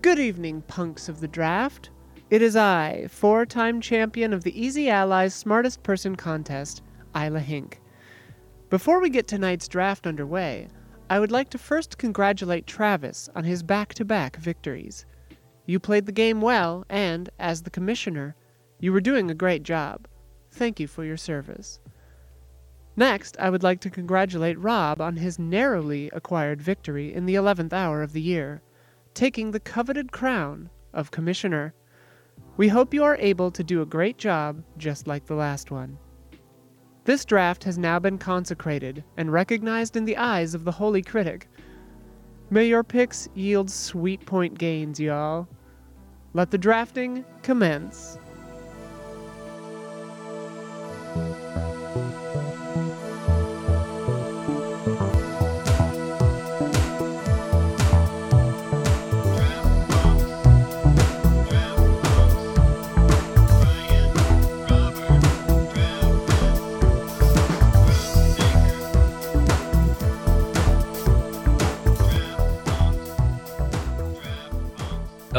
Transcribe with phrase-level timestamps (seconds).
[0.00, 1.90] Good evening, punks of the draft.
[2.30, 6.82] It is I, four time champion of the Easy Allies Smartest Person contest,
[7.16, 7.80] Ian Hinck.
[8.70, 10.68] Before we get tonight's draft underway,
[11.10, 15.04] I would like to first congratulate Travis on his back to back victories.
[15.66, 18.36] You played the game well, and, as the commissioner,
[18.78, 20.06] you were doing a great job.
[20.52, 21.80] Thank you for your service.
[22.94, 27.72] Next, I would like to congratulate Rob on his narrowly acquired victory in the 11th
[27.72, 28.62] hour of the year,
[29.14, 31.74] taking the coveted crown of Commissioner.
[32.56, 35.98] We hope you are able to do a great job just like the last one.
[37.04, 41.48] This draft has now been consecrated and recognized in the eyes of the holy critic.
[42.50, 45.48] May your picks yield sweet point gains, y'all.
[46.34, 48.18] Let the drafting commence.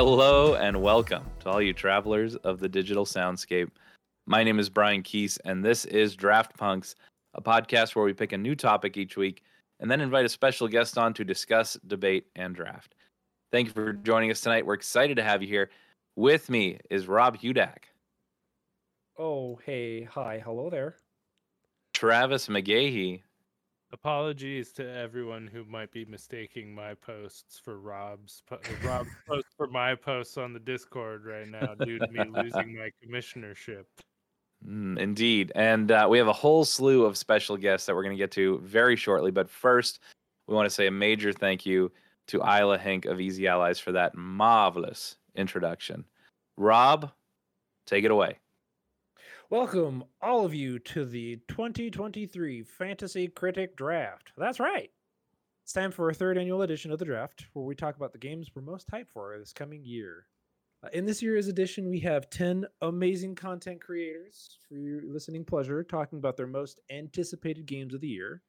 [0.01, 3.69] Hello and welcome to all you travelers of the digital soundscape.
[4.27, 6.95] My name is Brian Keese, and this is Draft Punks,
[7.33, 9.43] a podcast where we pick a new topic each week
[9.81, 12.95] and then invite a special guest on to discuss, debate, and draft.
[13.51, 14.65] Thank you for joining us tonight.
[14.65, 15.69] We're excited to have you here.
[16.15, 17.79] With me is Rob Hudak,
[19.17, 20.95] Oh, hey, hi, hello there.
[21.93, 23.21] Travis McGahee,
[23.91, 29.47] Apologies to everyone who might be mistaking my posts for Rob's po- uh, Rob's post
[29.57, 33.85] for my posts on the Discord right now due to me losing my commissionership.
[34.67, 35.51] Mm, indeed.
[35.55, 38.31] And uh, we have a whole slew of special guests that we're going to get
[38.31, 39.31] to very shortly.
[39.31, 39.99] But first,
[40.47, 41.91] we want to say a major thank you
[42.27, 46.05] to Ian Hinck of Easy Allies for that marvelous introduction.
[46.57, 47.11] Rob,
[47.87, 48.37] take it away.
[49.51, 54.31] Welcome, all of you, to the 2023 Fantasy Critic Draft.
[54.37, 54.91] That's right.
[55.63, 58.19] It's time for our third annual edition of the draft, where we talk about the
[58.19, 60.27] games we're most hyped for this coming year.
[60.83, 65.83] Uh, in this year's edition, we have 10 amazing content creators for your listening pleasure
[65.83, 68.43] talking about their most anticipated games of the year.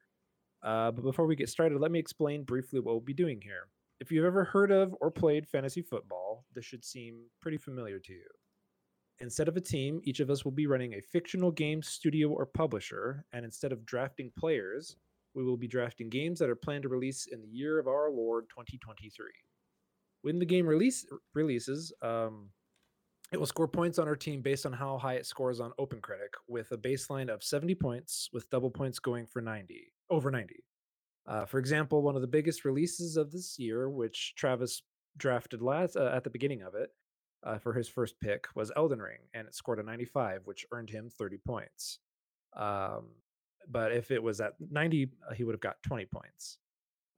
[0.63, 3.69] Uh, but before we get started, let me explain briefly what we'll be doing here.
[4.01, 8.13] If you've ever heard of or played fantasy football, this should seem pretty familiar to
[8.13, 8.27] you.
[9.21, 12.47] Instead of a team, each of us will be running a fictional game studio or
[12.47, 14.97] publisher, and instead of drafting players,
[15.35, 18.11] we will be drafting games that are planned to release in the year of our
[18.11, 19.27] Lord 2023.
[20.23, 22.49] When the game release releases, um,
[23.33, 26.35] it will score points on our team based on how high it scores on OpenCritic,
[26.49, 30.57] with a baseline of 70 points, with double points going for 90, over 90.
[31.27, 34.83] Uh, for example, one of the biggest releases of this year, which Travis
[35.17, 36.91] drafted last uh, at the beginning of it,
[37.43, 40.91] uh, for his first pick was Elden Ring, and it scored a 95, which earned
[40.91, 41.99] him 30 points.
[42.57, 43.09] Um,
[43.69, 46.59] but if it was at 90, uh, he would have got 20 points.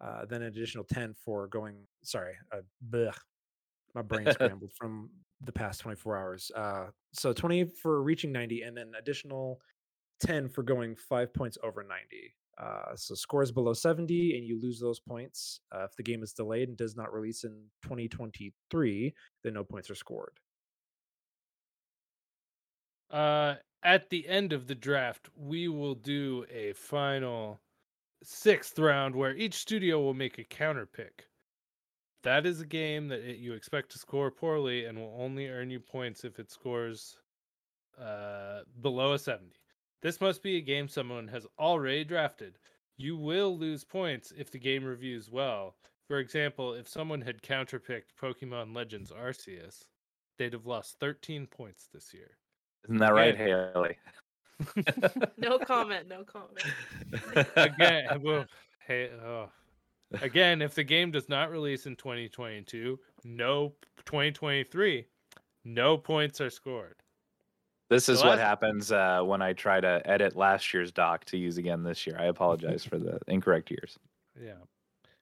[0.03, 1.77] Uh, then an additional 10 for going.
[2.03, 3.17] Sorry, uh, blech,
[3.95, 5.11] my brain scrambled from
[5.45, 6.51] the past 24 hours.
[6.55, 9.61] Uh, so 20 for reaching 90, and then additional
[10.21, 12.35] 10 for going five points over 90.
[12.59, 15.61] Uh, so scores below 70 and you lose those points.
[15.75, 19.91] Uh, if the game is delayed and does not release in 2023, then no points
[19.91, 20.39] are scored.
[23.11, 27.61] Uh, at the end of the draft, we will do a final
[28.23, 31.29] sixth round where each studio will make a counter pick.
[32.23, 35.71] That is a game that it, you expect to score poorly and will only earn
[35.71, 37.19] you points if it scores
[38.01, 39.62] uh, below a 70.
[40.03, 42.59] This must be a game someone has already drafted.
[42.97, 45.77] You will lose points if the game reviews well.
[46.09, 49.85] For example, if someone had counterpicked Pokemon Legends Arceus,
[50.39, 52.37] they'd have lost 13 points this year.
[52.85, 53.71] Isn't that right, Again.
[53.75, 53.97] Haley?
[55.39, 56.09] No comment.
[56.09, 56.65] No comment.
[57.57, 58.47] Again, well,
[58.87, 59.49] hey, oh.
[60.21, 63.73] Again, if the game does not release in 2022, no
[64.05, 65.07] 2023,
[65.65, 67.02] no points are scored.
[67.93, 71.59] This is what happens uh, when I try to edit last year's doc to use
[71.59, 72.17] again this year.
[72.19, 73.99] I apologize for the incorrect years.
[74.41, 74.55] Yeah.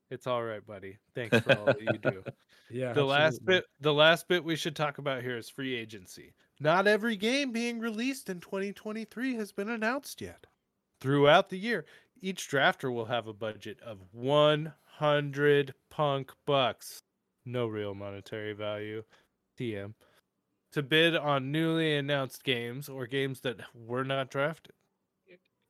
[0.09, 0.99] It's all right, buddy.
[1.13, 2.23] Thanks for all that you do.
[2.73, 2.93] Yeah.
[2.93, 6.35] the last bit the last bit we should talk about here is free agency.
[6.61, 10.47] Not every game being released in 2023 has been announced yet.
[11.01, 11.85] Throughout the year,
[12.21, 17.03] each drafter will have a budget of 100 punk bucks.
[17.45, 19.03] No real monetary value.
[19.59, 19.95] TM.
[20.73, 24.75] To bid on newly announced games or games that were not drafted.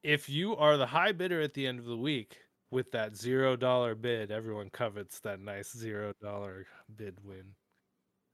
[0.02, 2.36] If you are the high bidder at the end of the week
[2.70, 7.54] with that zero dollar bid, everyone covets that nice zero dollar bid win.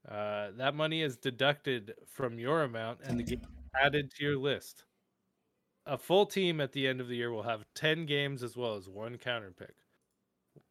[0.09, 3.41] Uh, that money is deducted from your amount and the game
[3.81, 4.83] added to your list.
[5.85, 8.75] A full team at the end of the year will have 10 games as well
[8.75, 9.75] as one counter pick.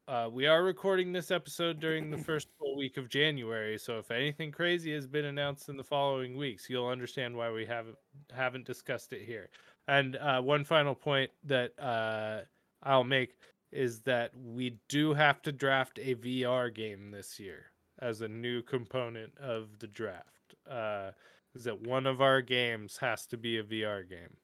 [0.08, 4.12] Uh, we are recording this episode during the first full week of January, so if
[4.12, 7.96] anything crazy has been announced in the following weeks, you'll understand why we haven't
[8.32, 9.48] haven't discussed it here.
[9.88, 12.42] And uh, one final point that uh,
[12.84, 13.34] I'll make
[13.72, 18.62] is that we do have to draft a VR game this year as a new
[18.62, 20.54] component of the draft.
[20.70, 21.10] Uh,
[21.56, 24.36] is that one of our games has to be a VR game,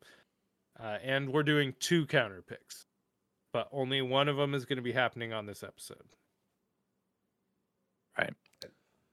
[0.80, 2.86] uh, and we're doing two counter picks,
[3.52, 6.16] but only one of them is going to be happening on this episode.
[8.19, 8.32] Right.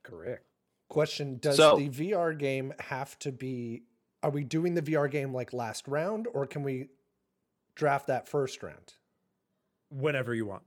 [0.03, 0.45] Correct.
[0.89, 3.83] Question Does So- the VR game have to be.
[4.23, 6.89] Are we doing the VR game like last round, or can we
[7.75, 8.95] draft that first round?
[9.89, 10.63] Whenever you want.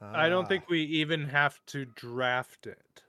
[0.00, 3.02] I don't Ah, think we even have to draft it.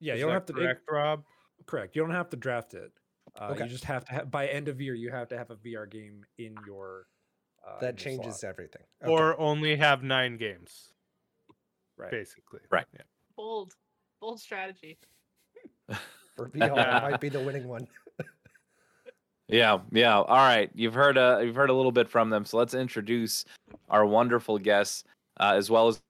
[0.00, 0.52] Yeah, Is you don't that have to.
[0.52, 1.24] it- correct, Rob.
[1.66, 1.96] correct.
[1.96, 2.92] You don't have to draft it.
[3.40, 3.64] Uh, Okay.
[3.64, 4.94] You just have to have by end of year.
[4.94, 7.06] You have to have a VR game in your.
[7.66, 8.50] Uh, that changes slot.
[8.50, 8.82] everything.
[9.02, 9.10] Okay.
[9.10, 10.90] Or only have nine games,
[11.96, 12.10] right.
[12.10, 12.60] basically.
[12.70, 12.86] Right.
[12.92, 13.02] Yeah.
[13.36, 13.74] Bold,
[14.20, 14.98] bold strategy.
[16.36, 17.86] for VR, might be the winning one.
[19.46, 20.16] Yeah, yeah.
[20.16, 23.44] All right, you've heard uh, you've heard a little bit from them, so let's introduce
[23.90, 25.04] our wonderful guests
[25.38, 26.00] uh, as well as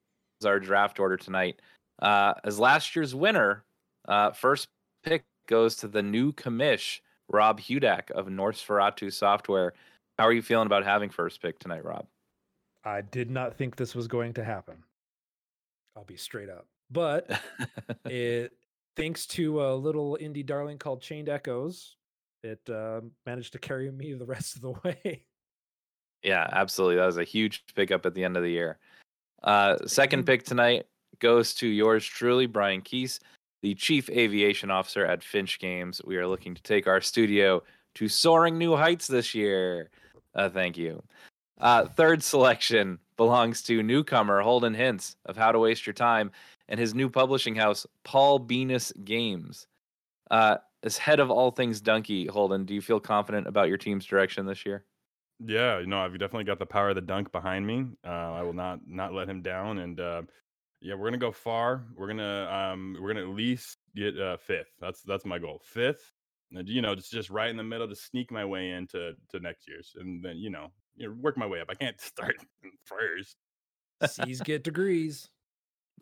[0.45, 1.61] our draft order tonight.
[2.01, 3.65] Uh, as last year's winner,
[4.07, 4.69] uh, first
[5.03, 9.73] pick goes to the new commish, Rob Hudak of Nosferatu Software.
[10.17, 12.07] How are you feeling about having first pick tonight, Rob?
[12.83, 14.75] I did not think this was going to happen.
[15.95, 17.29] I'll be straight up, but
[18.05, 18.53] it
[18.95, 21.95] thanks to a little indie darling called Chained Echoes,
[22.43, 25.25] it uh, managed to carry me the rest of the way.
[26.23, 26.95] Yeah, absolutely.
[26.95, 28.79] That was a huge pickup at the end of the year.
[29.43, 30.87] Uh, second pick tonight
[31.19, 33.19] goes to yours truly, Brian Keese,
[33.61, 36.01] the Chief Aviation Officer at Finch Games.
[36.03, 37.61] We are looking to take our studio
[37.93, 39.91] to soaring new heights this year.
[40.35, 41.01] Uh, thank you.
[41.59, 46.31] Uh, third selection belongs to newcomer Holden Hints of How to Waste Your Time
[46.67, 49.67] and his new publishing house, Paul Venus Games.
[50.29, 54.05] Uh, as head of all things Donkey, Holden, do you feel confident about your team's
[54.05, 54.83] direction this year?
[55.43, 57.87] Yeah, you know, I've definitely got the power of the dunk behind me.
[58.05, 60.21] Uh, I will not not let him down, and uh,
[60.81, 61.83] yeah, we're gonna go far.
[61.97, 64.71] We're gonna um, we're gonna at least get uh, fifth.
[64.79, 65.61] That's that's my goal.
[65.61, 66.13] Fifth,
[66.65, 69.67] you know, just just right in the middle to sneak my way into to next
[69.67, 71.67] year's, and then you know, you know, work my way up.
[71.69, 72.37] I can't start
[72.85, 73.35] first.
[74.07, 75.29] C's get degrees.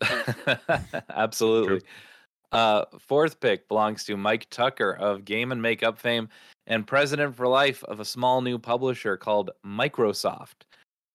[1.09, 1.81] Absolutely.
[2.51, 6.29] Uh, fourth pick belongs to Mike Tucker of Game and Makeup fame
[6.67, 10.65] and president for life of a small new publisher called Microsoft.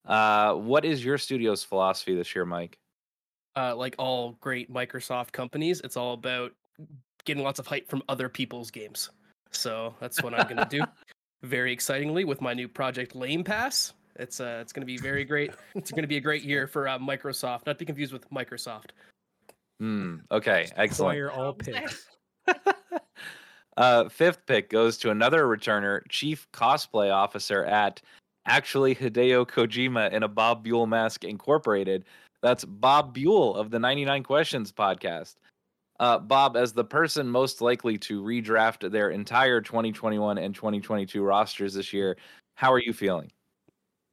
[0.05, 2.79] Uh, what is your studio's philosophy this year, Mike?
[3.59, 6.53] uh, like all great Microsoft companies, it's all about
[7.25, 9.11] getting lots of hype from other people's games.
[9.51, 10.83] So that's what I'm going to do.
[11.43, 13.93] Very excitingly with my new project Lame Pass.
[14.17, 15.53] It's uh, it's going to be very great.
[15.75, 17.67] It's going to be a great year for uh, Microsoft.
[17.67, 18.91] Not to be confused with Microsoft.
[19.79, 20.17] Hmm.
[20.31, 20.69] Okay.
[20.77, 21.17] Excellent.
[21.17, 22.09] Acquire all picks.
[23.77, 28.03] uh, fifth pick goes to another returner, chief cosplay officer at
[28.47, 32.05] actually Hideo Kojima in a Bob Buell mask incorporated.
[32.43, 35.37] That's Bob Buell of the 99 Questions podcast.
[36.01, 41.75] Uh, Bob, as the person most likely to redraft their entire 2021 and 2022 rosters
[41.75, 42.17] this year,
[42.55, 43.31] how are you feeling?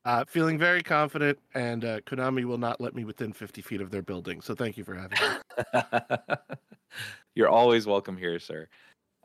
[0.03, 3.89] Uh, feeling very confident, and uh, Konami will not let me within 50 feet of
[3.89, 4.39] their building.
[4.39, 5.81] So thank you for having me.
[7.35, 8.67] You're always welcome here, sir.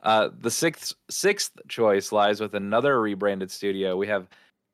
[0.01, 3.95] Uh, the sixth sixth choice lies with another rebranded studio.
[3.95, 4.27] We have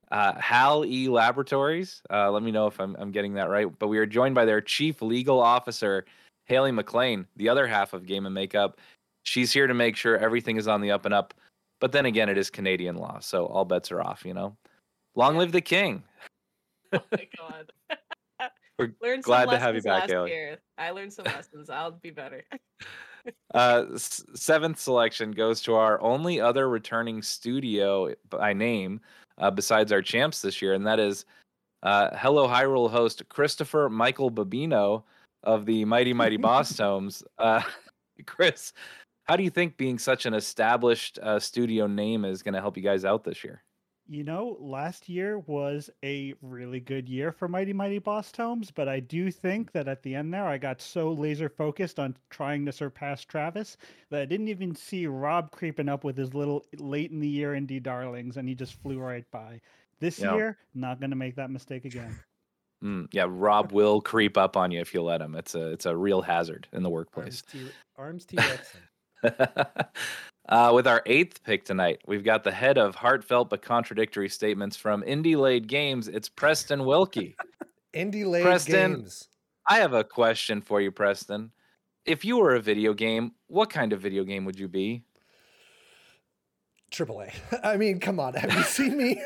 [0.10, 2.02] uh, Hal E Laboratories.
[2.10, 3.68] Uh, let me know if I'm, I'm getting that right.
[3.78, 6.06] But we are joined by their chief legal officer,
[6.48, 8.80] Haley McLean, the other half of Game and Makeup.
[9.24, 11.34] She's here to make sure everything is on the up and up.
[11.80, 14.26] But then again, it is Canadian law, so all bets are off.
[14.26, 14.58] You know,
[15.16, 16.04] long live the king.
[16.94, 17.72] Oh my god.
[18.80, 20.30] We're learned glad to have you back, Haley.
[20.32, 20.58] year.
[20.78, 21.70] I learned some lessons.
[21.70, 22.46] I'll be better.
[23.54, 29.02] Uh, s- seventh selection goes to our only other returning studio by name,
[29.38, 31.26] uh, besides our champs this year, and that is
[31.84, 35.04] uh, Hello Hyrule host Christopher Michael Babino
[35.48, 37.24] of the Mighty Mighty Boss Tomes.
[37.40, 37.62] Uh,
[38.28, 38.74] Chris,
[39.24, 42.78] how do you think being such an established uh, studio name is going to help
[42.78, 43.64] you guys out this year?
[44.10, 48.88] You know, last year was a really good year for Mighty Mighty Boss Tomes, but
[48.88, 52.66] I do think that at the end there, I got so laser focused on trying
[52.66, 53.76] to surpass Travis
[54.10, 57.52] that I didn't even see Rob creeping up with his little late in the year
[57.52, 59.60] indie darlings, and he just flew right by.
[60.00, 60.36] This Yeah.
[60.36, 62.18] year, not going to make that mistake again.
[62.84, 65.36] Mm, yeah, Rob will creep up on you if you let him.
[65.36, 67.42] It's a it's a real hazard in the workplace.
[67.98, 68.38] Arms T
[70.50, 74.78] uh, with our eighth pick tonight, we've got the head of heartfelt but contradictory statements
[74.78, 76.08] from Indie Laid Games.
[76.08, 77.36] It's Preston Wilkie.
[77.96, 78.94] Indie Laid Preston.
[78.94, 79.28] Games.
[79.68, 81.52] I have a question for you, Preston.
[82.06, 85.04] If you were a video game, what kind of video game would you be?
[86.92, 87.32] Triple A.
[87.68, 88.36] I mean, come on.
[88.36, 89.22] Have you seen me?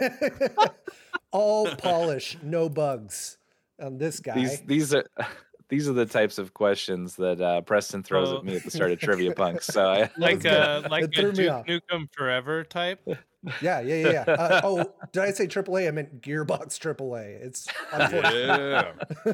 [1.32, 3.38] All polish, no bugs.
[3.82, 4.36] On this guy.
[4.36, 5.06] These these are
[5.70, 8.38] these are the types of questions that uh, Preston throws Oh.
[8.40, 9.68] at me at the start of Trivia Punks.
[9.68, 10.54] So I, Like good.
[10.54, 11.66] uh like It a Duke.
[11.68, 13.00] Nukem Forever type.
[13.60, 14.12] Yeah, yeah, yeah.
[14.28, 14.34] yeah.
[14.34, 15.88] Uh, oh, did I say AAA?
[15.88, 17.42] I meant Gearbox AAA.
[17.42, 18.96] It's unfortunate.
[19.26, 19.34] Yeah.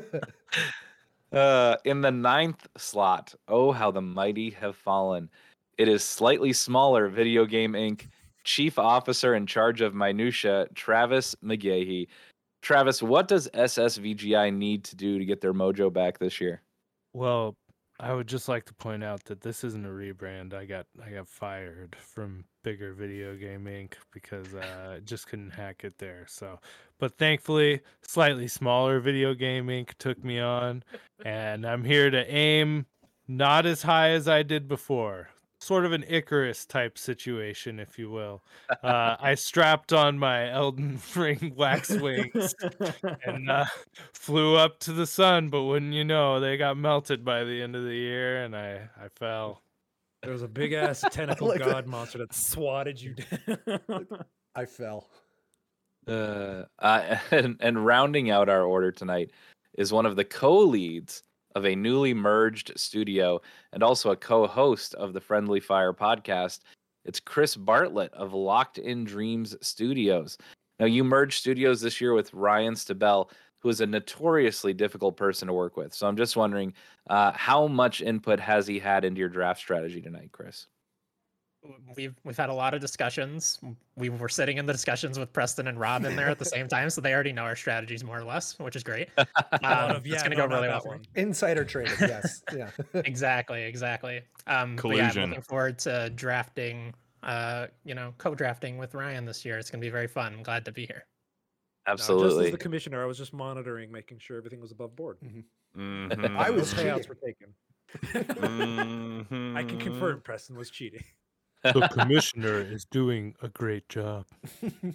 [1.38, 5.30] Uh, in the ninth slot, oh, how the mighty have fallen.
[5.78, 8.08] It is slightly smaller Video Game Inc.
[8.46, 12.08] Chief Officer in charge of minutia, Travis McGahee.
[12.68, 16.62] Travis, what does SSVGI need to do to get their mojo back this year?
[17.14, 17.56] Well,
[17.98, 20.54] I would just like to point out that this isn't a rebrand.
[20.54, 23.94] I got I got fired from Bigger Video Game Inc.
[24.12, 26.26] because uh, I just couldn't hack it there.
[26.28, 26.60] So,
[27.00, 29.94] but thankfully, slightly smaller Video Game Inc.
[29.98, 30.84] took me on,
[31.26, 32.86] and I'm here to aim
[33.30, 35.30] not as high as I did before.
[35.68, 38.42] Sort of an Icarus type situation, if you will.
[38.82, 42.56] Uh, I strapped on my Elden Ring wax wings
[43.26, 43.66] and uh,
[44.14, 47.76] flew up to the sun, but wouldn't you know, they got melted by the end
[47.76, 49.62] of the year, and I I fell.
[50.24, 51.68] There was a big ass tentacle like that.
[51.68, 54.08] god monster that swatted you down.
[54.56, 55.10] I fell.
[56.08, 59.32] Uh, uh, and, and rounding out our order tonight
[59.78, 61.24] is one of the co-leads
[61.58, 63.42] of a newly merged studio
[63.74, 66.60] and also a co-host of the Friendly Fire podcast.
[67.04, 70.38] It's Chris Bartlett of Locked in Dreams Studios.
[70.80, 75.48] Now you merged studios this year with Ryan Stabell, who is a notoriously difficult person
[75.48, 75.96] to work with.
[75.96, 76.74] So I'm just wondering,
[77.10, 80.68] uh, how much input has he had into your draft strategy tonight, Chris?
[81.96, 83.60] We've we've had a lot of discussions.
[83.96, 86.68] We were sitting in the discussions with Preston and Rob in there at the same
[86.68, 89.10] time, so they already know our strategies more or less, which is great.
[89.64, 91.02] Um, of, it's gonna no, go really well for one.
[91.16, 91.94] Insider trading.
[92.02, 92.44] Yes.
[92.56, 92.70] Yeah.
[93.06, 94.18] Exactly, exactly.
[94.18, 95.30] Um, but yeah, I'm Collusion.
[95.30, 96.94] looking forward to drafting.
[97.24, 99.58] Uh, you know, co-drafting with Ryan this year.
[99.58, 100.34] It's gonna be very fun.
[100.34, 101.06] I'm glad to be here.
[101.88, 102.46] No, just Absolutely.
[102.46, 105.18] as the commissioner, I was just monitoring, making sure everything was above board.
[105.26, 106.36] Mhm.
[106.38, 107.54] I was No payouts were taken.
[109.56, 111.04] I can confirm Preston was cheating.
[111.64, 114.26] The commissioner is doing a great job.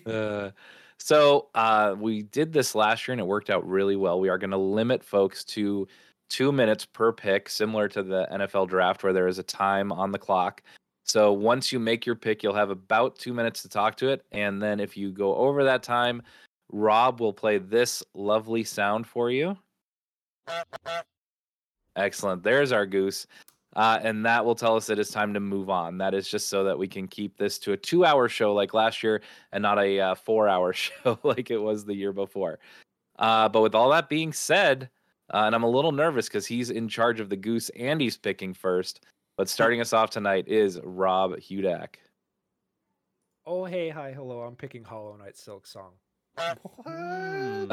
[0.06, 0.50] Uh,
[0.98, 4.20] so uh, we did this last year and it worked out really well.
[4.20, 5.88] We are going to limit folks to
[6.30, 10.12] two minutes per pick, similar to the NFL draft, where there is a time on
[10.12, 10.62] the clock.
[11.04, 14.24] So once you make your pick, you'll have about two minutes to talk to it.
[14.32, 16.22] And then if you go over that time,
[16.70, 19.58] Rob will play this lovely sound for you.
[21.96, 22.42] Excellent.
[22.42, 23.26] There's our goose.
[23.74, 25.96] Uh, and that will tell us it's time to move on.
[25.98, 28.74] That is just so that we can keep this to a two hour show like
[28.74, 32.58] last year and not a uh, four hour show like it was the year before.
[33.18, 34.90] Uh, but with all that being said,
[35.32, 38.16] uh, and I'm a little nervous because he's in charge of the goose and he's
[38.16, 39.04] picking first.
[39.38, 41.94] But starting us off tonight is Rob Hudak.
[43.46, 44.42] Oh, hey, hi, hello.
[44.42, 45.92] I'm picking Hollow Knight Silksong.
[46.86, 47.72] Mm.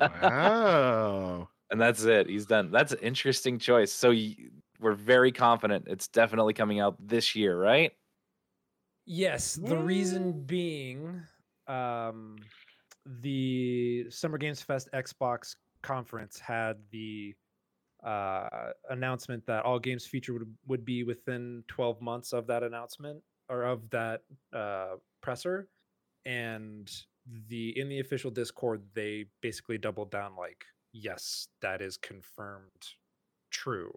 [0.22, 1.48] Wow.
[1.70, 2.28] And that's it.
[2.28, 2.70] He's done.
[2.70, 3.92] That's an interesting choice.
[3.92, 4.36] So y-
[4.80, 7.92] we're very confident it's definitely coming out this year, right?
[9.04, 11.22] Yes, the reason being,
[11.68, 12.36] um,
[13.04, 17.34] the Summer Games Fest Xbox conference had the
[18.04, 23.22] uh, announcement that all games featured would, would be within 12 months of that announcement
[23.48, 25.68] or of that uh, presser,
[26.24, 26.90] and
[27.48, 32.88] the in the official Discord they basically doubled down like, yes, that is confirmed,
[33.50, 33.92] true.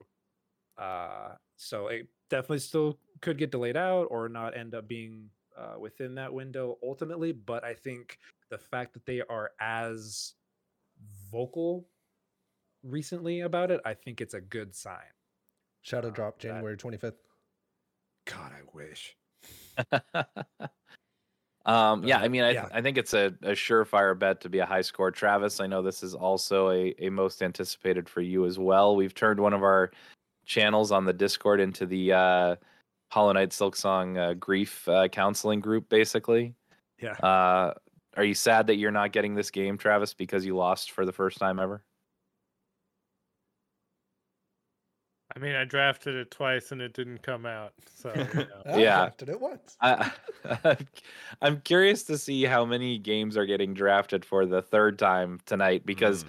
[0.79, 5.77] Uh, so it definitely still could get delayed out or not end up being uh,
[5.77, 7.33] within that window ultimately.
[7.33, 8.17] But I think
[8.49, 10.33] the fact that they are as
[11.31, 11.85] vocal
[12.83, 15.11] recently about it, I think it's a good sign.
[15.81, 17.17] Shadow Uh, drop that- January 25th.
[18.25, 19.15] God, I wish.
[21.65, 22.67] um, yeah, I mean, I, yeah.
[22.71, 25.09] I think it's a, a surefire bet to be a high score.
[25.09, 28.95] Travis, I know this is also a, a most anticipated for you as well.
[28.95, 29.91] We've turned one of our
[30.53, 32.55] channels on the Discord into the uh,
[33.11, 36.55] Hollow Knight Silksong uh, grief uh, counseling group, basically.
[36.99, 37.13] Yeah.
[37.13, 37.73] Uh,
[38.17, 41.13] are you sad that you're not getting this game, Travis, because you lost for the
[41.13, 41.83] first time ever?
[45.35, 47.73] I mean, I drafted it twice and it didn't come out.
[47.95, 48.47] So you know.
[48.65, 48.97] I Yeah.
[48.97, 49.77] drafted it once.
[49.79, 50.11] I,
[51.43, 55.85] I'm curious to see how many games are getting drafted for the third time tonight
[55.85, 56.25] because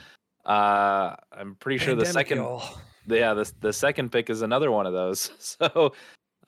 [0.46, 0.50] Mm.
[0.52, 2.78] uh, I'm pretty sure the second y'all.
[3.18, 5.30] Yeah the the second pick is another one of those.
[5.38, 5.92] So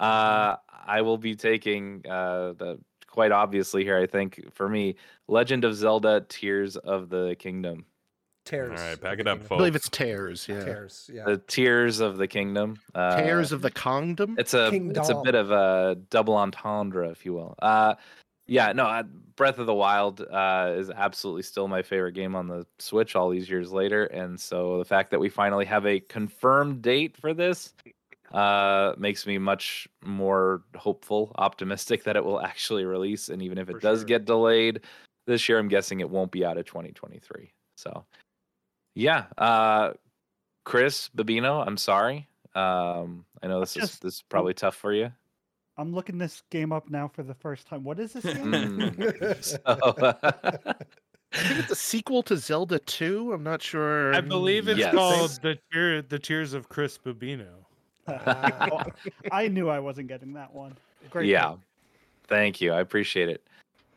[0.01, 3.99] Uh, I will be taking uh, the quite obviously here.
[3.99, 4.97] I think for me,
[5.29, 7.85] Legend of Zelda: Tears of the Kingdom.
[8.45, 8.81] Tears.
[8.81, 9.55] All right, pack it up, kingdom.
[9.55, 10.49] I believe it's tears.
[10.49, 10.65] Yeah.
[10.65, 11.11] Tears.
[11.13, 11.25] Yeah.
[11.25, 12.81] The Tears of the Kingdom.
[12.93, 14.35] Uh, Tears of the Kingdom.
[14.39, 17.55] It's a it's a bit of a double entendre, if you will.
[17.63, 17.95] Uh,
[18.47, 19.03] yeah, no, uh,
[19.37, 23.31] Breath of the Wild uh, is absolutely still my favorite game on the Switch all
[23.31, 27.35] these years later, and so the fact that we finally have a confirmed date for
[27.35, 27.75] this
[28.33, 33.29] uh, makes me much more hopeful, optimistic that it will actually release.
[33.29, 34.07] And even if it For does sure.
[34.07, 34.81] get delayed
[35.27, 37.53] this year, I'm guessing it won't be out of 2023.
[37.77, 38.05] So,
[38.95, 39.93] yeah, uh,
[40.65, 42.29] Chris Babino, I'm sorry.
[42.55, 45.11] Um, I know this is this is probably tough for you.
[45.79, 47.83] I'm looking this game up now for the first time.
[47.85, 48.45] What is this game?
[48.53, 49.43] Mm.
[49.45, 49.59] so,
[51.35, 53.33] I think it's a sequel to Zelda 2.
[53.33, 54.15] I'm not sure.
[54.15, 54.95] I believe it's Yes.
[54.95, 57.49] called the tear, the Tears of Chris Babino.
[58.09, 58.83] Oh,
[59.31, 60.75] I knew I wasn't getting that one.
[61.11, 61.29] Great.
[61.29, 61.59] yeah, pick.
[62.27, 62.73] thank you.
[62.73, 63.43] I appreciate it.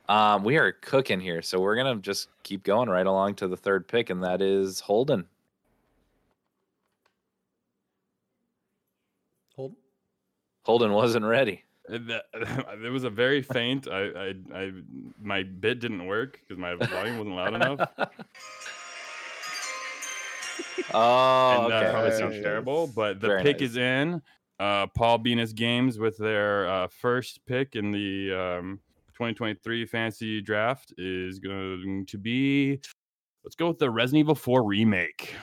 [0.08, 3.58] Um, we are cooking here, so we're gonna just keep going right along to the
[3.58, 5.26] third pick, and that is Holden.
[10.66, 11.64] Holden wasn't ready.
[11.92, 11.98] Uh,
[12.84, 13.88] It was a very faint.
[13.88, 14.72] I, I, I,
[15.22, 17.80] my bit didn't work because my volume wasn't loud enough.
[20.94, 22.44] oh, and that probably sounds Yes.
[22.44, 23.70] terrible, but the Very pick nice.
[23.72, 24.22] is in.
[24.60, 28.80] Uh, Paul Venus Games with their uh, first pick in the um,
[29.14, 32.80] 2023 fantasy draft is going to be.
[33.44, 35.36] Let's go with the Resident Evil 4 remake.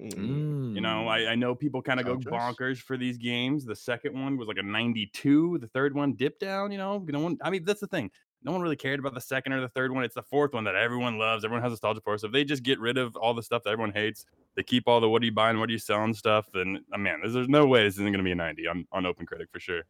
[0.00, 0.74] Hmm.
[0.74, 3.64] You know, I, I know people kind of go bonkers for these games.
[3.64, 5.58] The second one was like a 92.
[5.58, 6.72] The third one dipped down.
[6.72, 7.36] You know, no one.
[7.42, 8.10] I mean, that's the thing.
[8.42, 10.02] No one really cared about the second or the third one.
[10.02, 11.44] It's the fourth one that everyone loves.
[11.44, 12.16] Everyone has nostalgia for.
[12.16, 14.24] So if they just get rid of all the stuff that everyone hates,
[14.56, 16.98] they keep all the what are you buying, what are you selling stuff, then uh,
[16.98, 19.26] man, there's, there's no way this isn't going to be a 90 on, on Open
[19.26, 19.82] Critic for sure.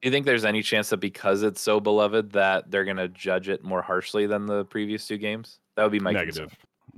[0.00, 3.50] Do you think there's any chance that because it's so beloved that they're gonna judge
[3.50, 5.58] it more harshly than the previous two games?
[5.76, 6.48] That would be my concern.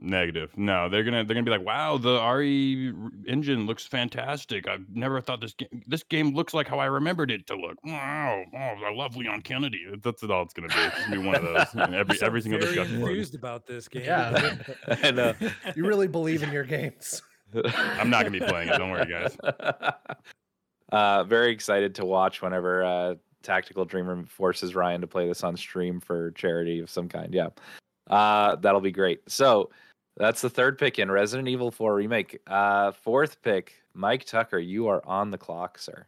[0.03, 0.23] Negative.
[0.23, 0.59] Negative.
[0.59, 2.93] No, they're gonna they're gonna be like, wow, the RE
[3.29, 4.69] engine looks fantastic.
[4.69, 7.77] I've never thought this game this game looks like how I remembered it to look.
[7.85, 9.85] Wow, oh, I love Leon Kennedy.
[10.03, 10.75] That's all it's gonna be.
[10.77, 11.75] It's gonna be one of those.
[11.75, 12.99] in every You every single very discussion.
[13.01, 13.11] board.
[13.13, 14.05] enthused about this game.
[14.05, 14.57] Yeah.
[14.89, 15.35] I know.
[15.77, 17.23] You really believe in your games.
[17.65, 18.79] I'm not gonna be playing it.
[18.79, 19.37] Don't worry, guys.
[20.91, 25.57] uh, very excited to watch whenever uh, Tactical Dreamer forces Ryan to play this on
[25.57, 27.33] stream for charity of some kind.
[27.35, 27.49] Yeah,
[28.11, 29.21] uh, that'll be great.
[29.29, 29.71] So
[30.17, 32.39] that's the third pick in Resident Evil 4 remake.
[32.47, 34.59] Uh, fourth pick, Mike Tucker.
[34.59, 36.07] You are on the clock, sir.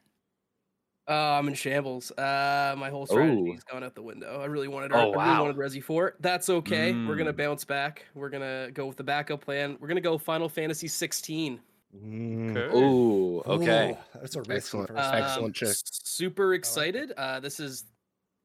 [1.06, 2.10] Uh, I'm in shambles.
[2.12, 3.52] Uh, my whole strategy Ooh.
[3.54, 4.40] is gone out the window.
[4.40, 4.92] I really wanted.
[4.92, 5.42] Oh, I really wow.
[5.42, 6.16] wanted Resi 4.
[6.20, 6.92] That's okay.
[6.92, 7.36] We're gonna Mm.
[7.36, 8.06] bounce back.
[8.14, 9.76] We're gonna go with the backup plan.
[9.80, 11.60] We're gonna go Final Fantasy 16.
[11.94, 12.76] Mm, Okay.
[12.78, 13.90] Ooh, okay.
[13.92, 14.88] Ooh, that's a risky Excellent.
[14.88, 14.98] first.
[15.00, 15.74] Uh, Um, Excellent check.
[15.84, 17.12] Super excited.
[17.18, 17.84] Uh, this is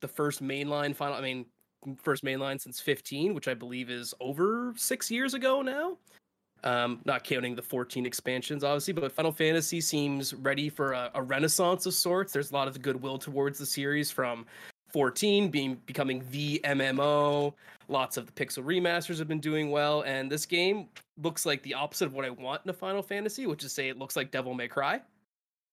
[0.02, 1.16] the first mainline final.
[1.16, 1.46] I mean, m-
[1.98, 5.98] first mainline since 15, which I believe is over six years ago now.
[6.64, 11.22] Um, not counting the 14 expansions, obviously, but Final Fantasy seems ready for a, a
[11.22, 12.34] renaissance of sorts.
[12.34, 14.46] There's a lot of goodwill towards the series from
[14.92, 17.54] 14 being becoming the MMO.
[17.88, 20.90] Lots of the pixel remasters have been doing well, and this game
[21.24, 23.88] looks like the opposite of what I want in a Final Fantasy, which is say
[23.88, 25.02] it looks like Devil May Cry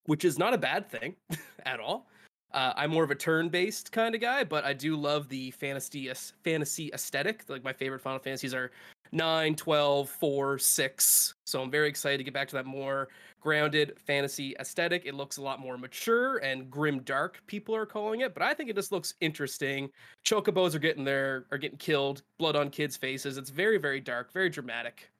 [0.07, 1.14] which is not a bad thing
[1.66, 2.09] at all.
[2.53, 6.11] Uh, I'm more of a turn-based kind of guy, but I do love the fantasy
[6.43, 7.45] fantasy aesthetic.
[7.49, 8.71] Like my favorite Final Fantasies are
[9.13, 11.35] 9, 12, 4, 6.
[11.45, 13.09] So I'm very excited to get back to that more
[13.41, 15.07] grounded fantasy aesthetic.
[15.07, 18.55] It looks a lot more mature and grim dark, people are calling it, but I
[18.55, 19.89] think it just looks interesting.
[20.25, 23.39] Chocobos are getting there, are getting killed, blood on kids' faces.
[23.39, 25.11] It's very, very dark, very dramatic.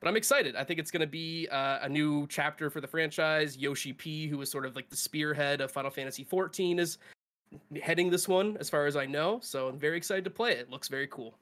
[0.00, 0.56] But I'm excited.
[0.56, 3.56] I think it's going to be uh, a new chapter for the franchise.
[3.56, 6.98] Yoshi P, who is sort of like the spearhead of Final Fantasy 14, is
[7.82, 9.40] heading this one, as far as I know.
[9.42, 10.60] So I'm very excited to play it.
[10.60, 11.38] It looks very cool.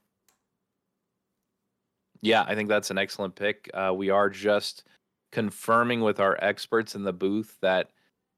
[2.22, 3.68] Yeah, I think that's an excellent pick.
[3.74, 4.84] Uh, we are just
[5.32, 7.90] confirming with our experts in the booth that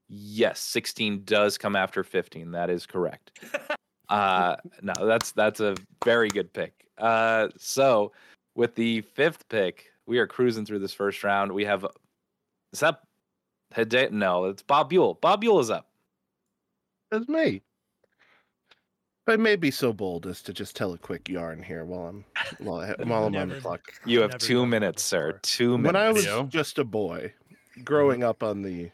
[0.09, 2.51] yes, 16 does come after 15.
[2.51, 3.39] That is correct.
[4.09, 5.75] Uh, no, that's that's a
[6.05, 6.87] very good pick.
[6.97, 8.13] Uh, so
[8.55, 11.51] with the fifth pick, we are cruising through this first round.
[11.51, 11.85] We have
[12.73, 13.01] is that
[13.75, 15.15] Hide- No, it's Bob Buell.
[15.21, 15.87] Bob Buell is up.
[17.11, 17.61] That's me.
[19.29, 22.25] I may be so bold as to just tell a quick yarn here while I'm
[22.59, 23.81] while, I, while I'm on the clock.
[24.05, 25.27] You have two minutes, sir.
[25.33, 25.39] before.
[25.43, 25.85] Two minutes.
[25.93, 26.43] When I was Yo.
[26.45, 27.33] just a boy,
[27.83, 28.89] growing up on the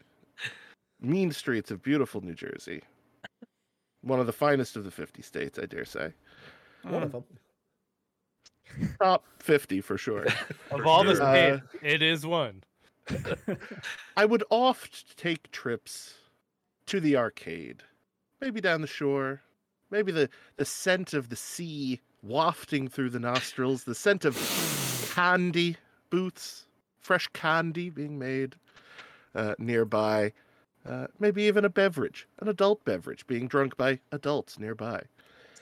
[1.00, 2.82] mean streets of beautiful New Jersey,
[4.02, 6.14] one of the finest of the 50 states, I dare say.
[6.82, 7.24] One of them.
[9.00, 10.26] Top 50 for sure.
[10.72, 11.24] Of all the sure.
[11.24, 12.64] Uh, states, it is one.
[14.18, 16.16] I would oft take trips
[16.88, 17.84] to the arcade,
[18.42, 19.42] maybe down the shore,
[19.92, 24.36] maybe the, the scent of the sea wafting through the nostrils, the scent of
[25.14, 25.78] candy
[26.10, 26.66] booths,
[27.00, 28.56] fresh candy being made
[29.36, 30.32] uh, nearby,
[30.88, 35.02] uh, maybe even a beverage, an adult beverage being drunk by adults nearby.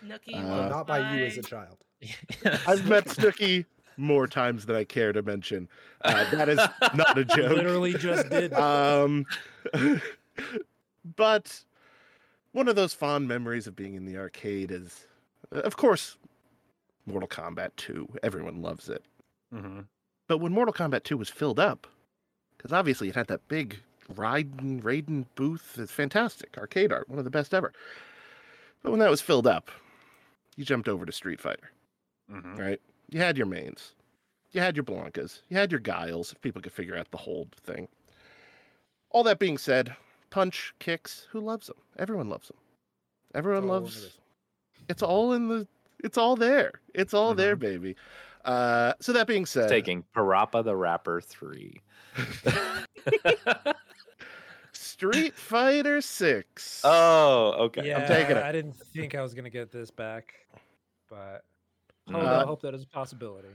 [0.04, 0.36] Snooki.
[0.36, 1.78] Uh, Well, not by you as a child.
[2.68, 3.66] I've met Snooki
[3.98, 5.68] more times than I care to mention.
[6.04, 6.60] Uh, that is
[6.96, 7.52] not a joke.
[7.52, 8.54] Literally just did.
[8.54, 9.26] Um,
[11.16, 11.64] but
[12.52, 15.06] one of those fond memories of being in the arcade is,
[15.52, 16.18] of course,
[17.06, 18.08] Mortal Kombat 2.
[18.24, 19.04] Everyone loves it.
[19.54, 19.86] Mhm.
[20.28, 21.88] But when Mortal Kombat 2 was filled up,
[22.58, 23.78] because obviously it had that big
[24.14, 26.58] Raiden, Raiden booth, it's fantastic.
[26.58, 27.72] Arcade art, one of the best ever.
[28.84, 29.70] But when that was filled up,
[30.56, 31.72] you jumped over to Street Fighter,
[32.32, 32.58] Mhm.
[32.58, 32.82] right?
[33.10, 33.94] You had your mains,
[34.52, 37.54] you had your Blankas, you had your Guiles, if people could figure out the hold
[37.56, 37.88] thing.
[39.10, 39.96] All that being said,
[40.30, 41.78] punch, kicks, who loves them?
[41.98, 42.58] Everyone loves them.
[43.34, 44.04] Everyone all loves.
[44.04, 44.20] list.
[44.90, 45.68] It's all in the.
[46.04, 46.82] It's all there.
[46.94, 47.60] It's all there, Mhm.
[47.60, 47.96] baby.
[48.44, 51.82] Uh, so that being said, Taking Parappa the Rapper 3.
[55.10, 56.82] Street Fighter Six.
[56.84, 57.88] oh, okay.
[57.88, 58.44] Yeah, taking it.
[58.44, 60.34] I didn't think I was gonna get this back,
[61.10, 61.44] but
[62.10, 62.16] Mm.
[62.16, 63.48] Uh, I hope that is a possibility.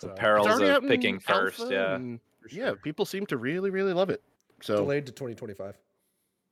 [0.00, 1.94] The So, perils of picking first, yeah.
[1.94, 2.74] and- for yeah.
[2.82, 4.22] People seem to really, really love it.
[4.60, 5.74] So Delayed to 2025.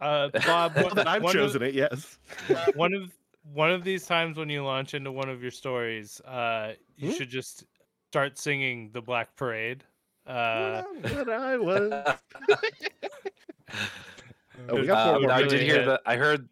[0.00, 2.18] Uh, Bob, now one, that I've chosen of, it, yes.
[2.74, 3.12] one of
[3.52, 7.16] one of these times when you launch into one of your stories, uh, you Hmm?
[7.16, 7.64] should just
[8.10, 9.84] start singing the Black Parade.
[10.26, 12.16] Uh, what I was.
[14.68, 15.86] Oh, we got Uh, four more I did hear hit.
[15.86, 16.00] the.
[16.06, 16.48] I heard.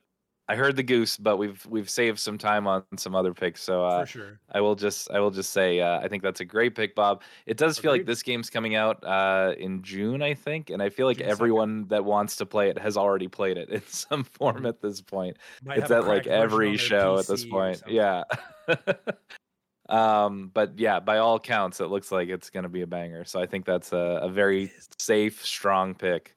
[0.49, 3.63] I heard the goose, but we've we've saved some time on some other picks.
[3.63, 4.41] So uh, for sure.
[4.51, 7.23] I will just I will just say uh, I think that's a great pick, Bob.
[7.47, 10.91] It does feel like this game's coming out uh, in June, I think, and I
[10.91, 11.31] feel like June 2nd.
[11.31, 14.69] everyone that wants to play it has already played it in some form Mhm.
[14.69, 15.37] at this point.
[15.65, 17.83] Might it's at like cracked version on every their show at this point.
[17.87, 18.25] Yeah.
[19.89, 23.25] um, but yeah, by all counts, it looks like it's going to be a banger.
[23.25, 26.35] So I think that's a, a very safe, strong pick.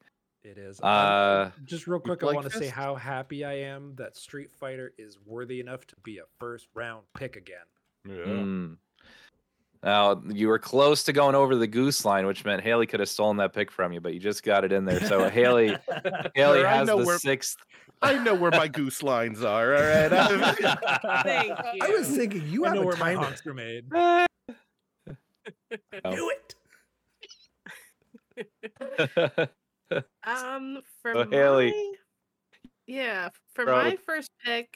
[0.47, 0.79] It is.
[0.79, 4.15] Uh, I'm- just real quick, I like want to say how happy I am that
[4.15, 7.65] Street Fighter is worthy enough to be a first round pick again.
[8.07, 8.13] Yeah.
[8.15, 8.77] Mm.
[9.81, 13.09] Now you were close to going over the goose line, which meant Haley could have
[13.09, 14.99] stolen that pick from you, but you just got it in there.
[15.07, 15.69] So Haley,
[16.35, 17.57] Haley Sure, I has know the where- sixth.
[18.01, 19.73] I know where my goose lines are.
[19.75, 20.13] All right.
[20.13, 21.79] I'm- Thank you.
[21.81, 23.23] I was thinking you I have know a where my timer.
[23.25, 23.85] honks are made.
[23.95, 24.25] Oh.
[26.15, 26.31] Do
[28.37, 29.49] it.
[30.23, 31.73] Um, for So, my Haley.
[32.87, 33.75] yeah, for Bro.
[33.83, 34.69] my first pick.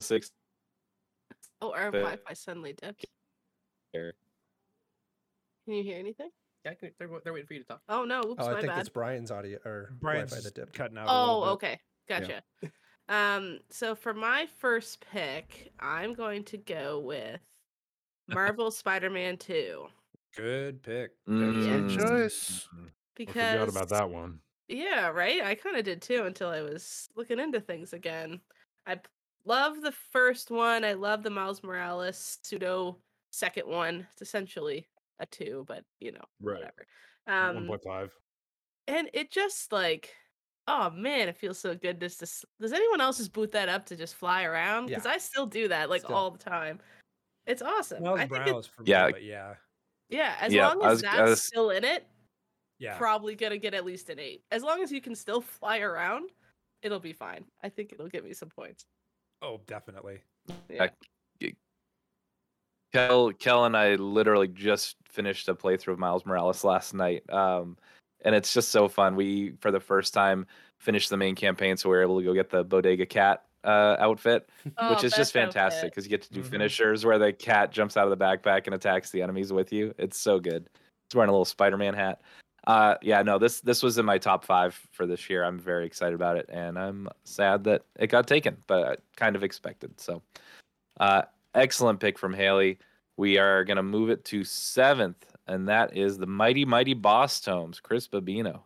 [0.00, 0.30] Six.
[1.60, 3.04] Oh, our But- Wi-Fi suddenly dipped.
[3.92, 4.14] Here.
[5.66, 6.30] Can you hear anything?
[6.64, 7.82] Yeah, I can- they're, they're waiting for you to talk.
[7.88, 8.20] Oh no!
[8.20, 8.80] Oops, Oh, I my think bad.
[8.80, 10.72] it's Brian's audio or Brian's Wi-Fi that dipped.
[10.74, 11.06] cutting out.
[11.08, 12.42] Oh, okay, gotcha.
[13.08, 17.40] Um, so for my first pick, I'm going to go with
[18.28, 19.86] Marvel Spider-Man 2
[20.36, 21.10] Good pick.
[21.28, 21.88] Mm.
[21.88, 22.68] Good choice.
[23.26, 23.40] Mhm.
[23.40, 24.40] I forgot about that one.
[24.68, 25.42] Yeah, right.
[25.42, 28.40] I kind of did too until I was looking into things again.
[28.86, 29.00] I
[29.44, 30.84] love the first one.
[30.84, 32.96] I love the Miles Morales pseudo
[33.30, 34.06] second one.
[34.12, 36.56] It's essentially a two, but you know, Right.
[36.60, 36.86] whatever.
[37.26, 38.12] One Um, point five.
[38.86, 40.14] and it just like,
[40.68, 42.00] oh man, it feels so good.
[42.00, 44.86] Just to, s- does anyone else just boot that up to just fly around?
[44.86, 45.12] Because Yeah.
[45.12, 46.14] I still do that like Still.
[46.16, 46.80] all the time.
[47.46, 48.02] It's awesome.
[48.04, 49.06] Miles I think it, Morales for Yeah.
[49.06, 49.54] me, but yeah,
[50.08, 52.06] yeah, as Yeah, long as was- that's was- still in it,
[52.80, 52.96] yeah.
[52.98, 54.42] probably gonna get at least an eight.
[54.50, 56.30] As long as you can still fly around,
[56.82, 57.44] it'll be fine.
[57.62, 58.84] I think it'll give me some points.
[59.42, 60.18] Oh, definitely.
[60.68, 60.88] Yeah.
[62.92, 67.22] Kel, Kel and I literally just finished a playthrough of Miles Morales last night.
[67.30, 67.76] Um,
[68.24, 69.14] and it's just so fun.
[69.14, 70.44] We, for the first time,
[70.80, 73.94] finished the main campaign, so we were able to go get the Bodega Cat uh,
[74.00, 76.46] outfit, Oh, which is just fantastic because you get to do Mhm.
[76.50, 79.94] finishers where the cat jumps out of the backpack and attacks the enemies with you.
[79.96, 80.68] It's so good.
[81.06, 82.20] It's wearing a little Spider-Man hat.
[82.66, 85.44] Uh, yeah, no, this this was in my top five for this year.
[85.44, 89.34] I'm very excited about it, and I'm sad that it got taken, but I kind
[89.34, 89.98] of expected.
[90.00, 90.22] So,
[90.98, 91.22] uh,
[91.54, 92.78] excellent pick from Haley.
[93.16, 97.80] We are gonna move it to seventh, and that is the mighty mighty Boss Tomes,
[97.80, 98.60] Chris Babino.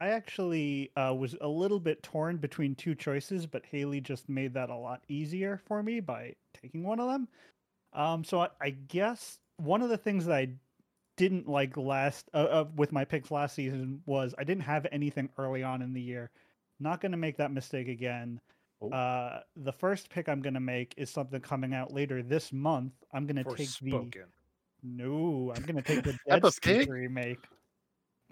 [0.00, 4.54] I actually uh, was a little bit torn between two choices, but Haley just made
[4.54, 7.28] that a lot easier for me by taking one of them.
[7.92, 10.48] Um, so I, I guess one of the things that I
[11.20, 15.28] didn't like last uh, uh, with my picks last season was I didn't have anything
[15.36, 16.30] early on in the year.
[16.80, 18.40] Not going to make that mistake again.
[18.80, 18.88] Oh.
[18.88, 22.94] Uh, the first pick I'm going to make is something coming out later this month.
[23.12, 24.24] I'm going to take the Forspoken.
[24.82, 27.44] no, I'm gonna take the Dead Space remake.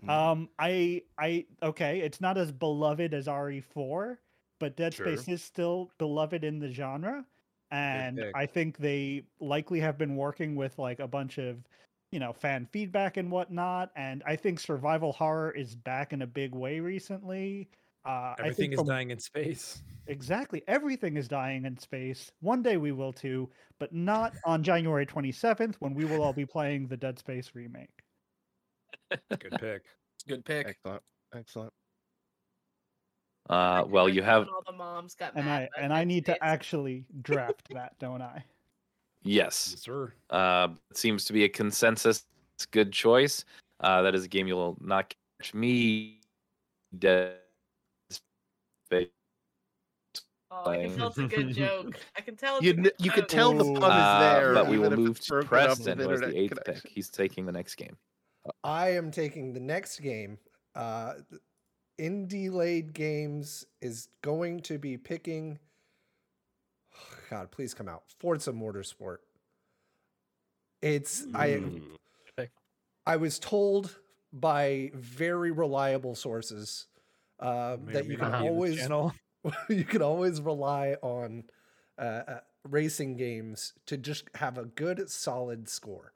[0.02, 0.08] Mm.
[0.08, 4.16] Um, I, I, okay, it's not as beloved as RE4,
[4.60, 5.14] but Dead Sure.
[5.14, 7.26] Space is still beloved in the genre,
[7.70, 8.24] and.
[8.34, 11.58] I think they likely have been working with like a bunch of
[12.12, 13.90] you know fan feedback and whatnot.
[13.96, 17.68] And I think survival horror is back in a big way recently.
[18.06, 19.82] Uh, I Everything think is from- dying in space.
[20.06, 20.62] Exactly.
[20.68, 22.32] Everything is dying in space.
[22.40, 26.46] One day we will too, but not on January 27th when we will all be
[26.46, 27.90] playing the Dead Space remake.
[29.10, 29.82] Good pick.
[30.26, 30.66] Good pick.
[30.66, 31.02] Excellent.
[31.34, 31.72] Excellent.
[33.50, 36.42] Uh, well, you have all the moms got And I and I Dead need to
[36.44, 38.44] actually draft that, don't I?
[39.22, 39.68] Yes.
[39.72, 40.12] Yes, sir.
[40.30, 42.24] Uh, it seems to be a consensus.
[42.70, 43.44] Good choice.
[43.80, 46.20] Uh, that is a game you'll not catch me
[46.98, 47.36] dead
[48.10, 49.08] space.
[50.50, 51.98] Oh, I can tell it's a good joke.
[52.16, 52.56] I can tell.
[52.56, 53.74] It's You a kn- good you can tell the Ooh.
[53.74, 54.54] pun is Uh, there.
[54.54, 56.90] but we will move to Preston, with who has the internet eighth pick.
[56.90, 57.96] He's taking the next game.
[58.64, 60.38] I am taking the next game.
[60.74, 61.14] Uh,
[62.00, 65.58] Indie Laid Games is going to be picking.
[67.30, 68.02] God, please come out.
[68.18, 69.18] Forza Motorsport.
[70.80, 71.52] It's I.
[71.52, 71.82] Ooh.
[73.06, 73.96] I was told
[74.34, 76.86] by very reliable sources
[77.40, 78.88] uh, that you can be in the always
[79.70, 81.44] you can always rely on
[81.98, 86.12] uh, uh, racing games to just have a good solid score.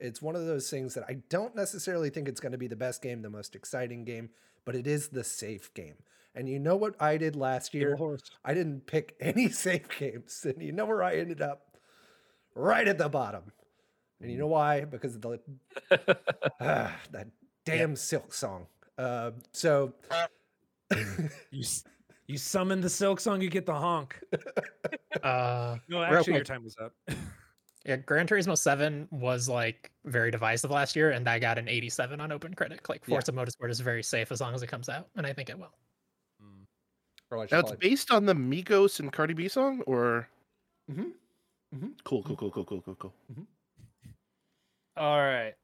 [0.00, 2.74] It's one of those things that I don't necessarily think it's going to be the
[2.74, 4.30] best game, the most exciting game,
[4.64, 5.94] but it is the safe game.
[6.34, 7.96] And you know what I did last year?
[7.96, 8.22] horse.
[8.44, 11.76] I didn't pick any safe games, and you know where I ended up?
[12.54, 13.52] Right at the bottom.
[14.20, 14.84] And you know why?
[14.84, 15.40] Because of the
[16.60, 17.26] ah, that
[17.64, 18.66] damn Silksong.
[18.96, 19.92] Uh, so
[21.50, 21.64] You
[22.28, 24.18] you summon the Silksong, you get the honk.
[25.22, 26.92] Uh, No, Real actually, your time was up.
[27.84, 32.20] yeah, Gran Turismo 7 was like very divisive last year, and I got an 87
[32.20, 32.88] on Open Critic.
[32.88, 33.14] Like Yeah.
[33.16, 35.58] Forza Motorsport is very safe as long as it comes out, and I think it
[35.58, 35.72] will.
[37.36, 40.28] Now it's probably- based on the Migos and Cardi B song, or
[40.90, 41.12] Mhm.
[41.74, 42.04] Mhm.
[42.04, 43.14] cool, cool, cool, cool, cool, cool, cool.
[44.96, 45.54] All right.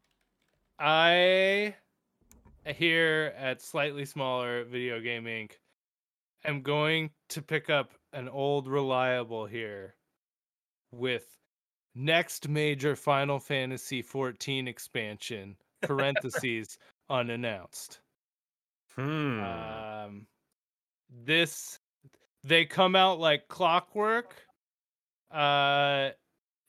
[0.78, 1.76] I
[2.66, 5.52] here at Slightly Smaller Video Game Inc.
[6.44, 9.96] am going to pick up an old reliable here
[10.92, 11.36] with
[11.94, 16.78] next major Final Fantasy 14 expansion parentheses
[17.10, 18.00] unannounced.
[18.94, 19.40] Hmm.
[19.40, 20.26] Um,
[21.24, 21.78] this
[22.44, 24.34] they come out like clockwork.
[25.30, 26.10] Uh,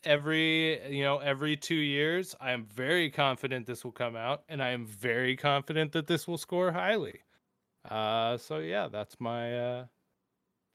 [0.04, 2.36] every you know every two years.
[2.40, 6.28] I am very confident this will come out, and I am very confident that this
[6.28, 7.20] will score highly.
[7.90, 9.86] Uh, so yeah, that's my uh,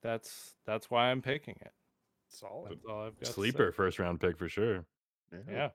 [0.01, 1.73] that's that's why I'm picking it.
[2.29, 2.71] Solid.
[2.71, 3.27] That's all I've got.
[3.27, 4.85] Sleeper first round pick for sure.
[5.49, 5.69] Yeah.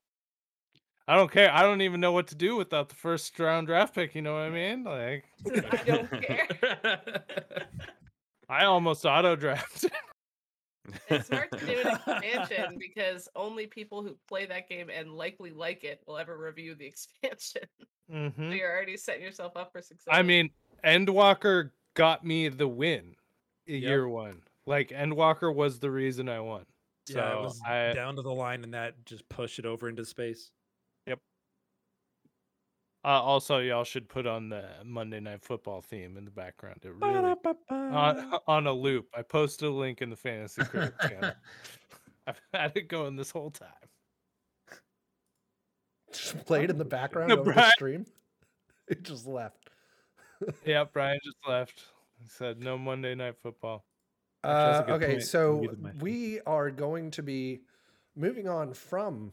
[1.10, 1.52] I don't care.
[1.52, 4.14] I don't even know what to do without the first round draft pick.
[4.14, 4.84] You know what I mean?
[4.84, 5.24] Like,
[5.68, 6.46] I don't care.
[8.48, 9.90] I almost auto drafted.
[11.08, 15.50] It's hard to do an expansion because only people who play that game and likely
[15.50, 17.62] like it will ever review the expansion.
[18.08, 20.14] hmm So you're already setting yourself up for success.
[20.14, 20.50] I mean,
[20.84, 23.14] Endwalker got me the win
[23.66, 23.82] Yep.
[23.82, 24.42] year one.
[24.64, 26.64] Like Endwalker was the reason I won.
[27.06, 29.88] So yeah, it was I down to the line, and that just pushed it over
[29.88, 30.52] into space.
[33.04, 36.80] Uh, also y'all should put on the Monday Night Football theme in the background.
[36.82, 37.34] It really
[37.70, 39.08] on, on a loop.
[39.16, 41.32] I posted a link in the Fantasy Critic channel.
[42.26, 43.68] I've had it going this whole time.
[46.12, 48.04] just played in the background No, over the stream.
[48.88, 49.70] It just left.
[50.64, 51.84] Yeah, Brian just left.
[52.20, 53.84] He said no Monday Night Football.
[54.44, 55.22] Uh, Actually, that's a good okay, point.
[55.22, 55.98] so Muted my thing.
[56.00, 57.60] we are going to be
[58.16, 59.32] moving on from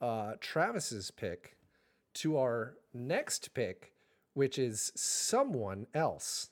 [0.00, 1.56] uh, Travis's pick
[2.14, 3.92] to our next pick,
[4.34, 6.50] which is someone else.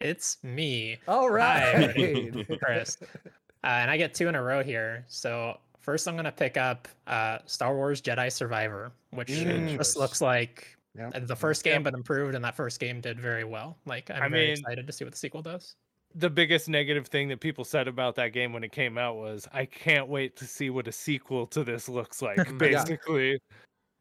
[0.00, 2.56] It's me, All right, Hi.
[2.62, 2.98] Chris.
[3.02, 5.04] Uh, and I get two in a row here.
[5.06, 9.76] So first, I'm gonna pick up uh, Star Wars Jedi Survivor, which Mm.
[9.76, 11.26] just looks like Yep.
[11.28, 12.34] the first game, but improved.
[12.34, 13.78] And that first game did very well.
[13.86, 15.76] Like I'm I very mean- excited to see what the sequel does.
[16.16, 19.48] The biggest negative thing that people said about that game when it came out was,
[19.54, 22.36] I can't wait to see what a sequel to this looks like.
[22.60, 22.84] Yeah.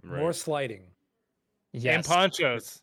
[0.01, 0.35] Basically, More Right.
[0.35, 0.87] sliding
[1.73, 2.81] and ponchos.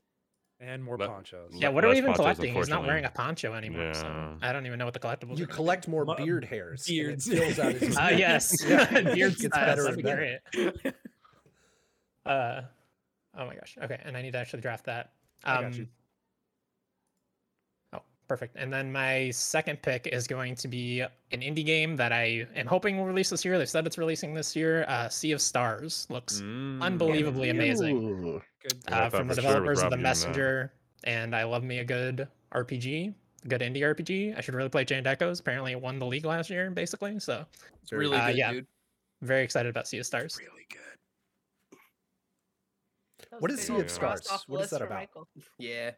[0.61, 1.53] and more But- ponchos.
[1.55, 2.55] Yeah, what are we even ponchos, collecting?
[2.55, 5.39] He's not wearing a poncho anymore, so I don't even know what the collectibles.
[5.39, 6.89] you are collect more Mu- beard hairs.
[6.89, 7.29] and it beards.
[7.29, 10.03] fills out his Ah, yes, Yeah, it beard gets styles, better that'd and
[10.53, 10.73] better.
[10.83, 10.95] great.
[12.27, 12.63] Uh,
[13.37, 13.77] oh my gosh.
[13.83, 15.13] Okay, and I need to actually draft that.
[15.45, 15.85] I got you.
[15.85, 15.89] Um,
[18.29, 18.57] perfect.
[18.57, 22.67] And then my second pick is going to be an indie game that I am
[22.67, 23.59] hoping will release this year.
[23.59, 24.85] They said it's releasing this year.
[24.87, 26.83] Uh, sea of Stars looks Mm.
[26.83, 28.23] unbelievably amazing.
[28.63, 28.75] Good.
[28.89, 29.97] Uh, from the for sure developers of the.
[29.97, 30.73] Messenger,
[31.05, 33.15] and I love me a good RPG.
[33.47, 34.37] good indie RPG.
[34.37, 35.41] I should really play Chained Echoes.
[35.41, 37.19] Apparently, it won the league last year, basically.
[37.21, 37.47] So
[37.83, 38.53] It's really Uh, good, yeah.
[38.53, 38.67] dude.
[39.23, 40.37] very excited about Sea of Stars.
[40.39, 41.79] Really good.
[43.31, 43.77] That What was is good.
[43.77, 44.45] Sea of Stars?
[44.49, 44.99] What is that about?
[44.99, 45.29] Michael.
[45.59, 45.93] Yeah.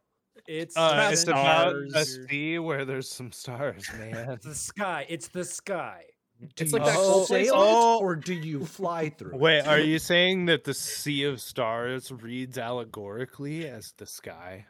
[0.47, 4.31] It's Uh, it's about a sea where there's some stars, man.
[4.31, 5.07] It's the sky.
[5.09, 6.05] It's the sky.
[6.40, 7.99] Do It's like that Oh, sail it, oh.
[8.01, 9.35] or do you fly through?
[9.35, 9.40] it?
[9.40, 14.64] Wait, are you saying that the Sea of Stars reads allegorically as the sky?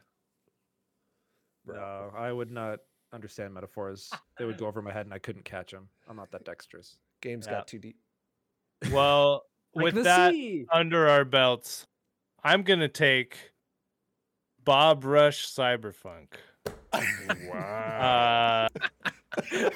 [1.67, 2.81] No, I would not
[3.13, 4.11] understand metaphors.
[4.39, 5.89] They would go over my head and I couldn't catch them.
[6.09, 6.99] I'm not that dexterous.
[7.21, 7.53] Games Yeah.
[7.59, 7.97] got too deep.
[8.91, 9.45] Well,
[9.75, 10.67] Like with that sea.
[10.73, 11.87] under our belts,
[12.43, 13.53] I'm gonna take
[14.65, 16.27] Bomb Rush Cyberpunk.
[16.93, 18.69] Wow.
[18.71, 18.81] Uh,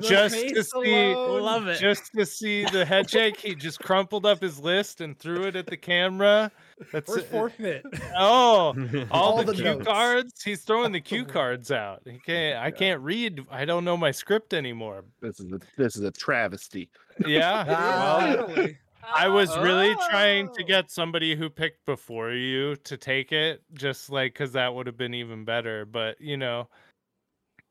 [0.00, 1.42] just to see, alone.
[1.42, 1.80] Love it.
[1.80, 5.56] just to see the head shake, he just crumpled up his list and threw it
[5.56, 6.50] at the camera.
[6.92, 7.26] That's We're it.
[7.26, 7.82] forfeit.
[8.16, 8.74] Oh,
[9.10, 9.84] all, All the, the cue notes.
[9.86, 10.42] cards.
[10.42, 12.02] He's throwing the cue cards out.
[12.04, 12.58] He can't.
[12.62, 13.44] I can't read.
[13.50, 15.04] I don't know my script anymore.
[15.20, 16.88] This is a, this is a travesty.
[17.26, 17.64] Yeah.
[17.66, 18.78] well, Literally.
[19.12, 20.66] I was really trying to Oh.
[20.66, 24.96] get somebody who picked before you to take it, just like because that would have
[24.96, 25.84] been even better.
[25.84, 26.68] But you know,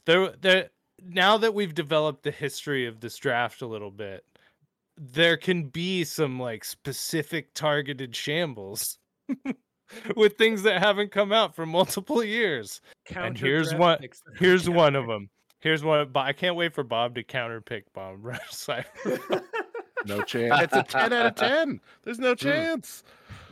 [0.05, 0.69] there, there.
[1.05, 4.23] Now that we've developed the history of this draft a little bit,
[4.97, 8.97] there can be some like specific targeted shambles
[10.15, 12.79] with things that haven't come out for multiple years.
[13.05, 14.21] Counter here's draft what- picks.
[14.37, 15.29] Here's one of them.
[15.59, 16.09] Here's one.
[16.11, 18.39] But I can't wait for Bob to counterpick Bomb Rush.
[18.51, 19.41] Cyber.
[20.05, 20.61] No chance.
[20.63, 21.79] It's a 10 out of 10.
[22.03, 23.03] There's no chance.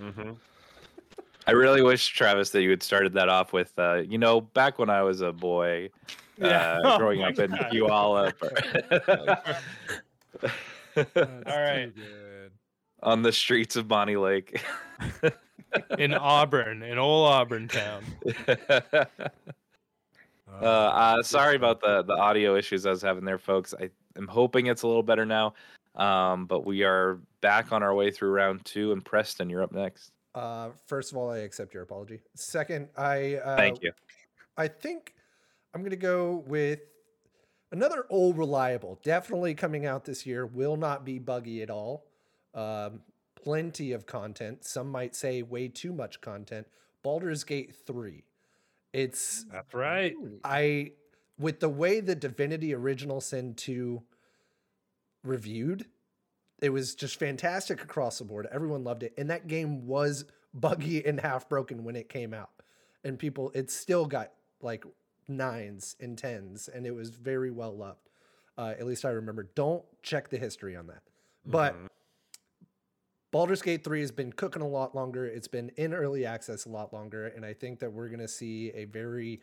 [0.02, 0.36] Mhm.
[1.48, 4.78] I really wish Travis that you had started that off with, uh, you know, back
[4.80, 5.90] when I was a boy,
[6.38, 6.74] Yeah.
[6.74, 7.72] uh, Oh growing my up in God.
[7.72, 9.58] Puyallup.
[10.96, 11.92] That's All right.
[13.04, 14.62] on the streets of Bonney Lake.
[15.98, 18.04] in Auburn, in old Auburn town.
[18.48, 19.06] uh,
[20.62, 23.74] Oh, uh, sorry about the the audio issues I was having there, folks.
[23.80, 25.54] I am hoping it's a little better now.
[25.96, 29.72] Um, but we are back on our way through round two, and Preston, you're up
[29.72, 30.12] next.
[30.34, 32.20] Uh, first of all, I accept your apology.
[32.36, 33.92] Second, I uh, Thank you.
[34.58, 35.14] I think
[35.74, 36.80] I'm gonna go with
[37.72, 39.00] another old reliable.
[39.04, 40.46] Definitely coming out this year.
[40.46, 42.06] Will not be buggy at all.
[42.54, 43.02] Um,
[43.36, 44.64] plenty of content.
[44.66, 46.68] Some might say way too much content.
[47.04, 48.24] Baldur's Gate three.
[48.94, 50.14] It's That's right.
[50.44, 50.92] I
[51.40, 54.02] with the way the Divinity Original Sin 2
[55.24, 55.86] reviewed,
[56.62, 58.48] it was just fantastic across the board.
[58.52, 59.14] Everyone loved it.
[59.18, 62.52] And that game was buggy and half broken when it came out.
[63.04, 64.32] And people it still got
[64.62, 64.86] like
[65.28, 68.10] nines and tens and it was very well loved.
[68.58, 69.50] Uh, at least I remember.
[69.56, 71.02] Don't check the history on that.
[71.46, 71.88] But Mhm.
[73.32, 75.26] Baldur's Gate 3 has been cooking a lot longer.
[75.26, 77.28] It's been in early access a lot longer.
[77.28, 79.42] And I think that we're going to see a very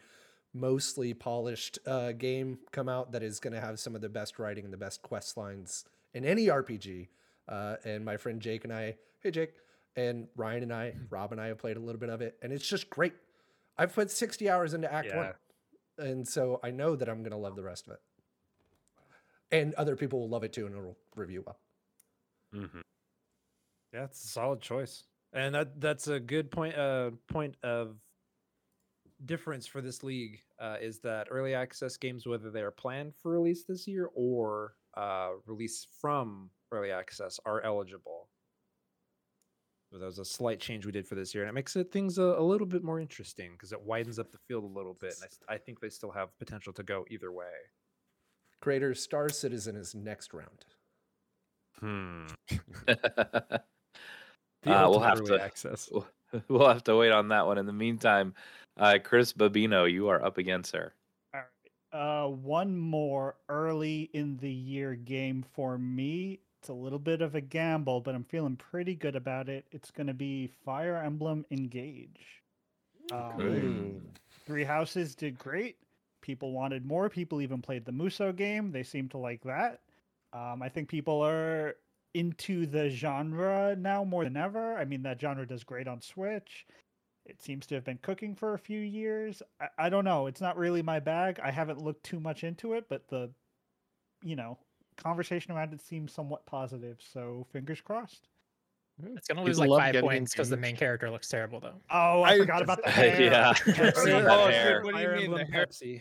[0.55, 4.39] mostly polished uh, game come out that is going to have some of the best
[4.39, 5.85] writing and the best quest lines
[6.15, 7.09] in any RPG.
[7.49, 9.55] Uh, and my friend Jake and I, hey, Jake,
[9.97, 12.37] and Ryan and I, Rob and I have played a little bit of it.
[12.43, 13.15] And it's just great.
[13.77, 15.33] I've put 60 hours into Act Yeah.
[15.99, 16.09] 1.
[16.09, 18.01] And so I know that I'm going to love the rest of it.
[19.51, 21.59] And other people will love it too and it'll review well.
[22.55, 22.81] Mm-hmm.
[23.93, 26.77] Yeah, it's a solid choice, and that that's a good point.
[26.77, 27.97] Uh, point of
[29.27, 33.33] difference for this league uh, is that early access games, whether they are planned for
[33.33, 38.29] release this year or uh, release from early access, are eligible.
[39.93, 41.91] So that was a slight change we did for this year, and it makes it
[41.91, 44.95] things a, a little bit more interesting because it widens up the field a little
[45.01, 45.15] bit.
[45.15, 47.47] And I s- I, think they still have potential to go either way.
[48.61, 50.65] Creator Star Citizen is next round.
[51.81, 52.27] Hmm.
[54.67, 55.89] Uh, we'll have to- access.
[56.49, 57.59] we'll have to wait on that one.
[57.59, 58.35] In the meantime,
[58.79, 60.93] uh, Chris Babino, you are up again, sir.
[61.35, 62.25] All right.
[62.25, 66.41] Uh, one more early in the year game for me.
[66.61, 69.65] It's a little bit of a gamble, but I'm feeling pretty good about it.
[69.71, 72.43] It's going to be Fire Emblem Engage.
[73.13, 74.03] Um,
[74.45, 75.77] Three Houses did great.
[76.21, 77.09] People wanted more.
[77.09, 78.73] People even played the Musou game.
[78.73, 79.81] They seem to like that.
[80.33, 81.77] Um, I think people are
[82.15, 84.77] into the genre now more than ever.
[84.77, 86.67] I mean, that genre does great on Switch.
[87.29, 89.43] It seems to have been cooking for a few years.
[89.61, 90.27] I, I don't know.
[90.27, 91.39] It's not really my bag.
[91.43, 93.31] I haven't looked too much into it, but the,
[94.25, 94.59] you know,
[94.97, 96.99] conversation around it seems somewhat positive.
[97.13, 98.29] So fingers crossed.
[99.01, 99.17] Hmm.
[99.17, 101.81] It's gonna People lose like five points because the main character looks terrible though.
[101.91, 103.21] Oh, I, I forgot just- about the hair.
[103.23, 103.53] yeah.
[103.53, 104.29] Pepsi.
[104.29, 104.83] Oh, hair.
[104.83, 105.31] what do you Fire mean?
[105.31, 106.01] The hair- Pepsi.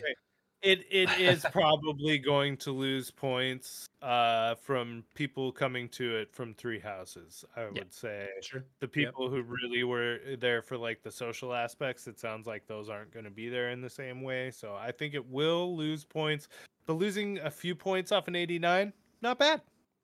[0.62, 6.54] It it is probably going to lose points uh from people coming to it from
[6.54, 8.28] three houses i would say.
[8.42, 8.64] Sure.
[8.80, 12.88] the people who really were there for like the social aspects it sounds like those
[12.88, 16.04] aren't going to be there in the same way so i think it will lose
[16.04, 16.48] points
[16.86, 18.92] but losing a few points off an 89
[19.22, 19.60] not bad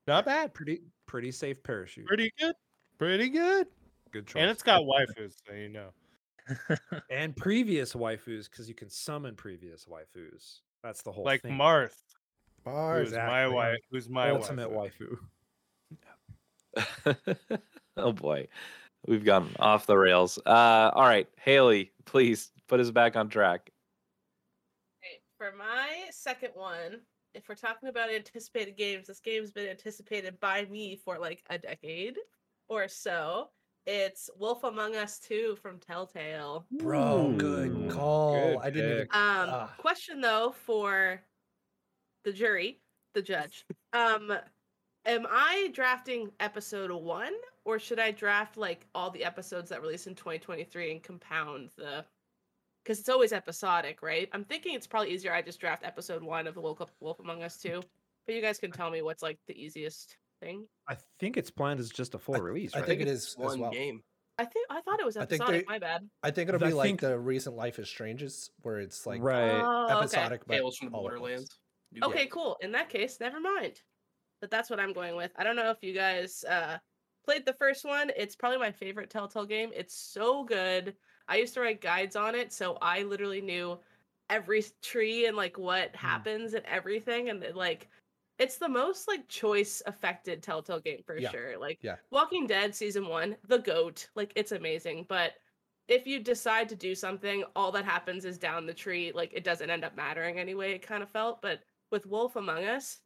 [0.07, 0.52] not bad.
[0.52, 2.07] Pretty pretty safe parachute.
[2.07, 2.55] pretty good
[2.98, 3.66] pretty good.
[4.12, 4.40] Good choice.
[4.42, 5.88] and it's got waifus so you know
[7.11, 10.61] and previous waifus because you can summon previous waifus.
[10.82, 11.32] That's the whole thing.
[11.32, 11.53] like thing.
[11.53, 11.95] marth
[12.64, 13.09] Mars.
[13.09, 13.55] who's my exactly.
[13.55, 15.16] wife who's my ultimate waifu.
[16.76, 17.38] waifu.
[17.97, 18.49] oh boy,
[19.07, 20.38] we've gone off the rails.
[20.45, 23.70] Uh, all right, Haley, please put us back on track.
[25.38, 27.01] For my second one,
[27.34, 31.59] if we're talking about anticipated games, this game's been anticipated by me for like a
[31.59, 32.16] decade
[32.68, 33.51] or so.
[33.87, 36.64] It's Wolf Among Us 2 from Telltale.
[36.70, 38.32] Bro, good call.
[38.55, 39.03] good I didn't even.
[39.03, 39.09] Um,
[39.51, 39.74] Ah.
[39.76, 41.20] question though for
[42.24, 42.80] the jury,
[43.14, 43.64] the judge.
[43.93, 44.32] Um,
[45.05, 47.32] am I drafting episode one,
[47.64, 52.05] or should I draft like all the episodes that release in 2023 and compound the?
[52.82, 54.28] Because it's always episodic, right?
[54.32, 55.32] I'm thinking it's probably easier.
[55.32, 57.80] I just draft episode one of the Wolf, Wolf Among Us 2.
[58.26, 60.66] But you guys can tell me what's like the easiest thing.
[60.88, 62.74] I think it's planned as just a full release.
[62.74, 62.86] I right?
[62.88, 63.70] think it is as One well.
[63.70, 64.03] game.
[64.38, 65.66] I think I thought it was I think episodic.
[65.66, 66.09] they- My bad.
[66.22, 69.22] I think it'll I be like think- the recent Life is Strange's, where it's like
[69.22, 69.61] right.
[69.61, 69.99] Oh, okay.
[69.99, 71.03] episodic, but Tales from the all.
[71.03, 71.59] Borderlands.
[72.03, 72.28] Okay, game.
[72.30, 72.57] cool.
[72.61, 73.80] In that case, never mind.
[74.40, 75.30] But that's what I'm going with.
[75.36, 76.78] I don't know if you guys uh
[77.24, 78.11] played the first one.
[78.16, 79.70] It's probably my favorite Telltale game.
[79.74, 80.95] It's so good.
[81.28, 83.78] I used to write guides on it, so I literally knew
[84.30, 87.88] every tree and like what happens and everything and it, like
[88.39, 91.59] it's the most like choice affected Telltale game for Yeah, sure.
[91.59, 91.97] Like yeah.
[92.11, 95.32] Walking Dead season 1, the goat, like it's amazing, but
[95.87, 99.12] if you decide to do something, all that happens is down the tree.
[99.14, 101.43] Like it doesn't end up mattering anyway, it kind of felt.
[101.43, 101.61] But
[101.91, 103.01] with Wolf Among Us,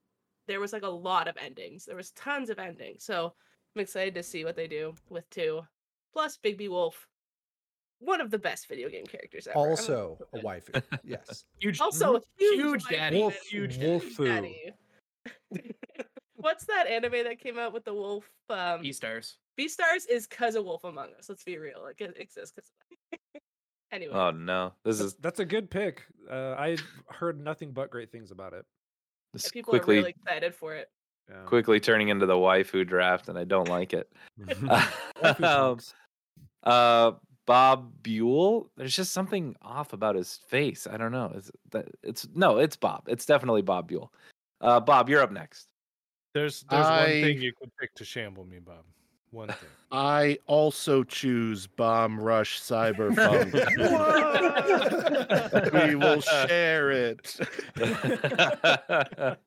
[0.46, 1.84] there was like a lot of endings.
[1.84, 3.04] There was tons of endings.
[3.04, 3.34] So
[3.76, 5.62] I'm excited to see what they do with two.
[6.12, 7.06] Plus Bigby Wolf,
[7.98, 9.58] one of the best video game characters ever.
[9.58, 10.82] Also a waifu.
[11.04, 11.44] Yes.
[11.58, 13.18] Huge, also a huge, huge daddy.
[13.18, 14.24] Wolf- huge Wolfu.
[14.24, 14.72] daddy.
[16.36, 18.30] What's that anime that came out with the wolf?
[18.48, 19.38] Um, E stars.
[19.58, 21.28] Beastars is cause of Wolf Among Us.
[21.28, 21.82] Let's be real.
[21.82, 22.70] Like it exists because
[23.90, 24.14] anyway.
[24.14, 26.04] Oh no, this is that's a good pick.
[26.30, 26.76] Uh, I
[27.08, 28.64] heard nothing but great things about it.
[29.32, 30.90] this people quickly are really excited for it.
[31.28, 31.42] Yeah.
[31.44, 34.10] quickly turning into the waifu draft, and I don't like it.
[35.42, 35.78] Um,
[36.62, 37.12] uh,
[37.46, 38.70] Bob Buell.
[38.76, 40.86] There's just something off about his face.
[40.86, 41.32] I don't know.
[41.34, 43.04] Is that it's no, it's Bob.
[43.08, 44.12] It's definitely Bob Buell.
[44.60, 45.68] Uh, Bob, you're up next.
[46.34, 48.84] There's there's one thing you could pick to shamble me, Bob.
[49.30, 49.68] One thing.
[49.92, 53.54] I also choose Bomb Rush Cyberpunk.
[55.88, 57.36] we will share it.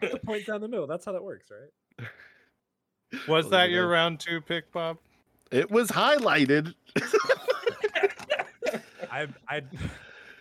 [0.00, 0.86] The point down the middle.
[0.86, 2.08] That's how that works, right?
[3.26, 4.98] Was that your round two pick, Bob?
[5.50, 6.74] It was highlighted.
[9.10, 9.62] I I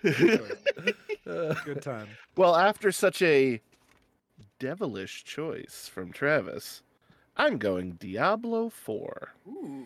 [1.63, 2.07] good time.
[2.35, 3.61] Well, after such a
[4.59, 6.81] devilish choice from Travis,
[7.37, 9.29] I'm going Diablo 4.
[9.47, 9.85] Ooh,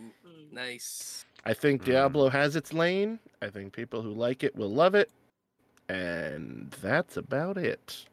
[0.51, 1.26] nice.
[1.45, 1.86] I think Mm.
[1.86, 3.20] Diablo has its lane.
[3.41, 5.09] I think people who like it will love it.
[5.89, 8.05] And that's about it.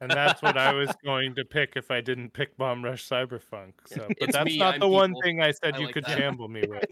[0.00, 3.72] And that's what I was going to pick if I didn't pick Bomb Rush Cyberpunk.
[3.86, 5.94] So, but It's that's me, not I'm the one thing I said I you like
[5.94, 6.16] could that.
[6.16, 6.84] shamble me with.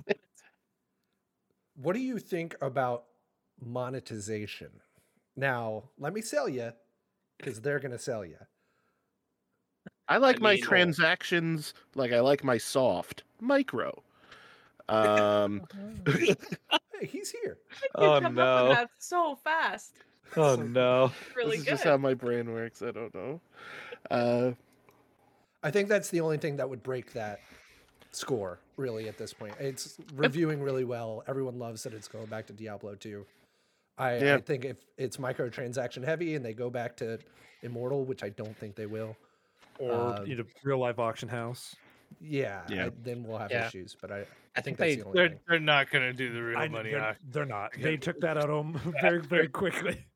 [1.77, 3.05] what do you think about
[3.67, 4.71] monetization?
[5.37, 6.73] Now, let me sell you,
[7.39, 8.37] because they're gonna sell you.
[10.09, 14.03] I like my mean- transactions like I like my soft micro.
[14.89, 15.63] Um,
[17.01, 17.59] Hey, he's here.
[17.95, 18.69] Oh, come up with no.
[18.69, 19.93] that so fast.
[20.37, 21.13] Oh no.
[21.37, 21.71] Really this is good.
[21.73, 22.83] just how my brain works.
[22.83, 23.41] I don't know.
[24.11, 24.53] Uh,
[25.63, 27.41] I think that's the only thing that would break that
[28.13, 29.55] score, really, at this point.
[29.59, 31.23] It's reviewing really well.
[31.27, 33.25] Everyone loves that it's going back to Diablo 2.
[33.99, 34.35] I, Yeah.
[34.37, 37.19] I think if it's microtransaction heavy and they go back to
[37.63, 39.17] Immortal, which I don't think they will,
[39.79, 41.77] Or Um, you know, real life auction house.
[42.21, 42.87] yeah, Yeah.
[42.87, 43.67] I- then we'll have Yeah.
[43.67, 43.95] issues.
[44.01, 44.27] But I,
[44.57, 45.41] I think that's they the only They're thing.
[45.49, 46.91] they're not gonna do the real I, money.
[46.93, 47.73] they're, they're not.
[47.79, 48.73] They took that out on
[49.03, 50.07] very very quickly.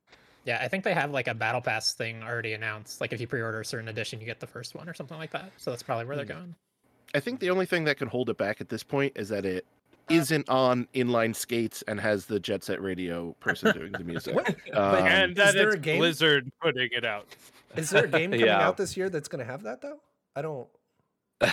[0.47, 3.03] Yeah, I think they have like a battle pass thing already announced.
[3.03, 5.31] Like if you pre-order a certain edition, you get the first one or something like
[5.33, 5.53] that.
[5.59, 6.33] So that's probably where they're Hmm.
[6.33, 6.55] going.
[7.13, 9.45] I think the only thing that can hold it back at this point is that
[9.45, 9.67] it
[10.11, 14.37] isn't on inline skates and has the jet set radio person doing the music.
[14.75, 15.99] Um, and is that it's a game?
[15.99, 17.27] Blizzard putting it out.
[17.77, 18.67] Is there a game coming Yeah.
[18.67, 20.01] out this year that's going to have that, though?
[20.37, 20.69] I don't.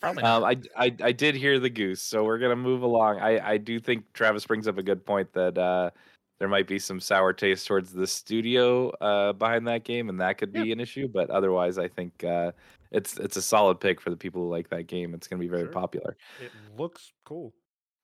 [0.00, 0.44] Probably um.
[0.44, 3.18] I, I I did hear the goose, so we're gonna move along.
[3.18, 5.90] I I do think Travis brings up a good point that uh,
[6.38, 10.36] there might be some sour taste towards the studio uh, behind that game, and that
[10.36, 11.08] could be an issue.
[11.08, 12.52] But otherwise, I think uh,
[12.96, 15.14] it's it's a solid pick for the people who like that game.
[15.14, 15.72] It's going to be very Sure.
[15.72, 16.16] popular.
[16.40, 17.52] It looks cool.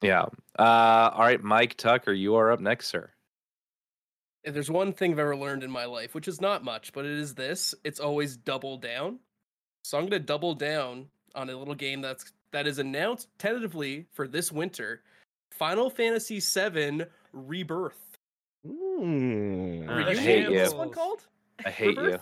[0.03, 0.27] Yeah.
[0.59, 3.11] Uh, all right, Mike Tucker, you are up next, sir.
[4.45, 7.05] If there's one thing I've ever learned in my life, which is not much, but
[7.05, 9.19] it is this: it's always double down.
[9.85, 14.27] So I'm gonna double down on a little game that's that is announced tentatively for
[14.29, 15.03] this winter.
[15.53, 17.99] Final Fantasy VII Rebirth.
[18.67, 19.89] Mm.
[19.89, 20.55] I hate you.
[20.55, 21.27] this one called?
[21.65, 22.19] I hate you.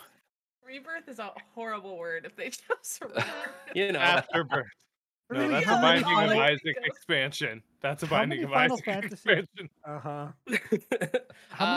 [0.71, 0.87] Rebirth?
[0.87, 3.27] Rebirth is a horrible word if they chose Rebirth.
[3.75, 4.66] You know, Afterbirth.
[5.33, 5.49] No, Really?
[5.53, 7.62] that's How a many Binding of Final- Isaac expansion.
[7.81, 9.71] That's a How Binding of Final Isaac Fantasy- expansion.
[9.87, 10.27] Uh huh.
[10.49, 10.57] Uh,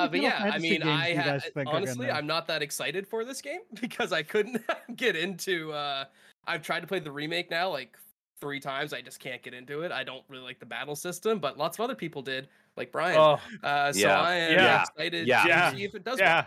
[0.08, 3.08] but Final yeah, I mean, I ha- guys think are honestly, I'm not that excited
[3.08, 4.62] for this game because I couldn't
[4.96, 5.72] get into.
[5.72, 6.06] uh
[6.48, 7.98] I've tried to play the remake now like
[8.42, 8.92] three times.
[8.92, 9.92] I just can't get into it.
[9.92, 13.18] I don't really like the battle system, but lots of other people did, like Brian.
[13.18, 14.20] Oh, uh, so Yeah.
[14.20, 14.82] I am Yeah.
[14.82, 15.70] excited Yeah.
[15.70, 16.20] to see if it does.
[16.20, 16.46] yeah.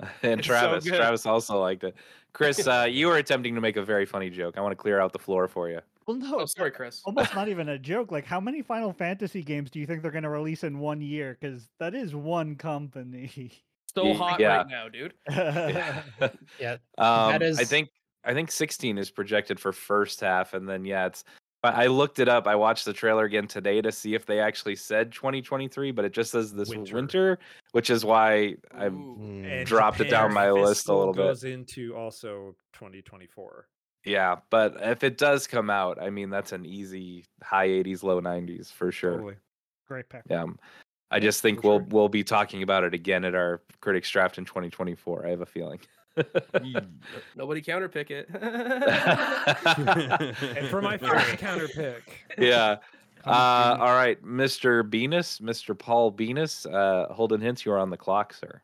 [0.22, 0.96] And It's Travis, good.
[0.96, 1.94] Travis also liked it.
[2.32, 4.56] Chris, uh, you were attempting to make a very funny joke.
[4.56, 5.80] I want to clear out the floor for you.
[6.06, 7.00] Well, no, Oh, sorry, Chris.
[7.04, 8.12] almost not even a joke.
[8.12, 11.00] Like, how many Final Fantasy games do you think they're going to release in one
[11.00, 11.38] year?
[11.40, 13.52] Because that is one company.
[13.94, 14.56] So hot yeah.
[14.56, 15.14] right now, dude.
[15.30, 16.02] Yeah.
[16.58, 17.88] Yeah, Um, I think
[18.24, 21.22] I think 16 is projected for first half, and then yeah, it's.
[21.64, 22.46] But I looked it up.
[22.46, 26.12] I watched the trailer again today to see if they actually said 2023, but it
[26.12, 27.38] just says this winter, Winter.
[27.72, 29.00] which is why I'm.
[29.00, 29.16] Ooh.
[29.18, 29.64] Mm.
[29.64, 31.22] Dropped it down my list a fiscal little bit.
[31.22, 33.66] It goes into also 2024.
[34.04, 38.20] Yeah, but if it does come out, I mean that's an easy high 80s, low
[38.20, 39.12] 90s for sure.
[39.12, 39.36] Totally.
[39.88, 40.24] Great pick.
[40.28, 40.44] Yeah.
[41.10, 41.88] I just think for we'll sure.
[41.88, 45.26] we'll be talking about it again at our critics draft in 2024.
[45.26, 45.80] I have a feeling.
[47.36, 48.28] Nobody counterpick it.
[50.56, 52.76] And for my first counter pick, yeah.
[53.24, 54.88] Uh, all right, Mr.
[54.88, 55.78] Venus, Mr.
[55.78, 58.62] Paul Venus, uh, Holden Hints, you are on the clock, sir.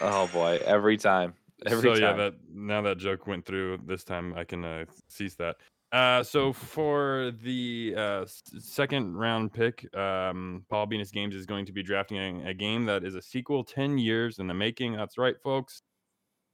[0.00, 2.02] Oh boy, every time, every so time.
[2.02, 3.78] yeah, that now that joke went through.
[3.86, 5.56] This time I can uh, cease that.
[5.96, 8.24] Uh, so for the uh,
[8.58, 12.84] second round pick, um, Paul Venus Games is going to be drafting a, a game
[12.84, 14.94] that is a sequel, ten years in the making.
[14.96, 15.80] That's right, folks.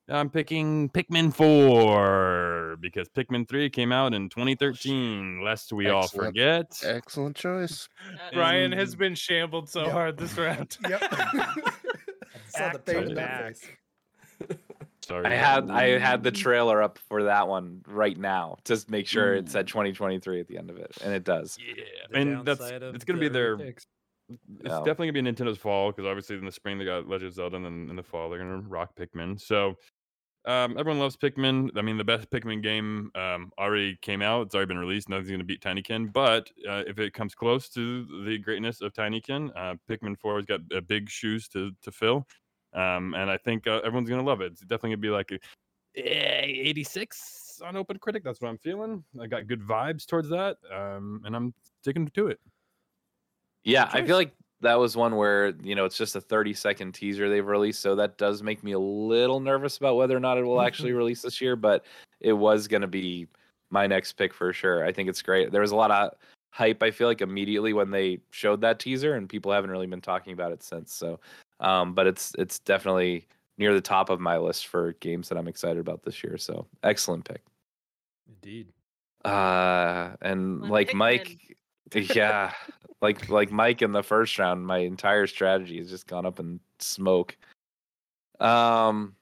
[0.09, 6.67] I'm picking Pikmin 4 because Pikmin 3 came out in 2013, lest we all forget.
[6.85, 7.89] Excellent choice.
[8.33, 9.93] Brian has been shambled so Yep.
[9.93, 10.77] hard this round.
[10.89, 11.01] Yep.
[12.49, 13.57] Saw the Back pain to in that back.
[13.57, 13.69] face.
[15.13, 15.27] Sorry.
[15.27, 19.35] I had I had the trailer up for that one right now to make sure
[19.35, 21.59] it said 2023 at the end of it, and it does.
[21.61, 23.87] Yeah, The and that's downside of it's gonna be the their picks.
[24.31, 24.79] It's Yeah.
[24.79, 27.57] definitely gonna be Nintendo's fall because obviously in the spring they got Legend of Zelda,
[27.57, 29.39] and then in the fall they're gonna rock Pikmin.
[29.39, 29.77] So
[30.45, 31.71] um, everyone loves Pikmin.
[31.77, 34.47] I mean, the best Pikmin game um, already came out.
[34.47, 35.09] It's already been released.
[35.09, 36.13] Nothing's gonna beat Tinykin.
[36.13, 40.47] But uh, if it comes close to the greatness of Tinykin, uh, Pikmin Four has
[40.47, 42.27] got uh, big shoes to to fill.
[42.75, 44.53] Um, and I think uh, everyone's gonna love it.
[44.53, 45.39] It's definitely gonna be like a
[45.97, 48.25] eh, 86 on Open Critic.
[48.25, 49.05] That's what I'm feeling.
[49.21, 52.41] I got good vibes towards that, um, and I'm sticking to it.
[53.65, 56.93] Yeah, I feel like that was one where you know it's just a 30 second
[56.93, 60.39] teaser they've released, so that does make me a little nervous about whether or not
[60.39, 61.57] it will actually release this year.
[61.57, 61.85] But
[62.21, 63.29] it was going to be
[63.71, 64.85] my next pick for sure.
[64.85, 65.51] I think it's great.
[65.53, 66.13] There was a lot of
[66.51, 66.83] hype.
[66.83, 70.33] I feel like immediately when they showed that teaser, and people haven't really been talking
[70.33, 70.95] about it since.
[70.95, 71.21] So,
[71.63, 75.49] um, but it's it's definitely near the top of my list for games that I'm
[75.49, 76.37] excited about this year.
[76.37, 77.43] So, excellent pick.
[78.29, 78.69] Indeed.
[79.25, 80.97] Uh, and One like Pikmin.
[80.97, 81.57] Mike,
[82.15, 82.53] yeah,
[83.01, 86.61] like like Mike in the first round, my entire strategy has just gone up in
[86.81, 87.37] smoke.
[88.41, 89.15] Um,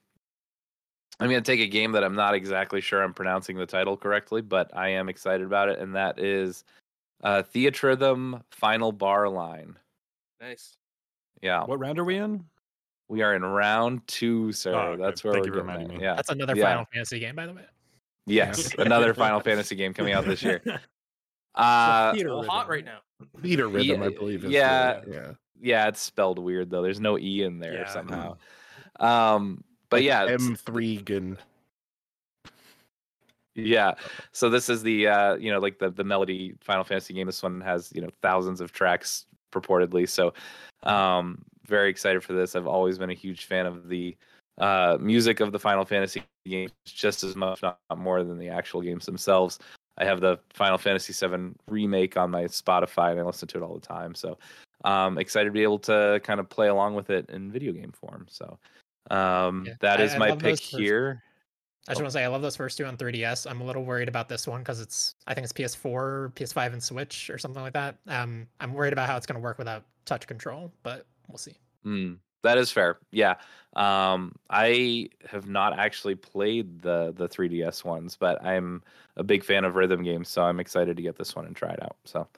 [1.21, 4.41] I'm gonna take a game that I'm not exactly sure I'm pronouncing the title correctly,
[4.41, 6.65] but I am excited about it, and that is
[7.23, 9.77] uh, Theatrhythm Final Bar Line.
[10.41, 10.79] Nice.
[11.43, 12.45] Yeah, What round are we in?
[13.09, 14.75] we are in round two, sir.
[14.75, 15.03] Oh, okay.
[15.03, 16.05] That's where Thank we're you for getting reminding me.
[16.05, 16.65] Yeah, That's another Yeah.
[16.65, 17.65] Final Fantasy game, by the way.
[18.27, 20.63] yes, another Final Fantasy game coming out this year.
[21.57, 23.01] Uh, Theater So hot right now.
[23.43, 24.45] Peter rhythm, I Yeah, believe.
[24.45, 25.01] Is the- yeah.
[25.09, 25.33] yeah.
[25.61, 26.81] yeah, it's spelled weird though.
[26.81, 27.89] There's no e in there Yeah.
[27.89, 28.37] somehow.
[29.01, 31.39] Um, but Like yeah, M3 gun.
[33.57, 33.95] yeah.
[34.33, 37.27] So this is the uh, you know, like the the melody Final Fantasy game.
[37.27, 40.09] This one has you know thousands of tracks purportedly.
[40.09, 40.33] So,
[40.83, 42.57] um, very excited for this.
[42.57, 44.17] I've always been a huge fan of the
[44.59, 48.83] uh music of the Final Fantasy games, just as much, not more than the actual
[48.83, 49.59] games themselves.
[49.99, 53.63] I have the Final Fantasy VII remake on my Spotify, and I listen to it
[53.63, 54.15] all the time.
[54.15, 54.39] So,
[54.85, 57.93] um, excited to be able to kind of play along with it in video game
[57.93, 58.27] form.
[58.29, 58.59] So,
[59.11, 61.23] um, Yeah, that I- is I my pick here.
[61.91, 63.51] I just want to say I love those first two on 3DS.
[63.51, 66.81] I'm a little worried about this one because it's I think it's PS4, PS5, and
[66.81, 67.97] Switch or something like that.
[68.07, 71.57] Um, I'm worried about how it's going to work without touch control, but we'll see.
[71.85, 72.99] Mm, that is fair.
[73.11, 73.35] Yeah.
[73.75, 78.85] Um, I have not actually played the the 3DS ones, but I'm
[79.17, 81.71] a big fan of rhythm games, so I'm excited to get this one and try
[81.71, 81.97] it out.
[82.05, 82.29] So,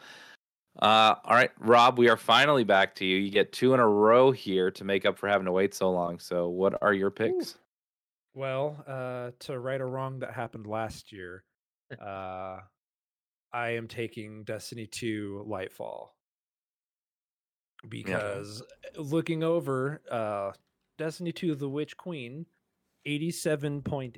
[0.81, 3.19] uh, all right, Rob, we are finally back to you.
[3.19, 5.91] You get two in a row here to make up for having to wait so
[5.91, 6.19] long.
[6.19, 7.59] So, what are your picks?
[8.35, 11.45] Well, uh, to right a wrong that happened last year,
[12.01, 12.61] uh,
[13.53, 16.11] I am taking Destiny 2 Lightfall
[17.89, 18.63] because
[18.97, 20.53] uh, looking over uh,
[20.99, 22.47] Destiny 2 The Witch Queen,
[23.07, 24.17] 87.8.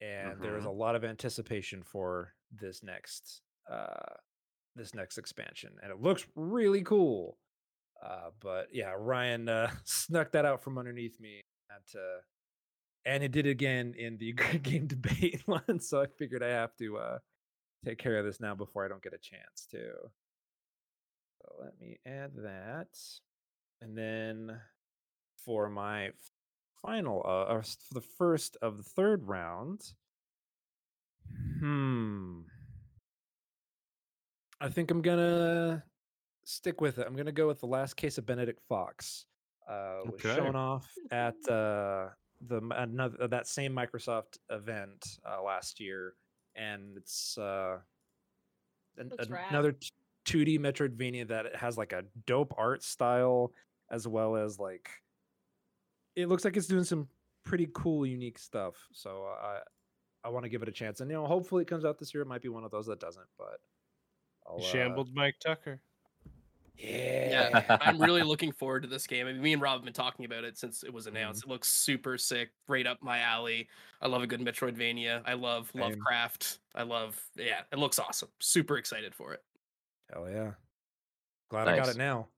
[0.00, 0.66] And there is Mhm.
[0.66, 4.14] a lot of anticipation for this next uh,
[4.76, 7.38] this next expansion, and it looks really cool.
[8.02, 11.42] Uh, but yeah, Ryan uh, snuck that out from underneath me.
[11.94, 12.20] Uh,
[13.04, 15.80] and it did again in the game debate one.
[15.80, 17.18] So I figured I have to uh,
[17.84, 19.92] take care of this now before I don't get a chance to.
[21.40, 22.88] So let me add that,
[23.80, 24.58] and then
[25.44, 26.10] for my
[26.82, 29.82] final, uh, or for the first of the third round.
[31.60, 32.40] Hmm.
[34.60, 35.84] I think I'm gonna
[36.44, 37.06] stick with it.
[37.06, 39.26] I'm gonna go with the last case of Benedict Fox.
[39.66, 40.36] Uh, was Okay.
[40.36, 42.10] shown off at uh,
[42.40, 46.14] the another uh, that same Microsoft event uh, last year,
[46.54, 47.78] and it's uh,
[48.98, 49.46] an, rad.
[49.50, 49.90] another t-
[50.24, 53.52] 2D Metroidvania that has like a dope art style
[53.90, 54.90] as well as like
[56.14, 57.08] it looks like it's doing some
[57.44, 58.74] pretty cool, unique stuff.
[58.92, 59.60] So I
[60.24, 62.14] I want to give it a chance, and you know, hopefully it comes out this
[62.14, 62.22] year.
[62.22, 63.60] It might be one of those that doesn't, but
[64.46, 65.80] I'll, uh, Shambled Mike Tucker.
[66.78, 69.26] Yeah, Yeah, I'm really looking forward to this game.
[69.26, 70.94] I mean, me and Rob have been talking about it since it Mm-hmm.
[70.94, 71.44] was announced.
[71.44, 73.68] It looks super sick, right up my alley.
[74.00, 75.22] I love a good Metroidvania.
[75.24, 75.82] I love Same.
[75.82, 76.58] Lovecraft.
[76.74, 78.28] I love, yeah, it looks awesome.
[78.40, 79.42] Super excited for it.
[80.12, 80.52] Hell yeah!
[81.50, 82.28] Glad I got it now.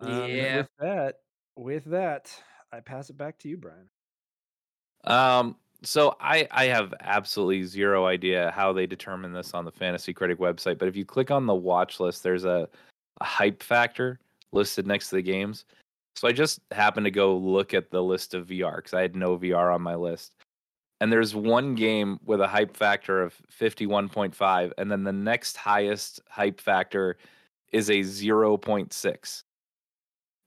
[0.00, 0.56] Um, Yeah.
[0.58, 1.20] With that,
[1.56, 2.32] with that,
[2.72, 3.88] I pass it back to you, Brian.
[5.04, 10.12] Um, so I I have absolutely zero idea how they determine this on the Fantasy
[10.12, 12.68] Critic website, but if you click on the watch list, there's a,
[13.20, 14.18] a hype factor
[14.52, 15.64] listed next to the games.
[16.16, 19.14] So I just happened to go look at the list of VR because I had
[19.16, 20.32] no VR on my list.
[21.00, 26.20] And there's one game with a hype factor of 51.5, and then the next highest
[26.30, 27.18] hype factor
[27.70, 29.42] is a 0.6.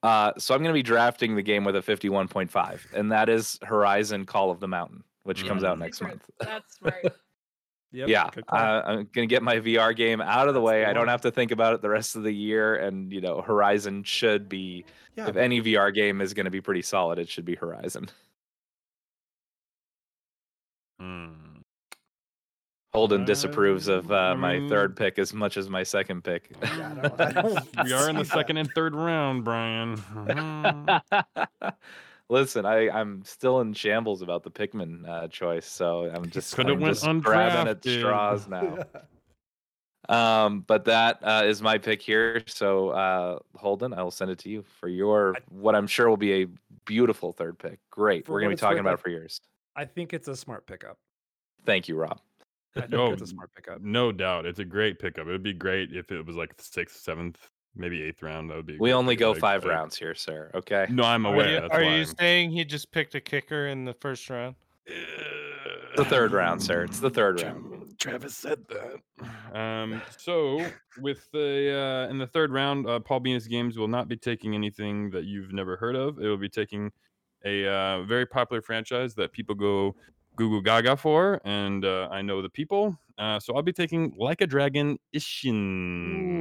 [0.02, 3.60] Uh, so I'm going to be drafting the game with a 51.5, and that is
[3.64, 5.82] Horizon Call of the Mountain, which comes out Mm.
[5.82, 6.14] next Secret.
[6.16, 6.30] month.
[6.40, 7.06] That's smart.
[7.92, 10.82] Yep, yeah, uh, I'm going to get my VR game out of the That's way.
[10.82, 12.76] the I don't have to think about it the rest of the year.
[12.76, 14.86] And, you know, Horizon should be,
[15.16, 18.08] Yeah, if any VR game is going to be pretty solid, it should be Horizon.
[21.00, 21.30] Hmm.
[22.94, 26.50] Holden disapproves of uh, I my third pick as much as my second pick.
[26.62, 30.02] Yeah, I don't- I don't we are in the second and third round, Brian.
[32.30, 36.74] Listen, I, I'm still in shambles about the Pikmin uh, choice, so I'm just, Coulda
[36.74, 38.78] I'm went just grabbing at straws now.
[40.08, 42.42] Um, but that uh, is my pick here.
[42.48, 46.10] So uh, Holden, I will send it to you for your I- what I'm sure
[46.10, 46.48] will be a
[46.86, 47.80] beautiful third pick.
[47.92, 49.42] Great, For we're gonna be talking about it for years.
[49.76, 50.98] I think it's a smart pickup.
[51.66, 52.20] Thank you, Rob.
[52.76, 53.82] I think Oh, it's a smart pickup.
[53.82, 55.28] no doubt, it's a great pickup.
[55.28, 57.38] It would be great if it was like sixth, seventh,
[57.76, 58.50] maybe eighth round.
[58.50, 58.78] That would be.
[58.78, 60.52] We only go like- five like- rounds here, sir.
[60.54, 60.88] Okay.
[60.90, 61.50] No, I'm Are aware.
[61.56, 64.56] you, that's are you saying he just picked a kicker in the first round?
[65.96, 66.84] The third round, sir.
[66.84, 67.96] It's the third round.
[68.00, 69.58] Travis said that.
[69.58, 70.66] Um, so
[71.02, 74.56] with the uh, in the third round, uh, Paul Venus Games will not be taking
[74.56, 76.18] anything that you've never heard of.
[76.20, 76.92] It will be taking
[77.46, 79.96] a uh, very popular franchise that people go
[80.38, 82.98] Google Gaga for, and uh, I know the people.
[83.18, 86.32] Uh, so I'll be taking Like a Dragon Ishin,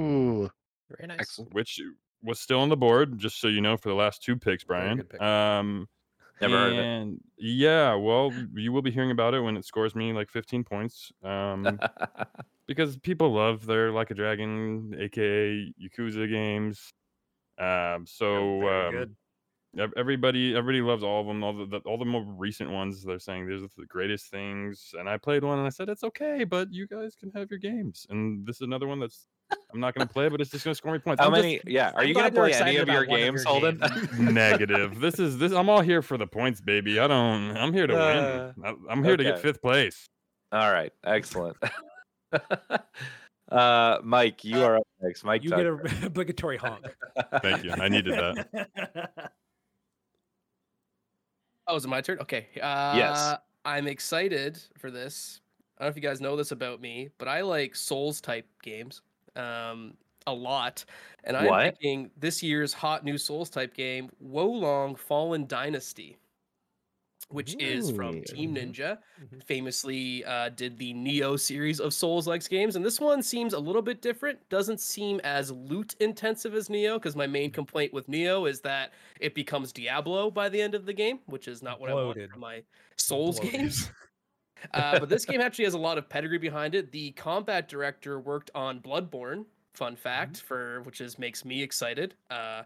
[0.44, 0.50] Ooh.
[0.96, 1.18] Very nice.
[1.20, 1.54] Excellent.
[1.54, 1.80] which
[2.22, 4.80] was still on the board, just so you know, for the last two picks, Very
[4.80, 4.96] Brian.
[4.98, 5.22] good pick.
[5.22, 5.88] Um,
[6.40, 7.18] Never heard of it.
[7.38, 11.10] yeah, well, you will be hearing about it when it scores me like 15 points.
[11.24, 11.80] Um,
[12.68, 16.92] because people love their Like a Dragon, aka Yakuza games.
[17.58, 19.16] Um, so um,
[19.96, 21.42] everybody, everybody loves all of them.
[21.42, 24.94] All the, the all the more recent ones, they're saying these are the greatest things.
[24.96, 27.58] And I played one, and I said it's okay, but you guys can have your
[27.58, 28.06] games.
[28.10, 29.26] And this is another one that's
[29.72, 31.20] I'm not going to play, but it's just going to score me points.
[31.20, 31.60] How I'm just- many?
[31.66, 31.90] yeah.
[31.90, 33.52] Are I'm you gonna glad you're play any of your about one of games, your
[33.52, 33.78] Holden?
[33.78, 34.18] games.
[34.18, 35.00] negative.
[35.00, 35.52] This is this.
[35.52, 36.98] I'm all here for the points, baby.
[36.98, 37.56] I don't.
[37.56, 38.64] I'm here to Uh, win.
[38.64, 40.08] I- I'm here to get fifth place.
[40.52, 40.92] All right.
[41.04, 41.56] Excellent.
[43.52, 45.24] uh, Mike, you are up next.
[45.24, 45.82] Mike, You Tucker.
[45.82, 46.86] get a obligatory honk.
[47.42, 47.72] Thank you.
[47.72, 49.32] I needed that.
[51.66, 52.18] Oh, is it my turn?
[52.20, 52.46] Okay.
[52.62, 55.40] Uh, I'm excited for this.
[55.76, 58.46] I don't know if you guys know this about me, but I like Souls type
[58.62, 59.02] games
[59.36, 59.94] um,
[60.26, 60.84] a lot.
[61.24, 61.62] And I'm What?
[61.78, 66.16] thinking this year's hot new Souls type game, Wolong Fallen Dynasty,
[67.30, 68.98] which is from Team Ninja.
[69.22, 69.42] Mhm.
[69.44, 72.74] Famously uh, did the Nioh series of Souls likes games.
[72.76, 74.38] And this one seems a little bit different.
[74.48, 78.92] Doesn't seem as loot intensive as Nioh, because my main complaint with Nioh is that
[79.20, 82.22] it becomes Diablo by the end of the game, which is not what I Bloated.
[82.22, 82.62] want from my
[82.96, 83.60] Souls Bloated.
[83.60, 83.90] games.
[84.74, 86.90] Uh, but this game actually has a lot of pedigree behind it.
[86.92, 89.44] The combat director worked on Bloodborne.
[89.74, 92.14] Fun fact for which is makes me excited.
[92.30, 92.62] Uh,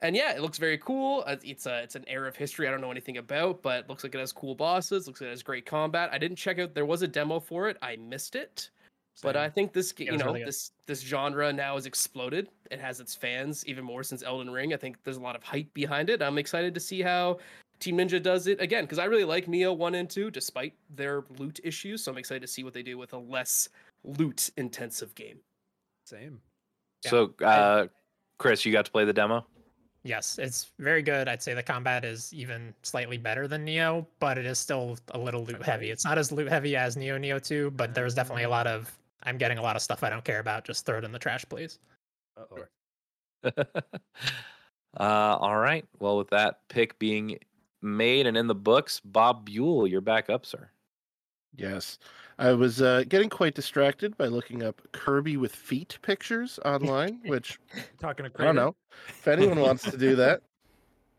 [0.00, 1.24] and yeah, it looks very cool.
[1.26, 4.04] Uh, It's a it's an era of history I don't know anything about, but looks
[4.04, 5.06] like it has cool bosses.
[5.06, 6.08] Looks like it has great combat.
[6.12, 6.74] I didn't check out.
[6.74, 7.76] There was a demo for it.
[7.82, 8.70] I missed it.
[9.20, 11.86] But I think this, ga- Yeah, it you know, really this this genre now has
[11.86, 12.48] exploded.
[12.70, 14.72] It has its fans even more since Elden Ring.
[14.72, 16.22] I think there's a lot of hype behind it.
[16.22, 17.38] I'm excited to see how
[17.80, 21.24] Team Ninja does it again because I really like Nioh one and two, despite their
[21.38, 22.02] loot issues.
[22.02, 23.68] So I'm excited to see what they do with a less
[24.04, 25.38] loot intensive game.
[26.04, 26.40] Same.
[27.04, 27.86] Yeah, So, uh,
[28.38, 29.46] Chris, you got to play the demo.
[30.04, 31.28] Yes, it's very good.
[31.28, 35.18] I'd say the combat is even slightly better than Nioh, but it is still a
[35.18, 35.90] little loot heavy.
[35.90, 38.96] It's not as loot heavy as Nioh Nioh 2, but there's definitely a lot of
[39.24, 40.64] I'm getting a lot of stuff I don't care about.
[40.64, 41.78] Just throw it in the trash, please.
[42.36, 43.50] Uh-oh.
[44.98, 45.84] uh, all right.
[45.98, 47.38] Well, with that pick being
[47.82, 50.70] made and in the books, Bob Buell, you're back up, sir.
[51.56, 51.98] Yes.
[52.38, 57.58] I was uh, getting quite distracted by looking up Kirby with feet pictures online, which
[58.00, 58.76] Talking to I don't know
[59.08, 60.42] if anyone wants to do that.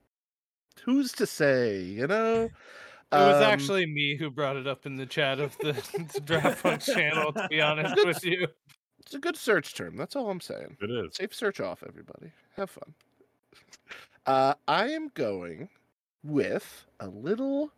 [0.84, 1.82] Who's to say?
[1.82, 2.50] You know.
[3.12, 5.74] It was Um, actually me who brought it up in the chat of the,
[6.14, 8.48] the Draft Punch channel, to be honest with you.
[9.00, 9.98] It's a good search term.
[9.98, 10.78] That's all I'm saying.
[10.80, 11.16] It is.
[11.16, 12.32] Safe search off, everybody.
[12.56, 12.94] Have fun.
[14.28, 15.70] Uh, I am going
[16.24, 17.72] with a little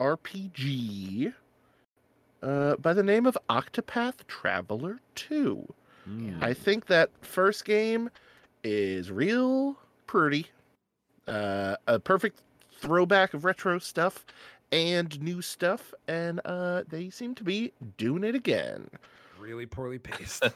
[0.00, 1.32] RPG
[2.42, 5.72] uh, by the name of Octopath Traveler 2.
[6.08, 6.42] Mm.
[6.42, 8.10] I think that first game
[8.62, 9.76] is real
[10.06, 10.46] pretty.
[11.26, 12.42] Uh, a perfect
[12.78, 14.24] throwback of retro stuff
[14.70, 18.88] and new stuff, and uh, they seem to be doing it again.
[19.38, 20.44] really poorly paced.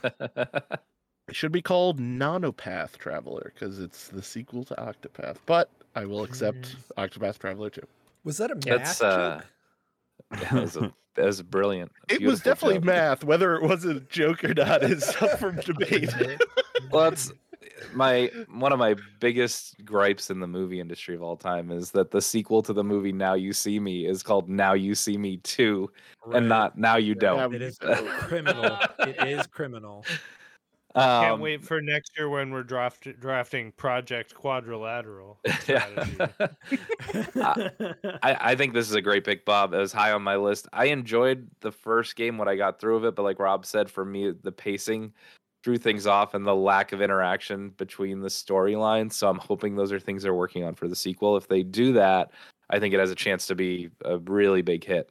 [1.31, 6.23] It should be called Nonopath Traveler because it's the sequel to Octopath, but I will
[6.23, 7.81] accept Octopath Traveler 2.
[8.25, 9.45] Was that a That's math uh, joke?
[10.41, 11.91] that was, a, that was brilliant.
[12.09, 12.85] It was definitely joke.
[12.85, 13.25] math.
[13.25, 16.13] Whether it was a joke or not is up for debate.
[16.91, 17.33] Well, that's
[17.95, 22.11] my one of my biggest gripes in the movie industry of all time is that
[22.11, 25.39] the sequel to the movie Now You See Me is called Now You See Me
[25.39, 25.91] 2
[26.27, 26.37] Right.
[26.37, 27.55] and not Now You Don't.
[27.55, 28.79] It is criminal.
[29.01, 30.05] It is criminal.
[30.95, 35.39] Can't Um, wait for next year when we're draft, drafting Project Quadrilateral.
[35.69, 35.89] yeah.
[38.23, 39.73] I, I think this is a great pick, Bob.
[39.73, 40.67] It was high on my list.
[40.73, 43.91] I enjoyed the first game when I got through of it, but like Rob said,
[43.91, 45.13] for me, the pacing
[45.63, 49.13] threw things off and the lack of interaction between the storylines.
[49.13, 51.37] So I'm hoping those are things they're working on for the sequel.
[51.37, 52.31] If they do that,
[52.71, 55.11] I think it has a chance to be a really big hit.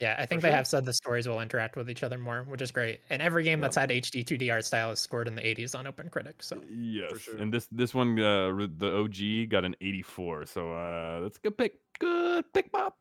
[0.00, 2.62] Yeah, I think they have said the stories will interact with each other more, which
[2.62, 3.00] is great.
[3.10, 5.86] And every game that's had HD 2D art style is scored in the 80s on
[5.86, 6.34] OpenCritic.
[6.40, 7.36] So Yes, sure.
[7.38, 10.46] and this this one, uh, the OG got an 84.
[10.46, 11.74] So uh, that's a good pick.
[11.98, 12.92] Good pick, Bob.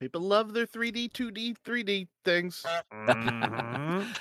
[0.00, 2.64] People love their 3D, 2D, 3D things.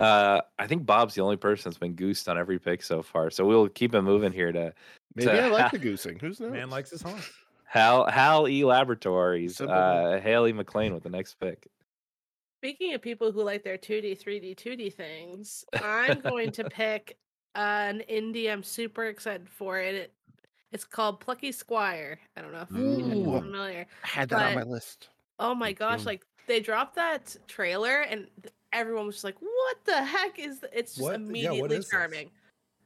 [0.00, 3.30] Uh, I think Bob's the only person that's been goosed on every pick so far.
[3.30, 4.74] So we'll keep him moving here to
[5.14, 6.18] Maybe to I like the goosing.
[6.18, 6.52] Who's knows?
[6.52, 7.30] Man likes his horse.
[7.74, 9.56] Hal Hal E Laboratories.
[9.56, 11.66] Simple Uh, Haley McLean with the next pick.
[12.60, 17.18] Speaking of people who like their 2D, 3D, 2D things, I'm going to pick
[17.56, 19.80] an indie I'm super excited for.
[19.80, 20.12] It, it
[20.70, 22.20] it's called Plucky Squire.
[22.36, 23.24] I don't know if Ooh.
[23.24, 23.86] you're familiar.
[24.04, 25.08] I had that on my list.
[25.40, 26.06] Oh my gosh, too.
[26.06, 28.28] like they dropped that trailer and
[28.72, 30.72] everyone was just like, "What the heck is th-?
[30.72, 32.30] it's just What- yeah, what immediately is this?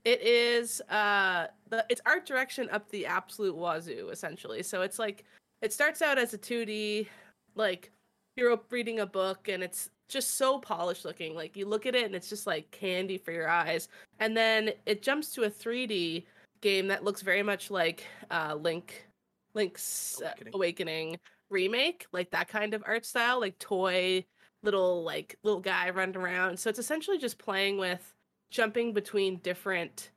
[0.05, 4.63] Charming." It is uh the it's art direction up the absolute wazoo essentially.
[4.63, 5.25] So it's like
[5.63, 7.09] it starts out as a 2D
[7.55, 7.91] like
[8.37, 11.35] you're reading a book and it's just so polished looking.
[11.35, 13.89] Like you look at it and it's just like candy for your eyes.
[14.21, 16.25] And then it jumps to a 3D
[16.61, 19.07] game that looks very much like uh Link
[19.55, 20.55] Link's uh, Awakening.
[20.55, 21.19] Awakening
[21.51, 24.25] remake, like that kind of art style, like toy
[24.63, 26.59] little like little guy running around.
[26.59, 28.15] So it's essentially just playing with
[28.51, 30.11] jumping between different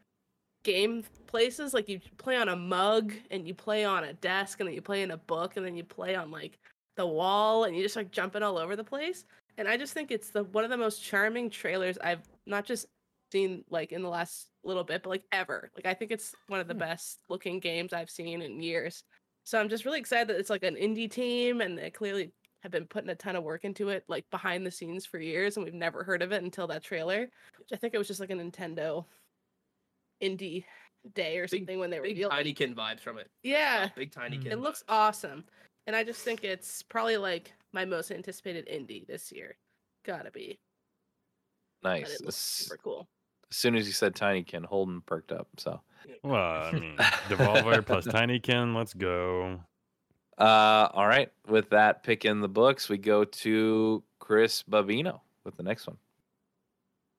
[0.64, 1.74] game places.
[1.74, 4.82] Like you play on a mug and you play on a desk and then you
[4.82, 6.60] play in a book and then you play on like
[6.98, 9.26] the wall and you just like jumping all over the place.
[9.58, 12.86] And I just think it's the one of the most charming trailers I've not just
[13.32, 15.72] seen like in the last little bit, but like ever.
[15.76, 16.80] Like I think it's one of the hmm.
[16.80, 19.04] best looking games I've seen in years.
[19.44, 22.72] So I'm just really excited that it's like an indie team and they clearly have
[22.72, 25.64] been putting a ton of work into it, like behind the scenes for years, and
[25.64, 27.22] we've never heard of it until that trailer.
[27.58, 29.06] Which I think it was just like a Nintendo
[30.22, 30.66] indie
[31.16, 32.34] day or Big- something when they were Big revealed.
[32.34, 32.46] it.
[32.58, 33.30] Tinykin vibes from it.
[33.44, 34.46] Yeah, Big Tinykin.
[34.46, 34.52] Mm.
[34.52, 35.44] it looks awesome,
[35.88, 39.56] and I just think it's probably like my most anticipated indie this year.
[40.06, 40.60] Gotta be.
[41.84, 42.14] Nice.
[42.20, 43.08] it looks super cool.
[43.50, 45.48] as soon as you said Tinykin, Holden perked up.
[45.58, 45.82] So,
[46.24, 46.36] well,
[46.66, 46.96] I mean,
[47.28, 48.76] Devolver plus Tinykin.
[48.76, 49.60] Let's go.
[50.38, 51.32] Uh, all right.
[51.48, 55.98] With that pick in the books, we go to Chris Babino with the next one.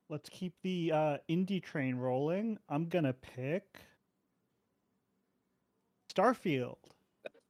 [0.09, 2.59] Let's keep the uh, indie train rolling.
[2.69, 3.65] I'm gonna pick
[6.15, 6.77] Starfield.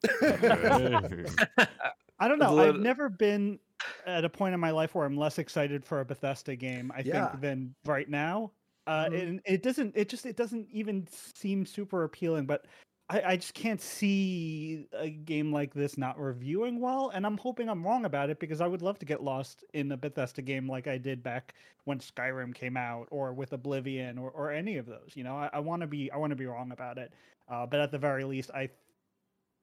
[0.22, 2.58] I don't know.
[2.58, 3.58] I've never been
[4.06, 6.92] at a point in my life where I'm less excited for a Bethesda game.
[6.94, 7.28] I Yeah.
[7.30, 8.52] think than right now.
[8.86, 9.22] Uh, Mhm.
[9.28, 9.96] and it doesn't.
[9.96, 10.26] It just.
[10.26, 12.46] It doesn't even seem super appealing.
[12.46, 12.66] But
[13.08, 17.10] I, I just can't see a game like this not reviewing well.
[17.14, 19.92] And I'm hoping I'm wrong about it because I would love to get lost in
[19.92, 24.30] a Bethesda game like I did back when Skyrim came out, or with Oblivion, or,
[24.30, 25.10] or any of those.
[25.14, 26.10] You know, I, I want to be.
[26.10, 27.12] I want to be wrong about it.
[27.48, 28.70] Uh, but at the very least, I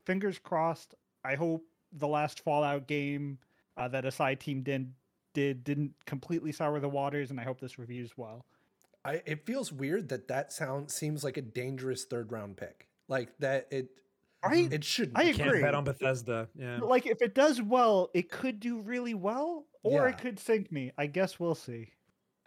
[0.06, 0.96] fingers crossed.
[1.24, 1.64] I hope
[1.94, 3.40] the last Fallout game
[3.78, 4.94] uh, that a side team did
[5.34, 8.46] did didn't completely sour the waters, and I hope this reviews well.
[9.06, 12.89] I, it feels weird that that sound seems like a dangerous third round pick.
[13.10, 13.90] Like that it
[14.42, 14.70] Right?
[14.70, 15.18] Mm, it shouldn't.
[15.18, 15.34] I be.
[15.34, 15.62] Can't agree.
[15.62, 16.48] bet on Bethesda.
[16.56, 16.78] Yeah.
[16.80, 20.14] Like if it does well, it could do really well, or Yeah.
[20.14, 20.94] it could sink me.
[20.98, 21.90] I guess we'll see.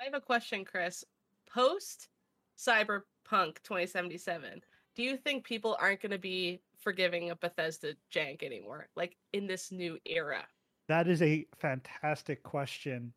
[0.01, 1.05] I have a question, Chris.
[1.53, 2.09] Post
[2.57, 4.63] Cyberpunk 2077,
[4.95, 8.89] do you think people aren't going to be forgiving of Bethesda jank anymore?
[8.97, 10.47] Like in this new era?
[10.89, 13.13] That is a fantastic question.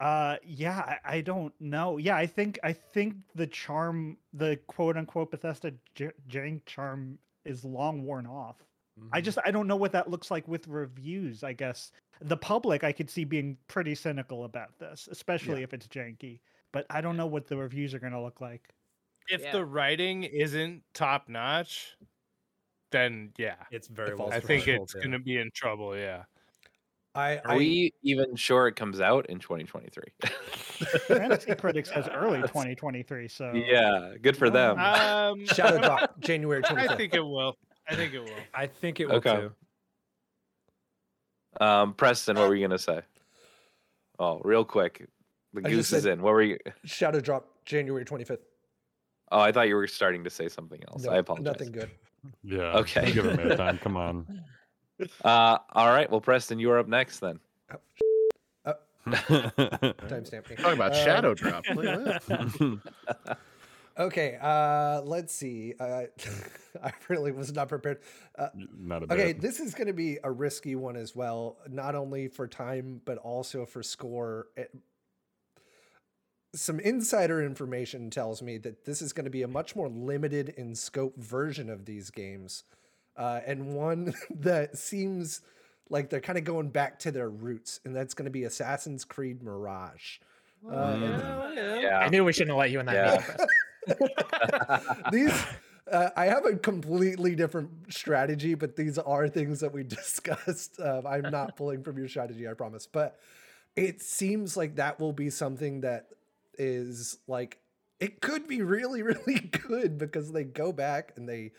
[0.00, 1.96] Uh yeah, I, I don't know.
[1.96, 7.64] Yeah, I think I think the charm, the quote unquote Bethesda j- jank charm is
[7.64, 8.62] long worn off.
[9.12, 9.22] I Mhm.
[9.22, 11.92] just I don't know what that looks like with reviews, I guess.
[12.20, 16.40] The public I could see being pretty cynical about this, especially if it's janky.
[16.72, 18.74] But I don't know what the reviews are gonna look like.
[19.28, 19.50] If Yeah.
[19.50, 21.96] the writing isn't top notch,
[22.92, 24.30] then yeah, it's very It well.
[24.32, 25.00] I think it's yeah.
[25.02, 25.96] gonna be in trouble.
[25.96, 26.24] Yeah.
[27.16, 30.04] I, Are I we even sure it comes out in 2023?
[31.08, 34.78] Fantasy Critics says early 2023, so yeah, good for them.
[34.78, 37.56] Um, shadow drop January I think it will.
[37.88, 38.30] I think it will.
[38.54, 39.48] I think it will Okay.
[41.58, 41.64] too.
[41.64, 43.00] Um, Preston, what were you gonna say?
[44.18, 45.08] Oh, real quick,
[45.54, 46.20] the I goose is in.
[46.20, 46.58] What were you?
[46.84, 48.38] Shadow drop January 25th.
[49.32, 51.04] Oh, I thought you were starting to say something else.
[51.04, 51.46] No, I apologize.
[51.46, 51.90] Nothing good.
[52.44, 52.76] Yeah.
[52.78, 53.10] Okay.
[53.12, 53.78] Give him time.
[53.78, 54.26] Come on.
[55.24, 56.10] Uh, all right.
[56.10, 57.38] Well, Preston, you are up next then.
[59.06, 60.46] Timestamp.
[60.56, 61.64] Talking about Uh, shadow drop.
[61.74, 63.36] Look at that.
[63.98, 65.72] Okay, uh, let's see.
[65.80, 66.02] Uh,
[66.84, 68.00] I really was not prepared.
[68.38, 69.40] Uh, Not a okay, bit.
[69.40, 73.16] this is going to be a risky one as well, not only for time but
[73.16, 74.48] also for score.
[74.54, 74.70] It-
[76.54, 80.50] some insider information tells me that this is going to be a much more limited
[80.58, 82.64] in scope version of these games,
[83.16, 85.40] uh, and one that seems
[85.90, 89.04] like they're kind of going back to their roots, and that's going to be Assassin's
[89.04, 90.18] Creed Mirage.
[90.68, 91.80] Uh, and- Oh, yeah.
[91.80, 91.98] Yeah.
[92.00, 93.54] I knew we shouldn't have let you in that
[93.88, 94.78] Yeah.
[95.12, 95.44] these
[95.92, 101.02] uh, i have a completely different strategy but these are things that we discussed uh,
[101.06, 103.20] i'm not pulling from your strategy i promise but
[103.76, 106.06] it seems like that will be something that
[106.58, 107.58] is like
[108.00, 109.38] it could be really really
[109.68, 111.52] good because they go back and they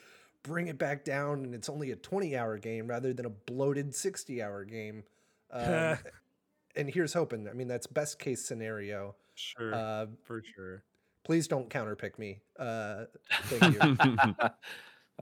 [0.48, 3.94] bring it back down and it's only a 20 hour game rather than a bloated
[3.94, 5.04] 60 hour game
[5.52, 5.98] um,
[6.76, 9.74] and here's hoping i mean that's best case scenario Sure.
[9.76, 10.84] uh, for sure.
[11.24, 13.06] please don't counterpick me uh,
[13.44, 14.36] thank you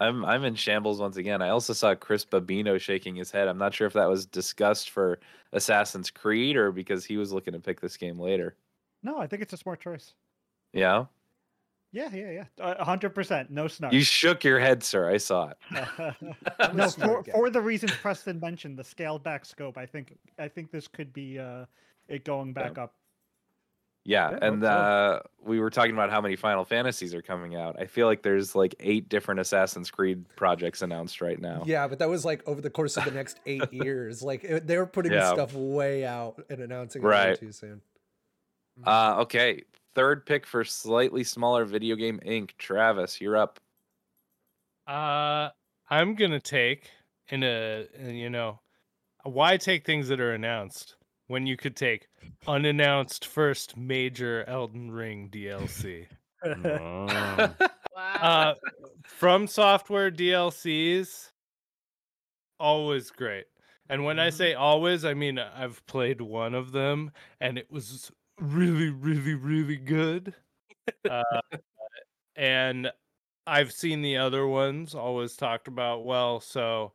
[0.01, 1.41] I'm I'm in shambles once again.
[1.41, 3.47] I also saw Chris Babino shaking his head.
[3.47, 5.19] I'm not sure if that was disgust for
[5.53, 8.57] Assassin's Creed or because he was looking to pick this game later.
[9.03, 10.13] no, I think it's a smart choice.
[10.73, 11.05] Yeah.
[11.95, 12.43] Yeah, yeah, yeah.
[12.59, 13.49] A hundred percent.
[13.49, 13.93] No snark.
[13.93, 15.09] You shook your head, sir.
[15.09, 15.57] I saw it.
[16.73, 20.71] No, for, for the reasons Preston mentioned, the scaled back scope, I think I think
[20.71, 21.65] this could be uh
[22.09, 22.93] it going back up.
[24.03, 24.67] Yeah, Yeah, and hope so.
[24.69, 27.79] uh, we were talking about how many Final Fantasies are coming out.
[27.79, 31.63] I feel like there's like eight different Assassin's Creed projects announced right now.
[31.65, 34.21] Yeah, but that was like over the course of the next eight years.
[34.21, 35.31] Like it- they were putting Yeah.
[35.33, 37.39] stuff way out and announcing it Right.
[37.39, 37.81] too soon.
[38.85, 39.63] Uh, okay,
[39.95, 42.51] third pick for slightly smaller video game Inc.
[42.57, 43.59] Travis, you're up.
[44.87, 45.49] Uh,
[45.89, 46.89] I'm gonna take
[47.29, 48.59] in a you know,
[49.23, 50.95] why take things that are announced
[51.27, 52.07] when you could take
[52.47, 56.07] unannounced first major Elden Ring DLC.
[57.95, 58.19] Wow.
[58.21, 58.53] uh,
[59.07, 61.31] from software DLCs,
[62.59, 63.45] always great.
[63.89, 64.33] And when I Mhm.
[64.33, 69.77] say always, I mean I've played one of them and it was really, really, really
[69.77, 70.33] good.
[71.09, 71.23] Uh,
[72.35, 72.91] and
[73.47, 76.93] I've seen the other ones always talked about well, so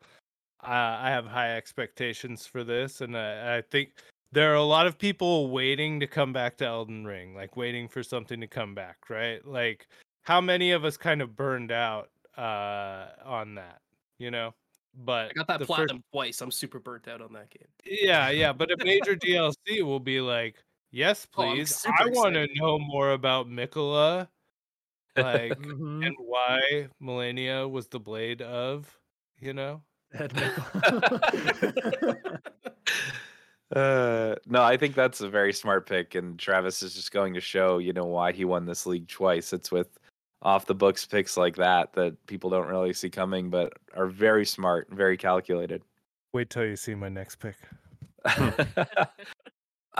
[0.62, 3.94] uh, I have high expectations for this, and I, I think
[4.32, 7.88] there are a lot of people waiting to come back to Elden Ring, like waiting
[7.88, 9.44] for something to come back, right?
[9.46, 9.88] Like
[10.22, 13.80] how many of us kind of burned out uh, on that,
[14.18, 14.54] you know?
[15.04, 16.40] But I got that the first- platinum twice.
[16.40, 17.68] I'm super burnt out on that game.
[17.84, 20.56] yeah, yeah, but a major DLC will be like,
[20.90, 21.74] yes, Oh, please.
[21.74, 24.28] super I want to know more about Mikola,
[25.16, 26.06] like, Mhm.
[26.06, 28.98] and why Melania was the blade of,
[29.38, 29.82] you know.
[30.12, 30.32] Ed
[33.74, 37.40] Uh, no, I think that's a very smart pick, and Travis is just going to
[37.40, 39.52] show, you know, why he won this league twice.
[39.52, 39.96] It's with
[40.42, 44.44] off the books picks like that that people don't really see coming, but are very
[44.44, 45.84] smart, very calculated.
[46.32, 47.54] Wait till you see my next pick.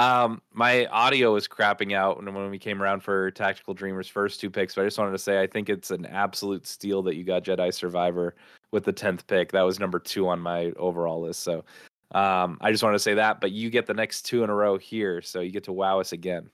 [0.01, 4.41] um, my audio was crapping out when, when we came around for Tactical Dreamers' first
[4.41, 7.17] two picks, but I just wanted to say I think it's an absolute steal that
[7.17, 8.35] you got Jedi Survivor
[8.71, 9.53] with the tenth pick.
[9.53, 11.41] That was number two on my overall list.
[11.41, 11.65] So
[12.13, 14.55] um, I just wanted to say that, but you get the next two in a
[14.55, 16.49] row here, so you get to wow us again.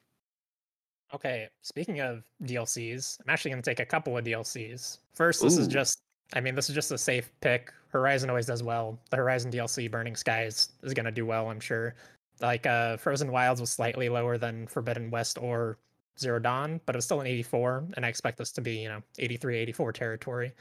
[1.15, 4.99] Okay, speaking of DLCs, I'm actually going to take a couple of DLCs.
[5.15, 6.01] First, this is just,
[6.33, 7.73] I mean, this is just a safe pick.
[7.91, 8.99] Horizon always does well.
[9.11, 11.95] The Horizon DLC, Burning Skies, is going to do well, I'm sure.
[12.41, 15.79] Like, uh, Frozen Wilds was slightly lower than Forbidden West or
[16.19, 18.89] Zero Dawn, but it was still an 84, and I expect this to be, you
[18.89, 20.53] know, 83, 84 territory.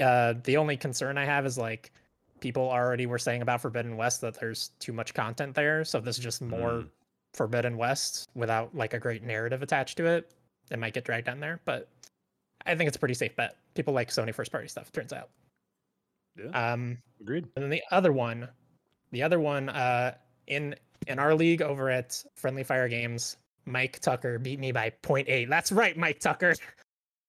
[0.00, 1.92] Uh, the only concern I have is like,
[2.40, 6.18] people already were saying about Forbidden West that there's too much content there, so this
[6.18, 6.90] is just more Mm.
[7.32, 10.30] Forbidden West without like a great narrative attached to it.
[10.70, 11.88] It might get dragged down there, but
[12.64, 13.56] I think it's a pretty safe bet.
[13.74, 15.30] People like Sony first party stuff, turns out.
[16.36, 16.72] Yeah.
[16.72, 17.48] Um, Agreed.
[17.56, 18.48] and then the other one,
[19.10, 20.14] the other one, uh,
[20.46, 20.74] in
[21.06, 23.36] in our league over at Friendly Fire Games,
[23.66, 25.48] Mike Tucker beat me by 0.8.
[25.48, 26.54] That's right, Mike Tucker.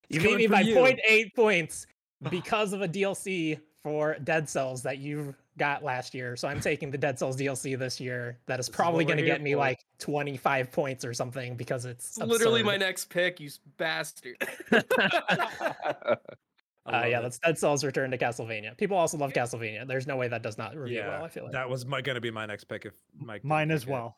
[0.08, 0.76] You beat me by you.
[0.76, 1.88] 0.8 points
[2.30, 6.36] because of a DLC for Dead Cells that you got last year.
[6.36, 8.38] So I'm taking the Dead Cells DLC this year.
[8.46, 9.58] That is This probably what going to get me for.
[9.58, 14.36] like 25 points or something because it's It's literally my next pick, you bastard.
[16.86, 18.76] Uh, yeah, that's Dead Cells Return to Castlevania.
[18.76, 19.86] People also love Castlevania.
[19.86, 21.08] There's no way that does not review yeah.
[21.08, 21.24] well.
[21.24, 21.52] I feel like.
[21.52, 23.44] that was gonna be my next pick if Mike.
[23.44, 23.88] Mine pick as it.
[23.88, 24.16] well.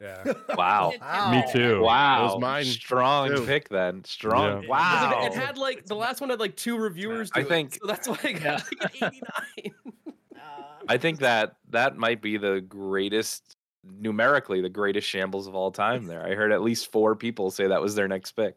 [0.00, 0.32] Yeah.
[0.56, 0.92] Wow.
[1.30, 1.80] Me too.
[1.80, 2.38] Wow.
[2.38, 3.46] mine Strong too.
[3.46, 4.04] pick then.
[4.04, 4.64] Strong.
[4.64, 4.68] Yeah.
[4.68, 5.22] Wow.
[5.24, 7.30] It, it had like the last one had like two reviewers.
[7.34, 9.12] I do it, think- so that's why I got like an
[9.58, 9.74] 89.
[10.88, 16.06] I think that that might be the greatest numerically the greatest shambles of all time
[16.06, 16.24] there.
[16.24, 18.56] I heard at least four people say that was their next pick.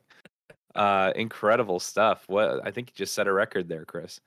[0.76, 2.24] Uh incredible stuff.
[2.28, 4.20] What I think you just set a record there, Chris.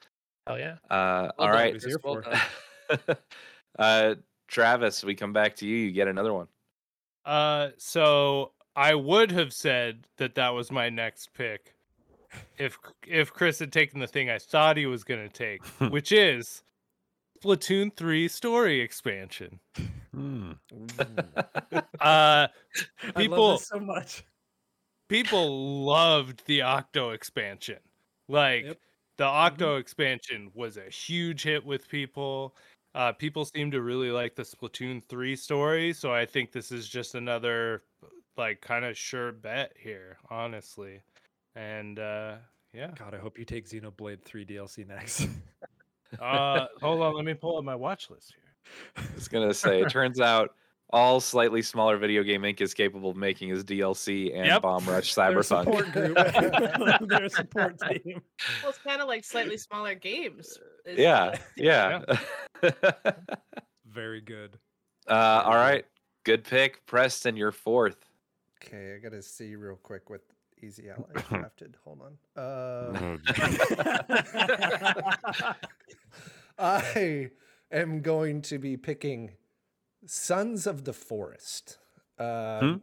[0.47, 0.77] Hell yeah.
[0.91, 1.73] Uh Well all done, right.
[1.73, 3.19] Chris, Chris, here well for.
[3.79, 4.15] uh
[4.49, 5.77] Travis, we come back to you.
[5.77, 6.49] You get another one.
[7.27, 11.75] Uh, so I would have said that that was my next pick,
[12.57, 16.63] if if Chris had taken the thing I thought he was gonna take, which is
[17.45, 19.61] Splatoon three story expansion.
[20.15, 20.53] Hmm.
[22.01, 22.49] Uh, I
[23.17, 24.25] People- love this so much.
[25.09, 27.79] People loved the Octo expansion.
[28.29, 28.79] Like Yep.
[29.17, 32.57] the Octo expansion was a huge hit with people.
[32.95, 36.89] Uh, people seem to really like the Splatoon 3 story, so I think this is
[36.89, 37.85] just another
[38.37, 41.03] like kind of sure bet here, honestly.
[41.57, 42.39] And uh
[42.73, 42.93] yeah.
[42.99, 45.29] God, I hope you take Xenoblade 3 DLC next.
[46.19, 48.45] Uh hold on, let me pull up my watch list here.
[48.97, 50.55] I was gonna say, it turns out
[50.91, 52.61] all slightly smaller video game Inc.
[52.61, 54.63] is capable of making is DLC and Yep.
[54.63, 55.65] Bomb Rush Their Cyberpunk.
[55.65, 56.17] support group.
[57.09, 58.23] Their support team.
[58.63, 60.59] Well, it's kind of like slightly smaller games.
[60.87, 62.01] is, yeah, uh, yeah.
[62.63, 63.13] uh,
[63.87, 64.59] Very good.
[65.09, 65.85] all right,
[66.25, 67.37] good pick, Preston.
[67.37, 67.97] You're fourth.
[68.65, 70.23] Okay, I gotta see real quick what
[70.63, 71.77] Easy Allies drafted.
[71.85, 72.19] Hold on.
[72.43, 73.17] Uh,
[76.59, 77.31] I
[77.71, 79.31] am going to be picking
[80.09, 81.79] Sons of the Forest.
[82.19, 82.83] Um,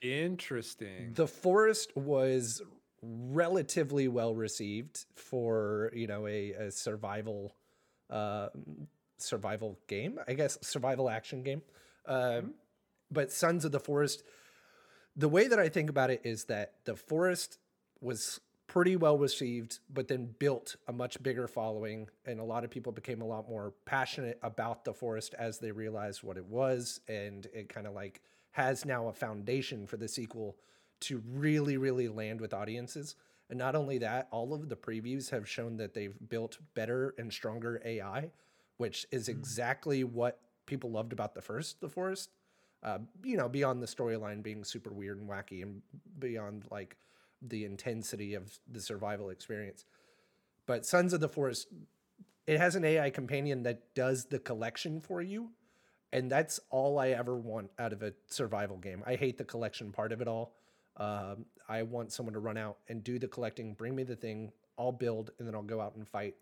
[0.00, 1.12] Interesting.
[1.14, 2.62] The Forest was
[3.02, 7.54] relatively well received for you know a, a survival
[8.10, 8.48] uh,
[9.18, 11.62] survival game, I guess survival action game.
[12.06, 12.54] Um,
[13.10, 14.22] But Sons of the Forest,
[15.14, 17.58] the way that I think about it is that the Forest
[18.00, 18.40] was
[18.72, 22.90] pretty well received, but then built a much bigger following, and a lot of people
[22.90, 27.48] became a lot more passionate about the Forest as they realized what it was, and
[27.52, 30.56] it kind of like has now a foundation for the sequel
[31.00, 33.14] to really, really land with audiences.
[33.50, 37.30] And not only that, all of the previews have shown that they've built better and
[37.30, 38.30] stronger AI,
[38.78, 42.30] which is exactly what people loved about the first The Forest.
[42.82, 45.82] Uh, you know, beyond the storyline being super weird and wacky, and
[46.18, 46.96] beyond like
[47.46, 49.84] the intensity of the survival experience.
[50.66, 51.68] But Sons of the Forest,
[52.46, 55.50] it has an AI companion that does the collection for you.
[56.12, 59.02] And that's all I ever want out of a survival game.
[59.06, 60.54] I hate the collection part of it all.
[60.98, 64.52] Um, I want someone to run out and do the collecting, bring me the thing,
[64.78, 66.34] I'll build, and then I'll go out and fight.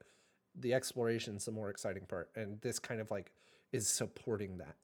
[0.59, 2.31] The exploration's the more exciting part.
[2.35, 3.31] And this kind of like
[3.73, 4.77] is supporting that.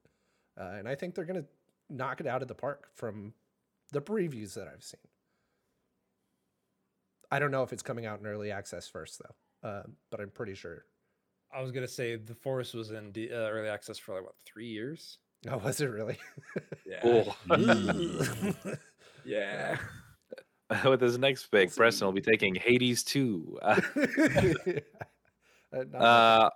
[0.58, 1.48] Uh, and I think they're going to
[1.90, 3.34] knock it out of the park from
[3.92, 5.00] the previews that I've seen.
[7.30, 10.30] I don't know if it's coming out in early access first though, uh, but I'm
[10.30, 10.84] pretty sure.
[11.54, 14.34] I was gonna say the forest was in D- uh, early access for like what
[14.44, 15.18] three years.
[15.48, 16.18] Oh, was it really?
[16.86, 17.24] Yeah.
[19.24, 19.78] Yeah.
[20.84, 23.58] With his next pick, Preston will be taking Hades 2.
[23.62, 23.80] Uh,
[25.72, 26.50] Uh, uh,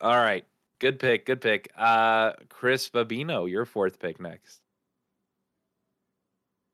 [0.00, 0.44] all right.
[0.80, 1.24] Good pick.
[1.24, 1.70] Good pick.
[1.76, 4.60] Uh, Chris Babino, your fourth pick next.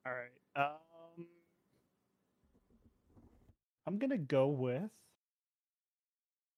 [0.06, 0.30] All right.
[0.64, 0.76] Um,
[3.86, 4.90] I'm gonna go with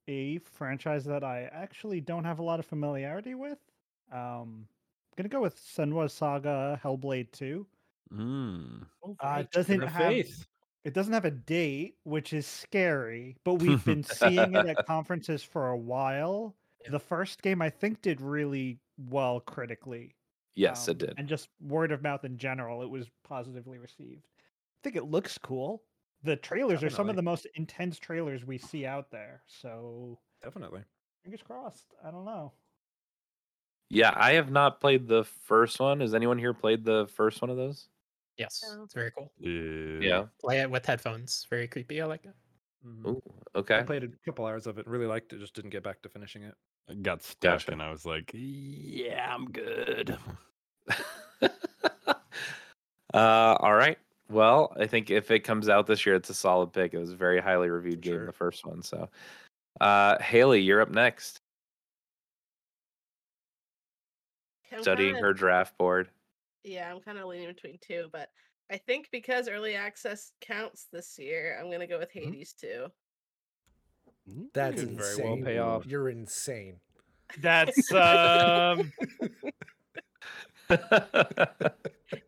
[0.08, 3.58] a franchise that I actually don't have a lot of familiarity with.
[4.10, 7.66] Um, I'm gonna go with Senua Saga Hellblade 2.
[8.14, 8.86] Mm.
[9.20, 10.46] Uh, it doesn't have faith.
[10.84, 15.42] it doesn't have a date, which is scary, but we've been seeing it at conferences
[15.42, 16.54] for a while.
[16.90, 20.14] The first game I think did really well critically.
[20.54, 21.14] Yes, it um, did.
[21.18, 24.26] And just word of mouth in general, it was positively received.
[24.26, 25.82] I think it looks cool.
[26.22, 29.42] The trailers are some of the most intense trailers we see out there.
[29.46, 30.82] So Definitely.
[31.22, 31.94] fingers crossed.
[32.04, 32.52] I don't know.
[33.90, 36.00] Yeah, I have not played the first one.
[36.00, 37.88] Has anyone here played the first one of those?
[38.36, 39.32] Yes, it's very cool.
[39.38, 40.00] Yeah.
[40.00, 40.24] Yeah.
[40.40, 41.46] Play it with headphones.
[41.50, 42.00] Very creepy.
[42.02, 42.34] I like it.
[42.84, 43.06] Mhm.
[43.08, 43.22] Ooh,
[43.54, 43.82] I okay.
[43.84, 44.86] played a couple hours of it.
[44.86, 45.38] Really liked it.
[45.40, 46.54] Just didn't get back to finishing it.
[46.88, 47.72] I got stuck Gotcha.
[47.72, 50.16] and I was like, yeah, I'm good.
[51.42, 51.48] uh,
[53.14, 53.98] all right.
[54.30, 56.92] Well, I think if it comes out this year, it's a solid pick.
[56.92, 58.82] It was a very highly reviewed game, the first one.
[58.82, 59.08] So,
[59.80, 61.40] uh, Haley, you're up next.
[64.70, 66.10] I'm Studying kinda- her draft board.
[66.62, 68.30] Yeah, I'm kind of leaning between two, but
[68.70, 72.32] I think because early access counts this year, I'm gonna go with Mm-hmm.
[72.32, 72.88] Hades too.
[74.52, 75.24] That's Could very insane.
[75.24, 75.86] well pay off.
[75.86, 76.78] You're insane.
[77.38, 78.92] That's um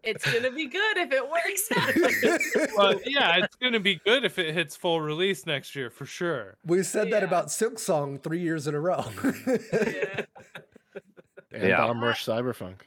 [0.03, 2.70] It's gonna be good if it works out.
[2.76, 6.57] well, yeah, it's gonna be good if it hits full release next year for sure.
[6.66, 7.28] We said that Yeah.
[7.28, 9.05] about Silksong three years in a row.
[9.72, 10.24] yeah.
[11.53, 11.78] And Yeah.
[11.86, 12.80] Bomb Rush Cyberpunk.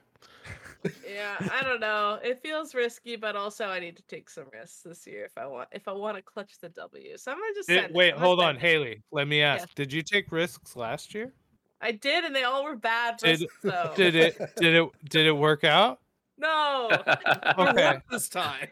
[1.10, 2.20] yeah, I don't know.
[2.24, 5.46] It feels risky, but also I need to take some risks this year if I
[5.48, 7.18] want if I want to clutch the W.
[7.18, 7.96] So I'm gonna just Did- send it.
[7.96, 8.62] wait, I'm hold on, it.
[8.62, 9.02] Haley.
[9.12, 9.74] Let me ask.
[9.76, 11.34] Did you take risks last year?
[11.84, 13.58] I did, and they all were bad Did- risks.
[13.62, 13.94] though.
[13.96, 16.00] Did it did it did it work out?
[16.38, 16.90] No,
[17.60, 18.00] Okay.
[18.10, 18.70] this time.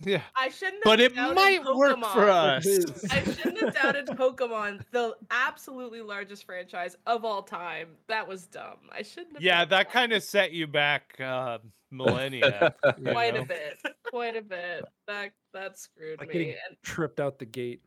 [0.00, 0.20] Yeah.
[0.36, 0.82] I shouldn't.
[0.84, 2.58] But have it doubted might work for Pokemon.
[2.58, 3.12] us.
[3.12, 7.88] I shouldn't have doubted Pokemon, the absolutely largest franchise of all time.
[8.08, 8.76] That was dumb.
[8.92, 9.42] I shouldn't have.
[9.42, 11.58] Yeah, that kind of set you back uh
[11.90, 12.74] millennia.
[12.98, 13.40] you quite know?
[13.42, 13.78] a bit,
[14.10, 14.84] quite a bit.
[15.06, 16.34] That that screwed Like me.
[16.34, 17.80] getting tripped out the gate.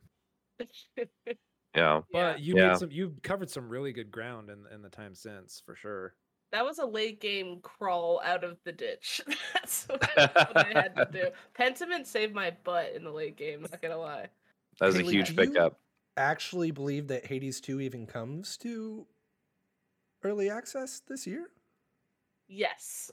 [1.74, 2.02] And yeah.
[2.12, 2.70] But you Yeah.
[2.70, 2.92] made some.
[2.92, 6.14] You covered some really good ground in in the time since, for sure.
[6.52, 9.22] that was a late game crawl out of the ditch.
[9.56, 11.30] That's what, what I had to do.
[11.60, 13.62] Pentiment saved my butt in the late game.
[13.62, 14.28] Not gonna lie.
[14.80, 15.80] That was a huge do you- pickup.
[16.16, 19.08] Actually, believe that Hades 2 even comes to
[20.24, 21.50] early access this year?
[22.48, 23.10] Yes,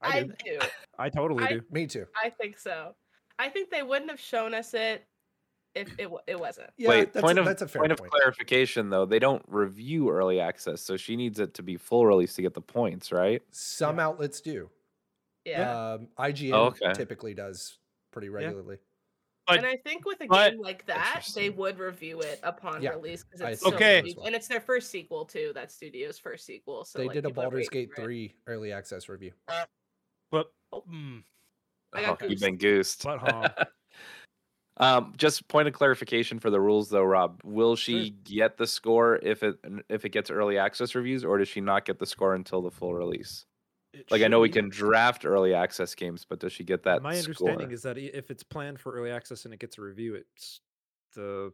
[0.00, 0.32] I I, do.
[0.44, 0.58] do.
[0.98, 1.60] I totally I- do.
[1.70, 2.06] Me too.
[2.22, 2.94] I think so.
[3.38, 5.04] I think they wouldn't have shown us it
[5.74, 6.70] if it it wasn't.
[6.76, 8.06] Yeah, Wait, that's, point a, of that's a fair point point.
[8.08, 12.06] of clarification though, they don't review early access, so she needs it to be full
[12.06, 13.42] release to get the points, right?
[13.50, 14.68] Some outlets do.
[15.44, 15.94] Yeah.
[15.94, 16.92] Um, IGN Oh, okay.
[16.92, 17.78] typically does
[18.12, 18.78] pretty regularly.
[19.48, 22.80] But and I think with a but- game like that, they would review it upon
[22.80, 24.02] Yeah, release because it's think so Okay.
[24.02, 25.50] big, and it's their first sequel too.
[25.54, 26.84] That studio's first sequel.
[26.84, 28.04] So they like, did a people Baldur's Gate for it.
[28.04, 29.32] 3 early access review.
[30.30, 30.52] but
[30.88, 31.24] mm,
[31.92, 33.02] I Oh, you've been goosed.
[33.02, 33.52] Butt honk.
[34.78, 37.40] um, just point of clarification for the rules though, Rob.
[37.44, 39.56] Will she get the score if it
[39.88, 42.70] if it gets early access reviews, or does she not get the score until the
[42.70, 43.44] full release?
[43.92, 46.82] It Like I know we be- can draft early access games, but does she get
[46.84, 47.02] that?
[47.02, 50.14] My understanding is that if it's planned for early access and it gets a review,
[50.14, 50.60] it's
[51.14, 51.52] the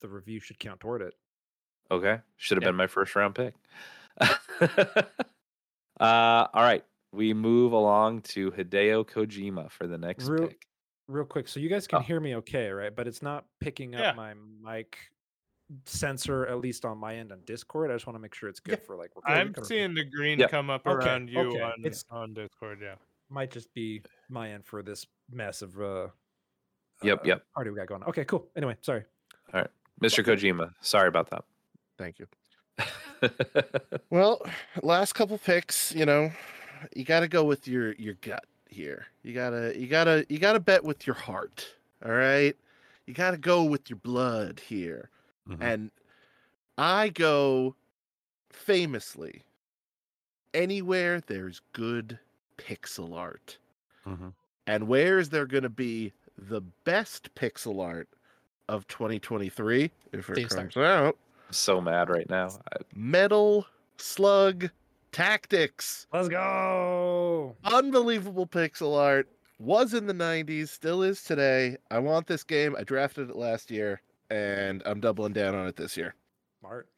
[0.00, 1.14] the review should count toward it.
[1.90, 2.20] Okay.
[2.36, 2.68] Should have Yeah.
[2.68, 3.54] been my first round pick.
[4.20, 5.04] uh,
[6.00, 6.84] all right.
[7.12, 10.66] We move along to Hideo Kojima for the next Real- pick.
[11.10, 12.02] Real quick, so you guys can Oh.
[12.02, 12.94] hear me okay, right?
[12.94, 14.12] But it's not picking up Yeah.
[14.12, 14.96] my mic
[15.84, 17.90] sensor, at least on my end on Discord.
[17.90, 18.84] I just want to make sure it's good Yeah.
[18.86, 19.10] for like.
[19.16, 20.50] recording I'm seeing the green Yep.
[20.50, 22.80] come up Okay, around you okay, on it's- on Discord.
[22.80, 22.94] Yeah.
[23.28, 26.08] might just be my end for this mess of uh.
[27.02, 27.46] Yep, uh, yep.
[27.54, 28.02] Party we got going.
[28.02, 28.08] on.
[28.08, 28.50] Okay, cool.
[28.56, 29.04] Anyway, sorry.
[29.52, 29.70] All right.
[30.02, 30.24] Mr.
[30.24, 31.44] Kojima, sorry about that.
[31.98, 32.26] Thank you.
[34.10, 34.44] Well,
[34.82, 36.32] last couple picks, you know,
[36.96, 39.06] you got to go with your your gut here.
[39.22, 41.74] You gotta you gotta you gotta bet with your heart.
[42.04, 42.56] All right,
[43.06, 45.10] you gotta go with your blood here.
[45.48, 45.58] Mhm.
[45.60, 45.90] And
[46.78, 47.74] I go
[48.50, 49.42] famously
[50.54, 52.18] anywhere there's good
[52.58, 53.58] pixel art.
[54.06, 54.32] Mhm.
[54.66, 58.08] And where is there going to be the best pixel art
[58.68, 60.60] of 2023 if it Steve Star.
[60.62, 61.16] comes out?
[61.48, 62.48] I'm so mad right now.
[62.72, 63.66] I- Metal
[63.96, 64.70] Slug
[65.12, 66.06] Tactics.
[66.12, 67.56] Let's go.
[67.64, 69.28] Unbelievable pixel art.
[69.58, 71.76] Was in the 90s, still is today.
[71.90, 72.74] I want this game.
[72.78, 74.00] I drafted it last year,
[74.30, 76.14] and I'm doubling down on it this year.
[76.60, 76.88] Smart.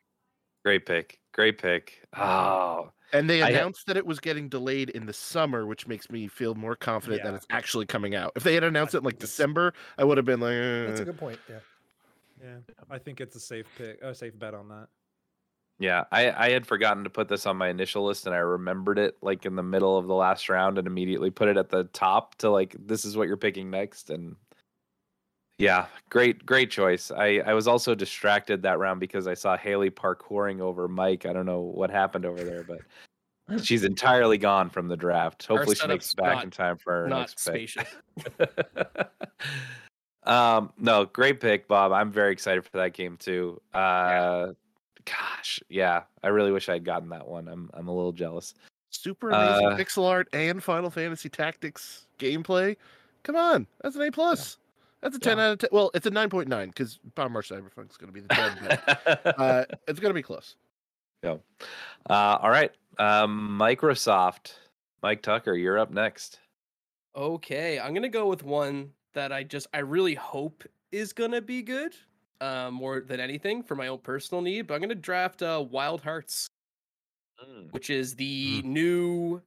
[0.64, 1.18] Great pick.
[1.32, 2.02] Great pick.
[2.16, 5.88] Oh, And they I ha- announced that it was getting delayed in the summer, which
[5.88, 8.32] makes me feel more confident that it's actually coming out.
[8.36, 10.52] If they had announced it in like it's- December, I would have been like,
[10.88, 11.40] That's a "Eh." good point.
[11.48, 11.58] Yeah.
[12.44, 12.56] Yeah,
[12.90, 14.88] I think it's a safe pick, a safe bet on that.
[15.82, 16.04] Yeah.
[16.12, 19.16] I, I had forgotten to put this on my initial list and I remembered it
[19.20, 22.36] like in the middle of the last round and immediately put it at the top
[22.36, 24.08] to like, this is what you're picking next.
[24.10, 24.36] And
[25.58, 27.10] yeah, great, great choice.
[27.10, 31.26] I, I was also distracted that round because I saw Haley parkouring over Mike.
[31.26, 32.78] I don't know what happened over there, but
[33.64, 35.44] she's entirely gone from the draft.
[35.46, 37.68] Hopefully she makes it back not- in time for her Not next pick.
[37.68, 37.94] spacious.
[40.22, 41.90] um, no, great pick, Bob.
[41.90, 43.60] I'm very excited for that game too.
[43.74, 44.52] Uh,
[45.04, 47.48] gosh, yeah, I really wish I'd gotten that one.
[47.48, 48.54] I'm I'm a little jealous.
[48.90, 52.76] super amazing Uh, pixel art and Final Fantasy Tactics gameplay.
[53.22, 54.58] Come on, that's an A plus.
[55.00, 55.70] That's a ten out of ten.
[55.72, 58.78] Well, it's a nine point nine because Bomb Rush Cyberpunk's going to be the ten.
[59.24, 60.54] but, uh, it's going to be close.
[61.24, 61.36] yeah.
[62.08, 64.54] Uh, all right, um, Microsoft.
[65.02, 66.38] Mike Tucker, you're up next.
[67.16, 70.62] Okay, I'm gonna go with one that I just I really hope
[70.92, 71.94] is gonna be good,
[72.42, 74.66] uh, more than anything for my own personal need.
[74.66, 76.48] But I'm gonna draft uh, Wild Hearts,
[77.70, 79.40] which is the new,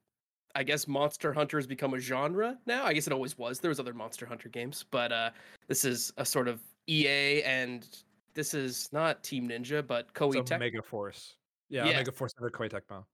[0.54, 2.84] I guess Monster Hunter has become a genre now.
[2.84, 3.60] I guess it always was.
[3.60, 5.30] There was other Monster Hunter games, but uh,
[5.68, 7.86] this is a sort of EA, and
[8.34, 10.56] this is not Team Ninja, but Koei Tecmo.
[10.56, 11.36] Omega Force.
[11.68, 11.90] Yeah, Yeah.
[11.92, 13.04] Omega Force under Koei Tecmo.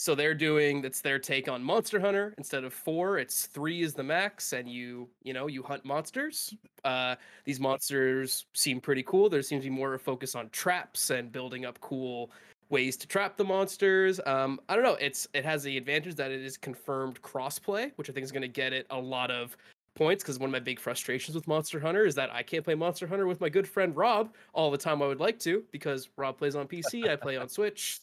[0.00, 2.32] So they're doing that's their take on Monster Hunter.
[2.38, 6.54] Instead of four, it's three is the max, and you you know you hunt monsters.
[6.86, 9.28] Uh, these monsters seem pretty cool.
[9.28, 12.30] There seems to be more of a focus on traps and building up cool
[12.70, 14.22] ways to trap the monsters.
[14.24, 14.94] Um, I don't know.
[14.94, 18.40] It's it has the advantage that it is confirmed crossplay, which I think is going
[18.40, 19.54] to get it a lot of
[19.96, 20.24] points.
[20.24, 23.06] Because one of my big frustrations with Monster Hunter is that I can't play Monster
[23.06, 26.38] Hunter with my good friend Rob all the time I would like to because Rob
[26.38, 28.00] plays on PC, I play on Switch.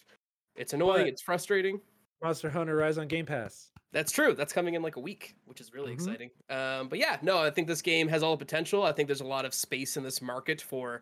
[0.57, 1.03] It's annoying.
[1.03, 1.79] But- It's frustrating.
[2.21, 3.71] Monster Hunter Rise on Game Pass.
[3.91, 4.33] That's true.
[4.33, 5.95] That's coming in like a week, which is really Mhm.
[5.95, 6.31] exciting.
[6.49, 8.83] Um, but yeah, no, I think this game has all the potential.
[8.83, 11.01] I think there's a lot of space in this market for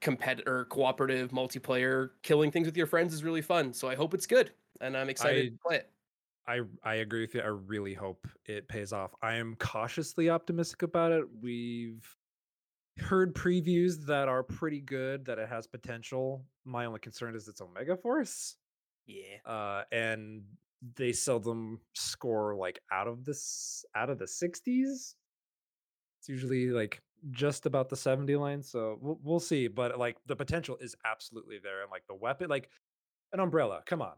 [0.00, 2.10] competitor, cooperative, multiplayer.
[2.22, 3.72] Killing things with your friends is really fun.
[3.72, 5.92] So I hope it's good, and I'm excited I- to play it.
[6.48, 7.40] I I agree with you.
[7.40, 9.14] I really hope it pays off.
[9.22, 11.24] I am cautiously optimistic about it.
[11.40, 12.04] We've
[12.98, 16.44] heard previews that are pretty good, that it has potential.
[16.64, 18.56] My only concern is it's Omega Force.
[19.06, 19.38] Yeah.
[19.44, 20.44] Uh and
[20.96, 25.14] they seldom score like out of this out of the 60s.
[26.20, 27.00] It's usually like
[27.30, 31.58] just about the 70 line, so we'll, we'll see, but like the potential is absolutely
[31.58, 32.68] there and like the weapon like
[33.32, 33.82] an umbrella.
[33.86, 34.14] Come on.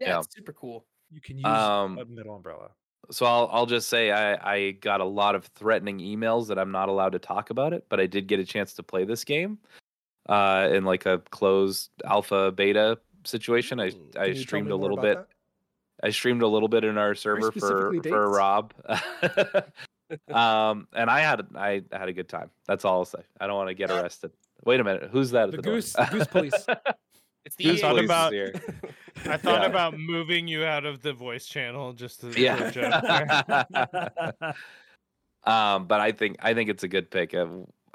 [0.00, 0.18] Yeah, Yeah.
[0.20, 0.86] it's super cool.
[1.10, 2.70] You can use Um, a middle umbrella.
[3.10, 6.72] So I'll I'll just say I I got a lot of threatening emails that I'm
[6.72, 9.24] not allowed to talk about it, but I did get a chance to play this
[9.24, 9.58] game
[10.28, 12.98] uh in like a closed alpha beta
[13.28, 13.78] situation.
[13.80, 15.16] I Ooh, I can you tell streamed a little bit.
[15.18, 15.26] that?
[16.02, 17.58] I streamed a little bit in our server for
[17.92, 18.30] specifically for?
[18.30, 18.72] Rob.
[20.32, 22.50] um and I had I had a good time.
[22.66, 23.20] That's all I'll say.
[23.40, 24.30] I don't want to get arrested.
[24.64, 25.10] Wait a minute.
[25.12, 26.66] Who's that at The the, goose- the goose police.
[27.44, 28.52] It's the Goose police about- here.
[29.24, 29.68] I thought Yeah.
[29.68, 32.56] about moving you out of the voice channel just to Yeah.
[32.56, 34.54] for a joke there.
[35.44, 37.32] um, but I think I think it's a good pick.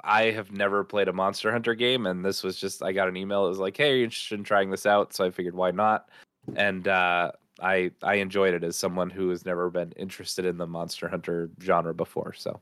[0.04, 3.16] I have never played a Monster Hunter game, and this was just I got an
[3.16, 3.46] email.
[3.46, 5.70] It was like, "Hey, are you interested in trying this out?" So I figured, why
[5.70, 6.08] not?
[6.56, 10.66] And uh, I I enjoyed it as someone who has never been interested in the
[10.66, 12.32] Monster Hunter genre before.
[12.34, 12.60] So,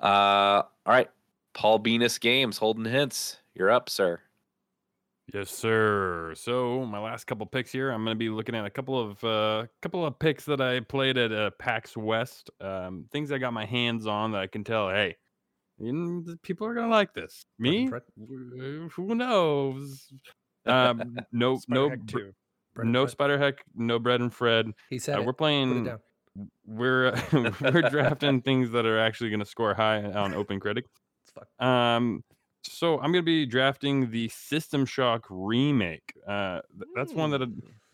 [0.00, 1.10] uh, all right,
[1.54, 4.20] Paul Venus Games, Holden Hints, you're up, sir.
[5.32, 6.34] Yes, sir.
[6.36, 9.22] So my last couple picks here, I'm going to be looking at a couple of
[9.24, 12.50] uh, couple of picks that I played at uh, PAX West.
[12.60, 14.90] Um, things I got my hands on that I can tell.
[14.90, 15.16] Hey,
[15.78, 17.44] You people are gonna like this.
[17.58, 17.88] Me?
[17.88, 18.02] Fred?
[18.16, 20.12] Who knows?
[20.66, 22.32] Um, no, no, Spider-Heck br- 2.
[22.74, 24.72] Bread no Spider Heck, no bread and Fred.
[24.88, 25.24] He Uh, said we're.
[25.24, 25.98] Put it playing.
[26.64, 27.12] We're
[27.60, 30.86] we're drafting things that are actually going to score high on Open Critic.
[31.58, 32.24] Um,
[32.64, 36.14] so I'm going to be drafting the System Shock remake.
[36.26, 37.46] Uh, th- that's one that I,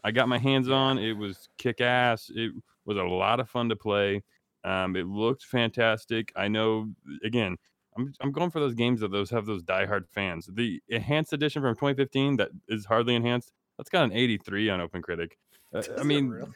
[0.04, 0.98] I got my hands on.
[0.98, 2.30] It was kick ass.
[2.34, 2.52] It
[2.84, 4.22] was a lot of fun to play.
[4.68, 6.30] Um, it looked fantastic.
[6.36, 6.90] I know.
[7.24, 7.56] Again,
[7.96, 10.48] I'm I'm going for those games that those have those diehard fans.
[10.52, 13.50] The enhanced edition from 2015 that is hardly enhanced.
[13.78, 15.38] That's got an 83 on Open Critic.
[15.74, 16.50] Uh, I mean, really?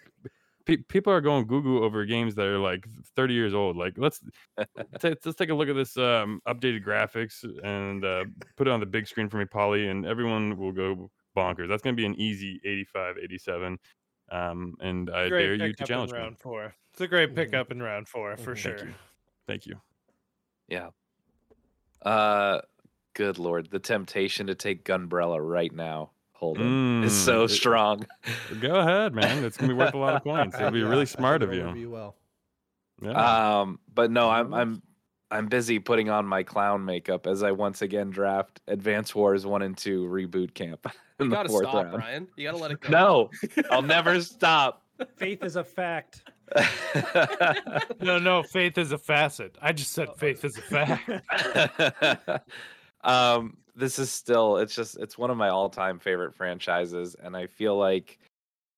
[0.66, 2.86] pe- people are going goo goo over games that are like
[3.16, 3.76] 30 years old.
[3.76, 4.20] Like let's
[4.58, 8.24] ta- let's take a look at this um, updated graphics and uh,
[8.56, 11.68] put it on the big screen for me, Polly, and everyone will go bonkers.
[11.68, 13.78] That's going to be an easy 85, 87.
[14.32, 16.18] Um, and I Great dare you to pickup in challenge me.
[16.18, 16.74] round four.
[16.92, 17.34] It's a great Mhm.
[17.36, 18.58] pickup in round four for Mhm.
[18.58, 18.78] sure.
[18.78, 18.94] Thank you.
[19.46, 19.80] Thank you.
[20.68, 20.90] Yeah.
[22.00, 22.62] Uh,
[23.14, 28.06] good lord, the temptation to take Gunbrella right now, Holden, is Mm, so it- strong.
[28.60, 29.44] Go ahead, man.
[29.44, 30.56] It's gonna be worth a lot of points.
[30.56, 31.70] It'll be Yeah, really smart of you.
[31.72, 32.16] Be well.
[33.00, 33.60] Yeah.
[33.60, 34.82] Um, but no, I'm I'm
[35.32, 39.62] I'm busy putting on my clown makeup as I once again draft Advance Wars one
[39.62, 40.86] and two reboot camp
[41.18, 41.92] in You gotta fourth stop, round.
[41.92, 42.28] Brian.
[42.36, 42.90] You gotta let it go.
[42.90, 43.30] No,
[43.70, 44.82] I'll never stop.
[45.16, 46.22] Faith is a fact.
[48.00, 49.56] No, no, faith is a facet.
[49.62, 51.08] I just said faith is a fact.
[53.04, 57.46] um, this is still it's just it's one of my all-time favorite franchises, and I
[57.46, 58.18] feel like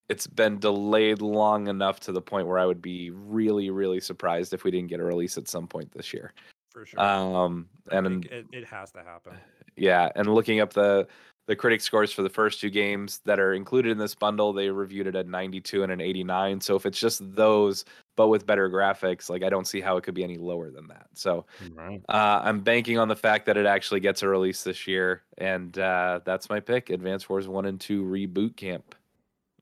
[0.08, 4.52] it's been delayed long enough to the point where I would be really, really surprised
[4.52, 6.34] if we didn't get a release at some point this year.
[6.70, 7.00] For sure.
[7.00, 9.34] Um, and it, it has to happen.
[9.76, 11.06] yeah, and looking up the
[11.46, 14.70] the critic scores for the first two games that are included in this bundle, they
[14.70, 16.60] reviewed it at 92 and an 89.
[16.62, 17.84] So if it's just those,
[18.16, 20.88] but with better graphics, like I don't see how it could be any lower than
[20.88, 21.06] that.
[21.12, 21.44] So
[21.74, 22.00] right.
[22.08, 25.78] uh, I'm banking on the fact that it actually gets a release this year, and
[25.78, 28.94] uh, that's my pick: Advance Wars One and Two Reboot Camp.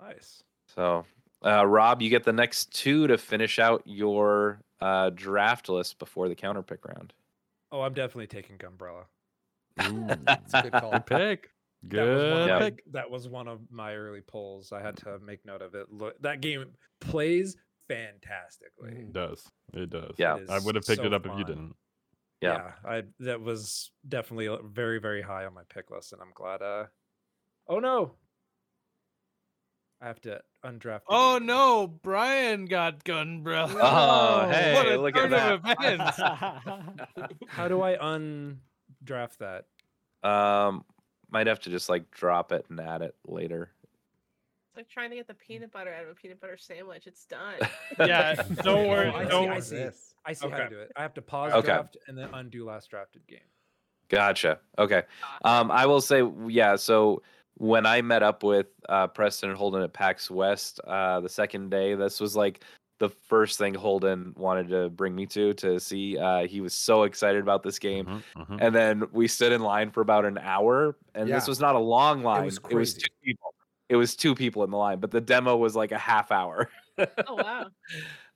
[0.03, 0.43] Nice.
[0.75, 1.05] So,
[1.45, 6.29] uh, Rob, you get the next two to finish out your uh, draft list before
[6.29, 7.13] the counter pick round.
[7.71, 9.05] Oh, I'm definitely taking Gunbrella.
[9.87, 10.91] Ooh, It's a good call.
[10.93, 11.51] good pick.
[11.85, 12.93] That was, one Good of my, pick.
[12.93, 14.73] that was one of my early polls.
[14.73, 15.87] I had to make note of it.
[15.91, 16.65] Look, that game
[17.01, 17.57] plays
[17.89, 18.91] fantastically.
[18.91, 19.01] Mhm.
[19.09, 19.49] It does.
[19.75, 20.15] It does.
[20.17, 20.37] Yeah.
[20.37, 21.75] It I would have picked so it up if you didn't.
[22.41, 22.73] Yeah.
[22.85, 26.63] I that was definitely uh, very very high on my pick list, and I'm glad.
[26.63, 26.87] Uh,
[27.69, 28.15] oh no,
[30.03, 31.03] I have to undraft.
[31.09, 31.47] Oh game.
[31.47, 33.79] no, Brian got Gunbrella.
[33.81, 36.19] Oh, hey, what a look at turn of events.
[37.49, 39.67] How do I undraft that?
[40.29, 40.85] Um,
[41.31, 43.71] might have to just like drop it and add it later.
[44.69, 47.07] It's like trying to get the peanut butter out of a peanut butter sandwich.
[47.07, 47.55] It's done.
[47.99, 49.13] Yeah, don't worry.
[49.15, 49.61] Oh, I see, Don't I worry.
[49.61, 49.77] see.
[49.77, 50.15] This.
[50.25, 50.91] I see how to do it.
[50.97, 51.67] I have to pause Okay.
[51.67, 53.39] draft and then undo last drafted game.
[54.09, 54.59] Gotcha.
[54.79, 55.03] Okay.
[55.45, 56.77] Um, I will say, yeah.
[56.77, 57.23] So
[57.55, 61.71] when I met up with uh, Preston and Holden at PAX West uh, the second
[61.71, 62.65] day, this was like
[62.99, 66.17] the first thing Holden wanted to bring me to to see.
[66.19, 68.59] Uh, he was so excited about this game, Mhm, mhm.
[68.61, 71.81] and then we stood in line for about an hour, and this was not a
[71.81, 72.45] long line.
[72.45, 73.55] was It was two people.
[73.89, 76.71] It was two people in the line, but the demo was like a half hour.
[76.99, 77.67] oh wow.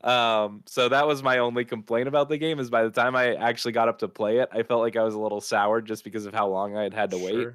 [0.05, 3.35] Um, so that was my only complaint about the game is by the time I
[3.35, 6.05] actually got up to play it, I felt like I was a little soured just
[6.05, 7.49] because of how long I had had to wait.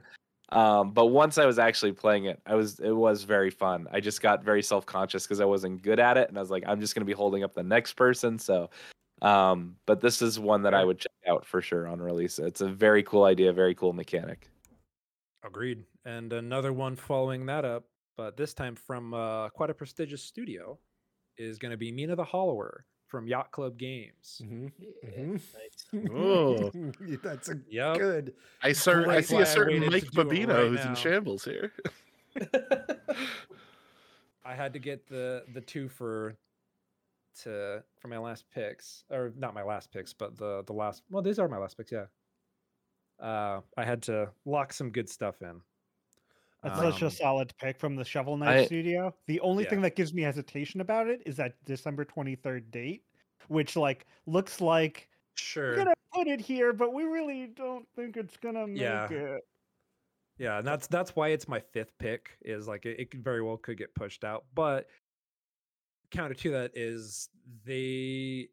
[0.51, 3.87] Um, but once I was actually playing it, I was it was very fun.
[3.91, 6.51] I just got very self conscious because I wasn't good at it, and I was
[6.51, 8.37] like, I'm just gonna be holding up the next person.
[8.37, 8.69] So,
[9.21, 12.39] um, but this is one that I would check out for sure on release.
[12.39, 14.49] It's a very cool idea, very cool mechanic.
[15.43, 15.83] Agreed.
[16.05, 17.85] And another one following that up,
[18.17, 20.77] but this time from uh, quite a prestigious studio,
[21.37, 24.41] is going to be Mina the Hollower from Yacht Club Games.
[24.43, 25.35] Mm-hmm.
[26.15, 26.71] Oh.
[27.23, 27.97] That's a Yep.
[27.97, 28.33] good.
[28.63, 30.89] I, cer- I see a certain Mike to Babino right who's now.
[30.91, 31.73] in shambles here.
[34.43, 36.35] I had to get the the two for
[37.43, 41.03] to for my last picks, or not my last picks, but the the last.
[41.11, 41.91] Well, these are my last picks.
[41.91, 42.05] Yeah.
[43.19, 45.61] Uh, I had to lock some good stuff in.
[46.63, 49.15] That's such a Um, solid pick from the Shovel Knight I- studio.
[49.25, 53.03] The only thing that gives me hesitation about it is that December 23rd date,
[53.47, 55.71] which like looks like Sure.
[55.71, 59.09] we're gonna put it here, but we really don't think it's gonna make Yeah.
[59.11, 59.47] it.
[60.38, 62.38] Yeah, and that's that's why it's my fifth pick.
[62.41, 64.88] Is like it, it very well could get pushed out, but
[66.11, 67.29] counter to that is
[67.63, 68.49] they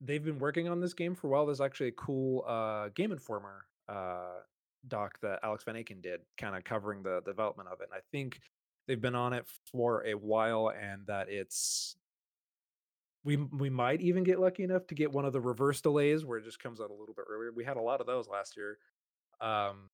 [0.00, 1.46] they've been working on this game for a while.
[1.46, 4.40] There's actually a cool uh, Game Informer uh,
[4.88, 7.88] doc that Alex Van Aken did, kind of covering the development of it.
[7.92, 8.40] And I think
[8.86, 11.96] they've been on it for a while, and that it's
[13.24, 16.38] we we might even get lucky enough to get one of the reverse delays where
[16.38, 17.52] it just comes out a little bit earlier.
[17.52, 18.78] We had a lot of those last year.
[19.40, 19.90] Um,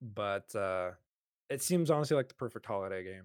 [0.00, 0.90] but uh,
[1.48, 3.24] it seems honestly like the perfect holiday game.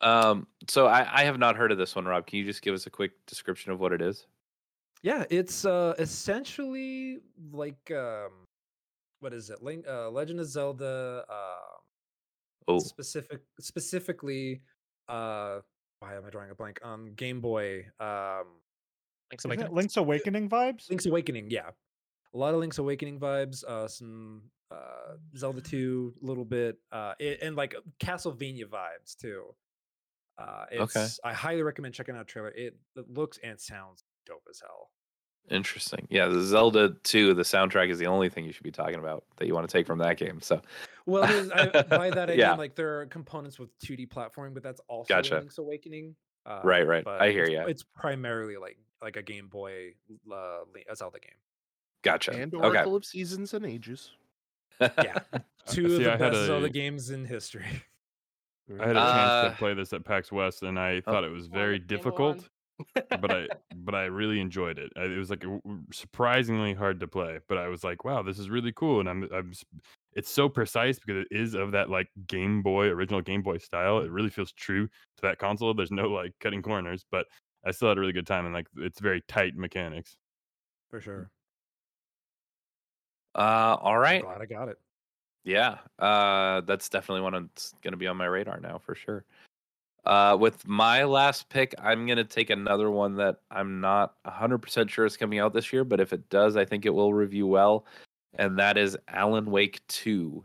[0.00, 2.26] Um, so I, I have not heard of this one, Rob.
[2.26, 4.26] Can you just give us a quick description of what it is?
[5.02, 7.18] Yeah, it's uh essentially
[7.52, 8.30] like um
[9.20, 9.62] what is it?
[9.62, 11.56] Link uh Legend of Zelda Uh,
[12.68, 14.62] Oh, specific specifically
[15.08, 15.60] uh
[16.00, 16.78] why am I drawing a blank?
[16.84, 18.46] Um Game Boy um
[19.32, 19.74] Link's Isn't it Awakening.
[19.76, 20.88] Link's Awakening vibes?
[20.90, 21.70] Link's Awakening, yeah.
[22.34, 27.14] A lot of Link's Awakening vibes, uh some uh Zelda 2 a little bit uh
[27.18, 29.54] it, and like Castlevania vibes too.
[30.38, 31.06] Uh it's Okay.
[31.24, 32.50] I highly recommend checking out the trailer.
[32.50, 34.90] It, it looks and sounds dope as hell.
[35.48, 36.06] Interesting.
[36.10, 39.24] Yeah, the Zelda 2, the soundtrack is the only thing you should be talking about
[39.36, 40.40] that you want to take from that game.
[40.40, 40.60] So
[41.06, 42.50] Well, I, by that I Yeah.
[42.50, 45.38] mean like there are components with 2D platforming, but that's also Gotcha.
[45.38, 46.14] Link's Awakening.
[46.46, 47.04] Uh, Right, right.
[47.04, 47.60] but I hear you.
[47.66, 49.94] It's primarily like like a Game Boy
[50.30, 51.32] uh, Link- a Zelda game.
[52.02, 52.32] gotcha.
[52.32, 52.66] And Okay.
[52.66, 54.10] Oracle of Seasons and Ages.
[54.80, 55.18] Yeah,
[55.66, 57.64] two of the I had best Zelda a- games in history.
[58.80, 61.12] I had a chance Uh, to play this at PAX West, and I Oh.
[61.12, 62.48] thought it was Oh, very difficult.
[62.94, 63.20] One.
[63.20, 64.92] but I but I really enjoyed it.
[64.96, 68.04] I- It was like a w- w- surprisingly hard to play, but I was like,
[68.04, 69.52] wow, this is really cool, and I'm I'm
[70.12, 73.98] it's so precise because it is of that like Game Boy original Game Boy style.
[74.00, 75.74] It really feels true to that console.
[75.74, 77.26] There's no like cutting corners, but
[77.64, 80.16] I still had a really good time and like it's very tight mechanics.
[80.90, 81.30] For sure.
[83.34, 84.22] Uh, all right.
[84.22, 84.78] I'm glad I got it.
[85.42, 89.24] Yeah, uh, that's definitely one that's going to be on my radar now for sure.
[90.06, 94.88] Uh, with my last pick, I'm going to take another one that I'm not 100%
[94.88, 97.46] sure is coming out this year, but if it does, I think it will review
[97.46, 97.84] well,
[98.34, 100.42] and that is Alan Wake 2.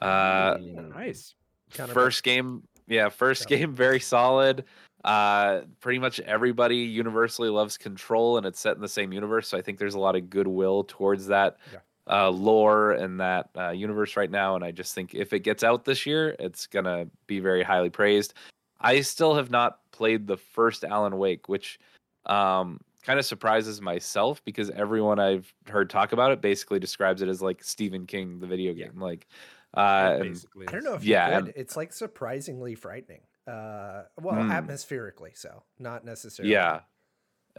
[0.00, 1.34] Uh, Nice.
[1.72, 3.58] Kind of first game, yeah, first Yeah.
[3.58, 4.64] game, very solid.
[5.04, 9.56] Uh, pretty much everybody universally loves Control, and it's set in the same universe, so
[9.56, 11.78] I think there's a lot of goodwill towards that Yeah.
[12.10, 14.56] Uh, lore and that uh, universe right now.
[14.56, 17.90] And I just think if it gets out this year, it's gonna be very highly
[17.90, 18.34] praised.
[18.80, 21.78] I still have not played the first Alan Wake, which
[22.26, 27.28] um, kind of surprises myself because everyone I've heard talk about it basically describes it
[27.28, 28.86] as like Stephen King, the video Yeah.
[28.86, 29.00] game.
[29.00, 29.26] Like,
[29.74, 33.20] uh, Basically, I don't know if Yeah, you and- It's like surprisingly frightening.
[33.46, 34.50] Uh, well, Hmm.
[34.50, 36.52] atmospherically so, not necessarily.
[36.52, 36.80] yeah.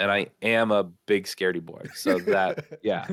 [0.02, 3.06] And I am a big scaredy boy, so that yeah,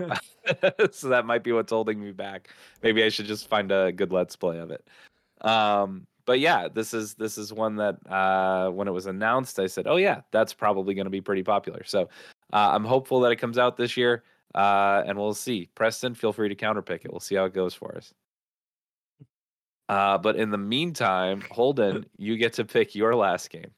[0.90, 2.48] so that might be what's holding me back.
[2.82, 4.89] Maybe I should just find a good let's play of it.
[5.43, 9.66] Um, but yeah, this is this is one that uh, when it was announced, I
[9.66, 11.85] said, oh yeah, that's probably going to be pretty popular.
[11.85, 12.09] So
[12.52, 14.24] uh, I'm hopeful that it comes out this year,
[14.55, 15.69] uh, and we'll see.
[15.74, 17.10] Preston, feel free to counterpick it.
[17.10, 18.15] We'll see how it goes for us.
[19.89, 23.70] Uh, but in the meantime, Holden, you get to pick your last game.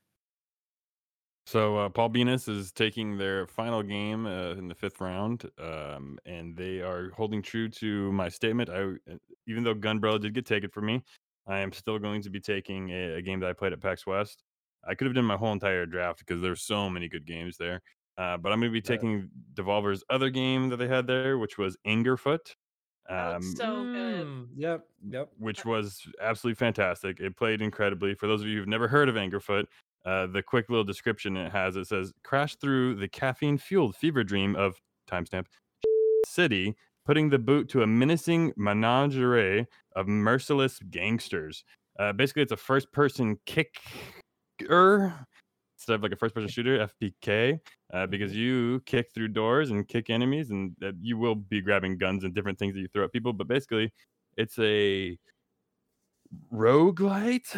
[1.46, 6.18] So uh, Paul Venus is taking their final game uh, in the fifth round, um,
[6.24, 8.70] and they are holding true to my statement.
[8.70, 11.02] I, uh, even though Gunbrella did get taken from me,
[11.46, 14.06] I am still going to be taking a, a game that I played at PAX
[14.06, 14.44] West.
[14.84, 17.80] I could have done my whole entire draft because there's so many good games there.
[18.16, 18.96] Uh, but I'm going to be Yeah.
[18.96, 22.54] taking Devolver's other game that they had there, which was Angerfoot.
[23.16, 24.26] That looks so good.
[24.26, 24.88] Mm, Yep.
[25.08, 25.32] Yep.
[25.36, 27.20] which was absolutely fantastic.
[27.20, 28.14] It played incredibly.
[28.14, 29.66] For those of you who've never heard of Angerfoot,
[30.04, 34.24] uh, the quick little description it has it says crash through the caffeine fueled fever
[34.24, 35.46] dream of timestamp
[36.26, 39.66] city, putting the boot to a menacing menagerie
[39.96, 41.64] of merciless gangsters.
[41.98, 45.14] Uh, basically, it's a first person kicker
[45.76, 47.58] instead of like a first person shooter, FPK,
[47.94, 51.96] uh, because you kick through doors and kick enemies, and uh, you will be grabbing
[51.96, 53.32] guns and different things that you throw at people.
[53.32, 53.92] But basically,
[54.36, 55.18] it's a
[56.52, 57.56] roguelite.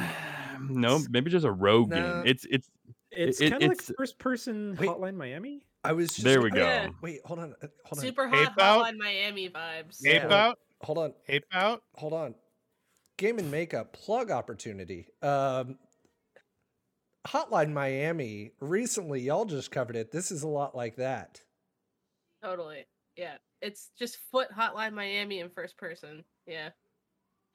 [0.69, 1.97] No, maybe just a rogue No.
[1.97, 2.23] game.
[2.27, 2.71] It's it's
[3.11, 4.89] It's it- kind of like first person Wait.
[4.89, 5.63] Hotline Miami.
[5.85, 6.61] I was just there we go.
[6.61, 6.89] yeah.
[7.03, 7.55] Wait, hold on.
[7.63, 8.05] uh, Hold on.
[8.05, 8.85] Super Ape hot Out?
[8.85, 9.99] Hotline Miami vibes.
[10.01, 10.25] Yeah.
[10.27, 11.13] Ape out, Hold on.
[11.29, 11.83] ape out.
[11.97, 12.35] Hold on.
[13.19, 15.09] Game and makeup plug opportunity.
[15.23, 15.79] Um,
[17.27, 18.53] Hotline Miami.
[18.61, 20.11] Recently, y'all just covered it.
[20.11, 21.41] This is a lot like that.
[22.43, 22.87] Totally.
[23.17, 23.37] Yeah.
[23.61, 26.25] It's just foot Hotline Miami in first person.
[26.47, 26.71] Yeah.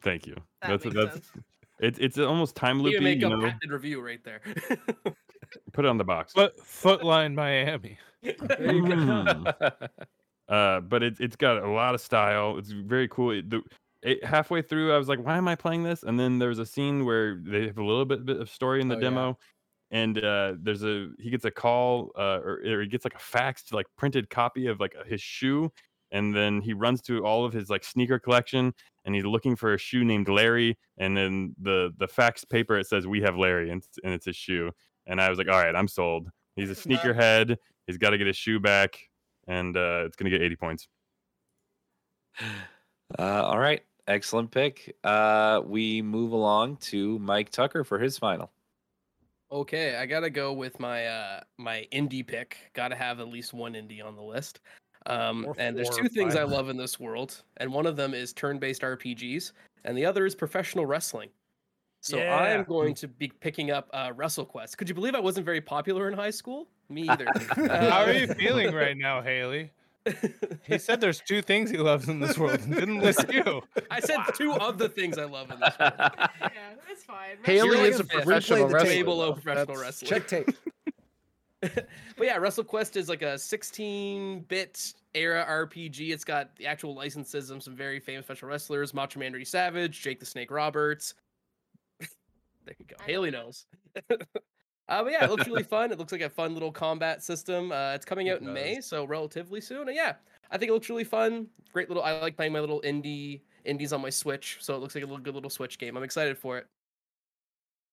[0.03, 0.35] Thank you.
[0.61, 1.31] That that's makes that's sense.
[1.79, 2.95] It's it's almost time loopy.
[2.95, 4.41] You make You a know, patented review right there.
[5.73, 6.33] put it on the box.
[6.33, 7.97] Foot Footline Miami.
[8.21, 8.95] There you go.
[8.95, 9.89] Mm.
[10.49, 12.57] uh, but it's it's got a lot of style.
[12.57, 13.31] It's very cool.
[13.31, 13.61] It, the,
[14.01, 16.65] it, halfway through, I was like, "Why am I playing this?" And then there's a
[16.65, 19.03] scene where they have a little bit, bit of story in the Oh, yeah.
[19.03, 19.37] demo,
[19.91, 23.17] and uh, there's a he gets a call uh, or, or he gets like a
[23.17, 25.71] faxed like printed copy of like his shoe,
[26.11, 28.73] and then he runs to all of his like sneaker collection,
[29.07, 32.85] and he's looking for a shoe named Larry, and then the the fax paper it
[32.85, 34.69] says we have Larry, and, it's- and it's his shoe,
[35.07, 37.55] and I was like, "All right, I'm sold." He's a sneakerhead.
[37.87, 38.99] He's got to get his shoe back,
[39.47, 40.87] and uh, it's gonna get 80 points.
[43.17, 44.95] Uh, all right, excellent pick.
[45.03, 48.51] Uh, we move along to Mike Tucker for his final.
[49.49, 52.57] Okay, I gotta go with my uh my indie pick.
[52.73, 54.59] Gotta have at least one indie on the list.
[55.07, 58.13] Um, Or and there's two things I love in this world, and one of them
[58.13, 59.51] is turn-based RPGs,
[59.85, 61.29] and the other is professional wrestling.
[62.01, 64.77] So I am going to be picking up uh, WrestleQuest.
[64.77, 66.67] Could you believe I wasn't very popular in high school?
[66.89, 67.25] Me either.
[67.55, 69.71] How are Uh, you feeling right now, Haley?
[70.63, 73.61] He said there's two things he loves in this world and didn't list you.
[73.91, 75.93] I said two of the things I love in this world.
[75.99, 76.29] yeah,
[76.89, 77.37] it's fine.
[77.43, 78.89] Haley You're is a a professional Replay wrestler.
[78.89, 80.09] Way below professional That's- wrestling.
[80.09, 80.49] Check tape.
[81.75, 86.11] But yeah, WrestleQuest is like a 16-bit era RPG.
[86.11, 90.01] It's got the actual licenses of some very famous special wrestlers: Macho Man Randy Savage,
[90.01, 91.13] Jake the Snake Roberts.
[91.99, 92.95] there you go.
[92.99, 93.45] I Haley know.
[93.45, 93.65] knows.
[94.11, 94.15] uh,
[94.87, 95.91] but yeah, it looks really fun.
[95.91, 97.71] It looks like a fun little combat system.
[97.71, 99.87] Uh, it's coming It out in May, so relatively soon.
[99.87, 100.13] And yeah,
[100.51, 101.47] I think it looks really fun.
[101.71, 102.03] Great little.
[102.03, 105.07] I like playing my little indie indies on my Switch, so it looks like a
[105.07, 105.97] little good little Switch game.
[105.97, 106.67] I'm excited for it.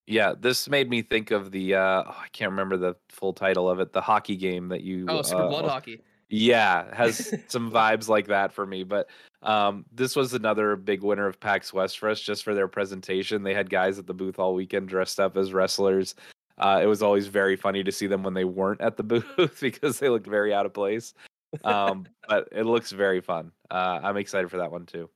[0.07, 3.71] Yeah, this made me think of the uh, oh, I can't remember the full title
[3.71, 5.07] of it, the hockey game that you.
[5.09, 6.01] Oh, Super uh, Blood al- Hockey.
[6.29, 8.85] Yeah, has some vibes like that for me.
[8.85, 9.09] But
[9.43, 13.43] um, this was another big winner of PAX West for us, just for their presentation.
[13.43, 16.15] They had guys at the booth all weekend dressed up as wrestlers.
[16.59, 19.59] Uh, it was always very funny to see them when they weren't at the booth
[19.61, 21.15] because they looked very out of place.
[21.63, 23.53] Um, but it looks very fun.
[23.71, 25.09] Uh, I'm excited for that one too.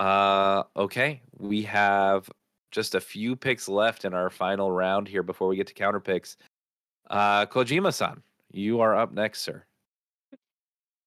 [0.00, 2.30] Uh, okay, we have
[2.70, 6.00] just a few picks left in our final round here before we get to counter
[6.00, 6.36] picks.
[7.10, 9.64] Uh, Kojima-san, you are up next, sir.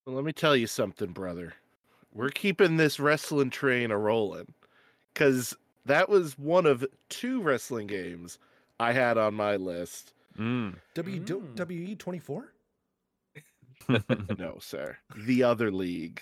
[0.05, 1.53] Well, let me tell you something, brother.
[2.13, 4.53] We're keeping this wrestling train a rolling.
[5.13, 5.55] Because
[5.85, 8.37] that was one of two wrestling games
[8.79, 10.13] I had on my list.
[10.37, 10.75] Mm.
[10.95, 12.53] WWE 24?
[14.37, 14.97] no, sir.
[15.15, 16.21] The other league.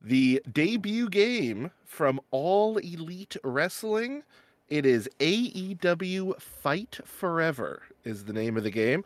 [0.00, 4.22] The debut game from All Elite Wrestling.
[4.68, 9.02] It is AEW Fight Forever, is the name of the game.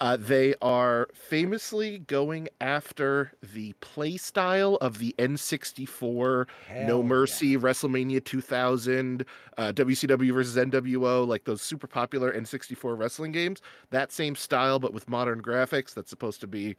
[0.00, 7.06] Uh, they are famously going after the play style of the N64 Hell No yeah.
[7.06, 9.24] Mercy, WrestleMania 2000,
[9.58, 13.62] uh, WCW versus NWO, like those super popular N64 wrestling games.
[13.90, 15.94] That same style, but with modern graphics.
[15.94, 16.74] That's supposed to be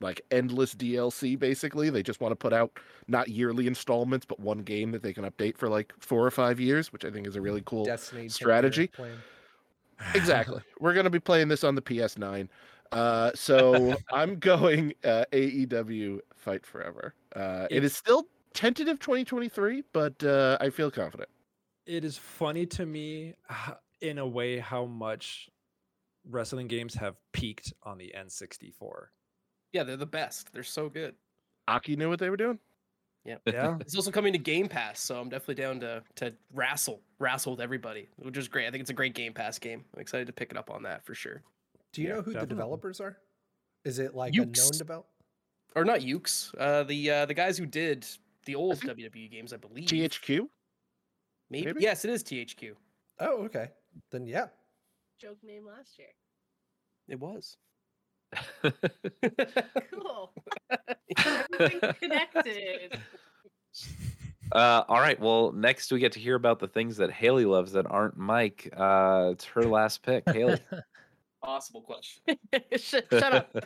[0.00, 1.90] like endless DLC, basically.
[1.90, 2.78] They just want to put out
[3.08, 6.60] not yearly installments, but one game that they can update for like four or five
[6.60, 8.90] years, which I think is a really cool Destiny strategy.
[10.14, 10.62] Exactly.
[10.80, 12.48] We're going to be playing this on the PS9.
[12.92, 17.14] Uh, so I'm going uh, AEW Fight Forever.
[17.34, 21.28] Uh, it is still tentative 2023, but uh, I feel confident.
[21.86, 23.34] it is funny to me
[24.00, 25.48] in a way how much
[26.28, 29.06] wrestling games have peaked on the N64.
[29.72, 30.52] Yeah, they're the best.
[30.52, 31.14] They're so good.
[31.68, 32.58] Aki knew what they were doing.
[33.24, 33.36] Yeah.
[33.46, 33.76] Yeah.
[33.80, 37.60] It's also coming to Game Pass, so I'm definitely down to to wrestle, wrestle with
[37.60, 38.66] everybody, which is great.
[38.68, 39.84] I think it's a great Game Pass game.
[39.94, 41.42] I'm excited to pick it up on that for sure.
[41.92, 42.40] Do you Yeah, know who definitely.
[42.48, 43.16] the developers are?
[43.84, 44.78] Is it like a known Yuke's.
[44.78, 45.06] develop?
[45.74, 48.06] Or not Yuke's, uh, the uh, the guys who did
[48.44, 49.88] the old WWE games, I believe.
[49.88, 50.48] THQ?
[51.50, 51.66] Maybe?
[51.66, 51.82] maybe?
[51.82, 52.74] Yes, it is THQ.
[53.18, 53.70] Oh, okay.
[54.12, 54.46] Then yeah.
[55.20, 56.08] Joke name last year.
[57.08, 57.56] It was.
[59.92, 60.32] Cool.
[61.18, 62.98] Everything connected.
[64.52, 65.18] Uh, all right.
[65.18, 68.72] Well, next we get to hear about the things that Haley loves that aren't Mike.
[68.76, 70.22] Uh, it's her last pick.
[70.30, 70.58] Haley.
[71.42, 72.22] Possible question.
[72.76, 73.56] shut, shut up.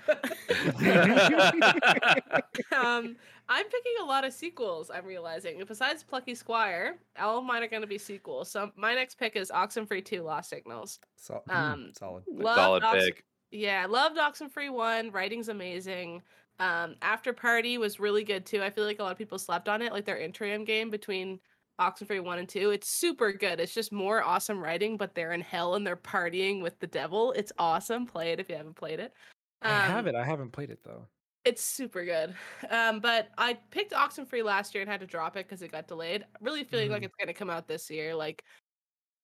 [2.72, 3.14] um,
[3.48, 4.90] I'm picking a lot of sequels.
[4.92, 5.62] I'm realizing.
[5.68, 8.50] Besides Plucky Squire, all of mine are going to be sequels.
[8.50, 10.98] So my next pick is Oxenfree 2: Lost Signals.
[11.16, 12.24] So, Um, solid.
[12.26, 13.24] Love Solid Ox- pick.
[13.50, 15.10] Yeah, I loved Oxenfree one.
[15.10, 16.22] Writing's amazing.
[16.58, 18.62] Um, After Party was really good too.
[18.62, 21.40] I feel like a lot of people slept on it, like their interim game between
[21.80, 22.70] Oxenfree one and two.
[22.70, 23.58] It's super good.
[23.58, 27.32] It's just more awesome writing, but they're in hell and they're partying with the devil.
[27.32, 28.06] It's awesome.
[28.06, 29.14] Play it if you haven't played it.
[29.62, 30.14] I have Um, it.
[30.14, 31.08] I haven't played it though.
[31.44, 32.36] It's super good.
[32.68, 35.88] Um, but I picked Oxenfree last year and had to drop it because it got
[35.88, 36.26] delayed.
[36.40, 37.04] Really feeling like Mhm.
[37.04, 38.14] it's gonna come out this year.
[38.14, 38.44] Like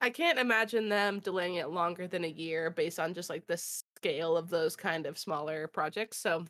[0.01, 3.57] I can't imagine them delaying it longer than a year based on just like the
[3.57, 6.19] scale of those kind of smaller projects.
[6.19, 6.45] So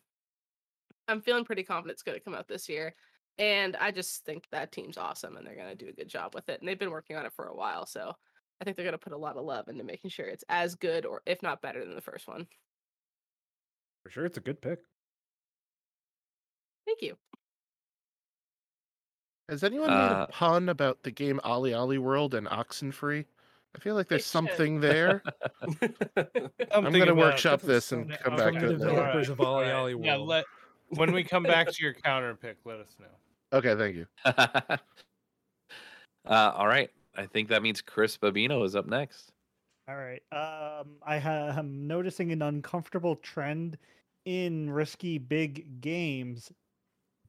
[1.09, 2.95] I'm feeling pretty confident it's gonna come out this year.
[3.39, 6.49] And I just think that team's awesome and they're gonna do a good job with
[6.49, 6.61] it.
[6.61, 8.15] And they've been working on it for a while, so
[8.61, 11.07] I think they're gonna put a lot of love into making sure it's as good
[11.07, 12.49] or if not better than the first one.
[14.03, 14.81] For sure, it's a good pick.
[16.87, 17.17] Thank you.
[19.49, 23.27] Has anyone made Uh, a pun about the game OlliOlli World and Oxenfree?
[23.77, 25.23] I feel like there's something there.
[26.73, 28.97] I'm gonna workshop this and come I'll back to to it the later.
[28.97, 30.47] developers of Ollie Alright, Ollie Yeah, let
[30.89, 33.07] when we come back to your counter pick, let us know.
[33.53, 34.07] Okay, thank you.
[34.25, 34.79] uh,
[36.25, 36.91] all right.
[37.17, 39.33] I think that means Chris Babino is up next.
[39.89, 40.23] All right.
[40.33, 43.77] Um, I ha- am noticing an uncomfortable trend
[44.25, 46.51] in risky big games,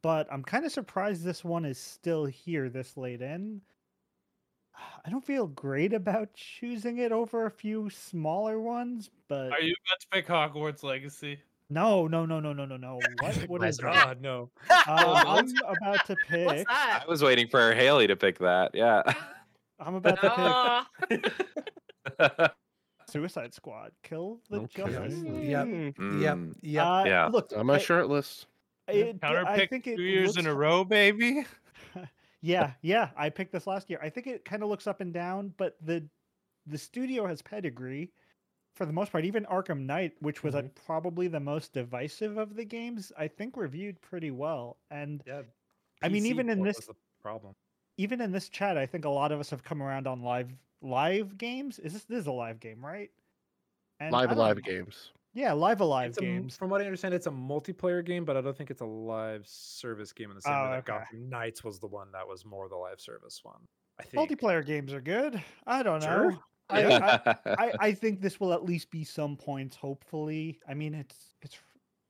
[0.01, 3.61] but I'm kind of surprised this one is still here this late in.
[5.05, 9.73] I don't feel great about choosing it over a few smaller ones, but Are you
[9.87, 11.39] about to pick Hogwarts Legacy?
[11.69, 12.99] no, no, no, no, no, no, no.
[13.21, 13.35] What?
[13.49, 14.05] What is that?
[14.05, 14.49] God, no.
[14.69, 16.67] Uh, I'm about to What's pick.
[16.67, 17.03] that?
[17.05, 18.71] I was waiting for Haley to pick that.
[18.73, 19.03] Yeah.
[19.79, 22.51] I'm about to pick
[23.09, 23.91] Suicide Squad.
[24.03, 24.83] Kill the Okay.
[24.83, 25.49] Justice League.
[25.49, 25.67] Yep.
[25.67, 25.95] Yep.
[25.95, 26.21] Mm.
[26.63, 26.85] Yep.
[26.85, 27.25] Uh, Yeah.
[27.27, 28.47] Look, On my I- short list.
[28.87, 31.45] it- Counter I pick think two it years in a row, baby.
[32.41, 33.99] Yeah, yeah, I picked this last year.
[34.01, 36.09] I think it kind of looks up and down, but the
[36.67, 38.13] the studio has pedigree
[38.75, 39.25] for the most part.
[39.25, 43.57] Even Arkham Knight, which was uh, probably the most divisive of the games, I think
[43.57, 44.77] reviewed pretty well.
[44.91, 45.43] And Yeah.
[46.03, 46.89] I mean, even in this-
[47.21, 47.55] problem.
[47.97, 50.51] even in this chat, I think a lot of us have come around on live
[50.81, 51.79] live games.
[51.79, 53.11] Is this this is a live game, right?
[53.99, 54.61] And I Live know.
[54.61, 55.11] games.
[55.37, 56.57] Yeah, live alive It's a m- games.
[56.57, 59.45] from what I understand, it's a multiplayer game, but I don't think it's a live
[59.45, 60.97] service game in the same Oh, way that okay.
[60.97, 63.61] Gotham Knights was the one that was more the live service one.
[63.99, 64.31] I think.
[64.31, 65.39] Multiplayer games are good.
[65.67, 66.31] I don't know.
[66.31, 66.39] Sure.
[66.71, 69.75] I, I, I, I think this will at least be some points.
[69.75, 71.59] Hopefully, I mean it's it's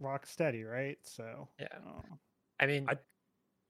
[0.01, 0.97] Rocksteady, right?
[1.03, 1.67] So Yeah.
[1.85, 2.01] uh,
[2.61, 2.95] I mean, I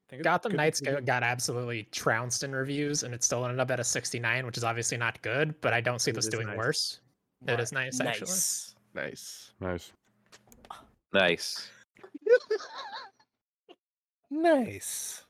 [0.09, 3.59] think Gotham could be Knights pretty got absolutely trounced in reviews, and it still ended
[3.59, 5.59] up at a 69, which is obviously not good.
[5.61, 6.57] But I don't see It this doing nice.
[6.57, 6.99] worse.
[7.47, 8.37] It is nice, actually.
[8.97, 9.51] Nice.
[9.59, 9.91] Nice.
[11.13, 11.69] Nice.
[12.29, 12.57] nice.
[14.29, 15.23] Nice.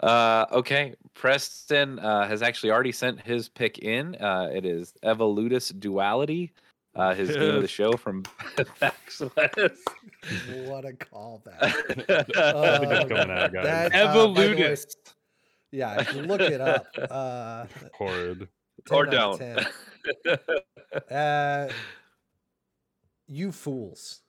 [0.00, 0.94] Uh, okay.
[1.14, 4.14] Preston uh, has actually already sent his pick in.
[4.14, 6.52] Uh, it is Evolutus Duality,
[6.94, 8.22] uh, his game of the show from
[8.80, 9.76] Backslash.
[10.68, 11.60] What a callback.
[11.60, 13.64] I think coming out, guys.
[13.64, 14.84] that, uh, by the way, Evolutus.
[15.72, 16.86] yeah, look it up.
[17.10, 18.46] Uh, Horrid.
[18.86, 19.66] 10 or out don't.
[21.10, 21.68] Uh,
[23.28, 24.22] you fools.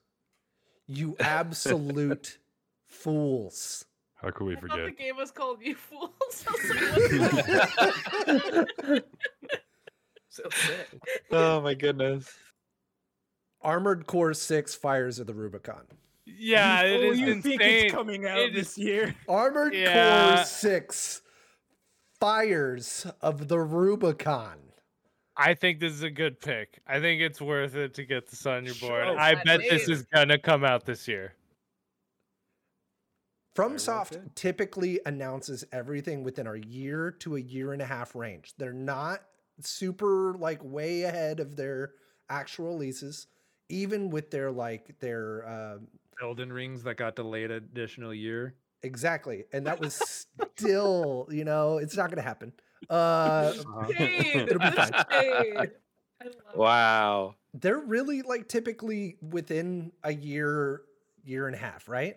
[0.86, 2.38] You absolute
[2.86, 3.84] fools.
[4.16, 4.84] How could we I thought forget?
[4.86, 6.44] the game was called You Fools.
[6.46, 6.52] I
[8.26, 9.04] was like.
[10.32, 10.88] So sick.
[11.32, 12.30] oh my goodness.
[13.62, 15.82] Armored Core 6 Fires of the Rubicon.
[16.24, 17.58] Yeah, it Oh, is you insane.
[17.58, 19.16] think it's coming out It this is- year?
[19.28, 20.36] Armored Yeah.
[20.36, 21.22] Core 6
[22.20, 24.58] Fires of the Rubicon.
[25.42, 26.80] I think this is a good pick.
[26.86, 29.06] I think it's worth it to get this on your board.
[29.06, 29.18] Sure.
[29.18, 31.34] I That bet this is gonna come out this year.
[33.56, 34.36] FromSoft good.
[34.36, 38.54] typically announces everything within a year to a year and a half range.
[38.58, 39.22] They're not
[39.60, 41.92] super like way ahead of their
[42.28, 43.26] actual releases,
[43.68, 45.78] even with their like their uh,
[46.22, 48.54] Elden Rings that got delayed an additional year.
[48.82, 50.26] exactly, and that was
[50.56, 52.52] still, you know, it's not gonna happen.
[52.88, 53.52] Uh,
[53.96, 55.04] Shade, It'll be the fine.
[55.20, 55.54] shade.
[55.56, 56.56] I love it.
[56.56, 57.34] Wow.
[57.54, 60.82] they're really like typically within a year,
[61.24, 62.16] year and a half, right?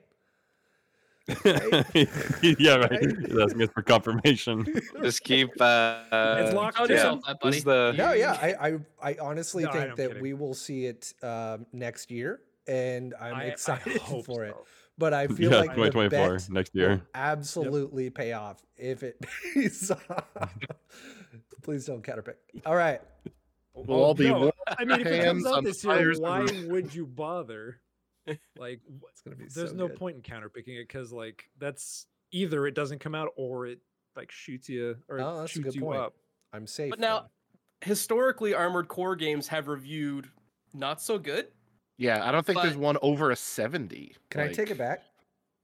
[1.45, 2.99] yeah, right.
[2.99, 4.65] He's asking us for confirmation.
[5.03, 5.49] Just keep.
[5.59, 6.97] Uh, It's locked Count in.
[6.97, 7.59] yourself buddy.
[7.61, 7.93] The?
[7.97, 8.77] No, yeah, I, I,
[9.11, 10.21] I honestly No, think am that kidding.
[10.21, 14.55] we will see it um, next year, and I'm I- I excited hope for it.
[14.93, 14.99] So.
[14.99, 17.01] But I feel yeah, like the 2024 bet next will year.
[17.15, 19.17] absolutely pay off if it
[19.53, 20.25] pays off.
[21.63, 22.35] Please don't counterpick.
[22.65, 23.01] All right,
[23.73, 27.05] We'll all be no, I mean, if it comes out this year, why would you
[27.05, 27.79] bother?
[28.57, 29.47] Like, wh- it's gonna be.
[29.53, 29.97] there's so no good.
[29.97, 33.79] point in counterpicking it because, like, that's either it doesn't come out or it
[34.15, 35.99] like shoots you or Oh, that's a shoots good you point.
[35.99, 36.13] up.
[36.53, 36.89] I'm safe.
[36.91, 37.89] But now, then.
[37.89, 40.29] historically, Armored Core games have reviewed
[40.73, 41.47] not so good,
[41.97, 44.15] Yeah, I don't think there's one over a 70.
[44.29, 45.03] can I take it like- back?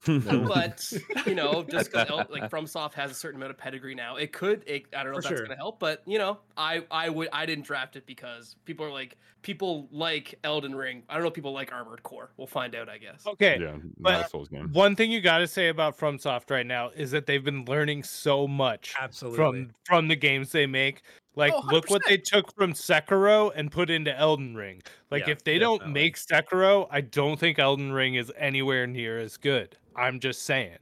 [0.06, 0.94] but
[1.26, 4.64] you know, just because like FromSoft has a certain amount of pedigree now, it could.
[4.66, 5.46] It, I don't know For if that's sure.
[5.46, 8.92] gonna help, but you know, I I would I didn't draft it because people are
[8.94, 11.04] like people like Elden Ring.
[11.10, 12.32] I don't know if people like Armored Core.
[12.38, 13.28] We'll find out, I guess.
[13.28, 13.58] Okay.
[13.60, 14.72] yeah, but- Souls game.
[14.72, 18.04] One thing you got to say about FromSoft right now is that they've been learning
[18.04, 19.38] so much Absolutely.
[19.38, 21.02] from from the games they make.
[21.40, 24.82] Like, Oh, look what they took from Sekiro and put into Elden Ring.
[25.10, 29.18] Like, Yeah, if they don't make Sekiro, I don't think Elden Ring is anywhere near
[29.18, 29.78] as good.
[29.96, 30.78] I'm just saying.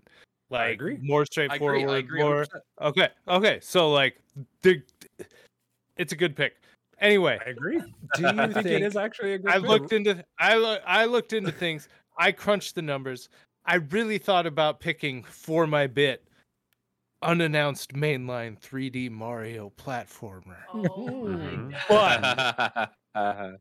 [0.50, 0.98] Like, agree.
[1.02, 1.94] more I straightforward, agree.
[1.94, 2.24] I agree.
[2.24, 2.46] more
[2.82, 3.60] okay, okay.
[3.62, 4.20] So like,
[4.64, 4.82] the,
[5.98, 6.56] it's a good pick.
[7.00, 7.80] Anyway, I agree.
[8.16, 9.52] Do you think think it is actually a good.
[9.52, 9.68] I pick.
[9.68, 11.90] looked into I loo- I looked into things.
[12.18, 13.30] I crunched the numbers.
[13.66, 16.27] I really thought about picking for my bit
[17.22, 20.58] unannounced mainline 3D Mario platformer.
[20.74, 20.80] Oh
[21.26, 21.76] Mhm.
[21.90, 23.54] But- Uh,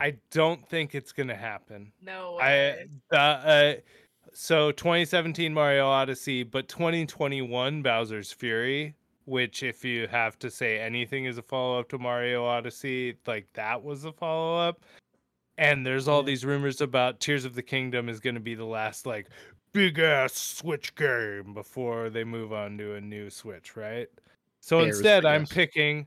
[0.00, 1.92] I don't think it's gonna happen.
[2.02, 2.86] no I way.
[3.12, 3.74] uh, uh,
[4.32, 8.96] so 2017 Mario Odyssey, but 2021 Bowser's Fury,
[9.26, 13.46] which if you have to say anything is a follow up to Mario Odyssey, like
[13.52, 14.82] that was a follow up.
[15.58, 18.64] And there's all these rumors about Tears of the Kingdom is going to be the
[18.64, 19.28] last like
[19.72, 24.08] big ass Switch game before they move on to a new Switch, right?
[24.60, 26.06] So Bears, instead, I I'm picking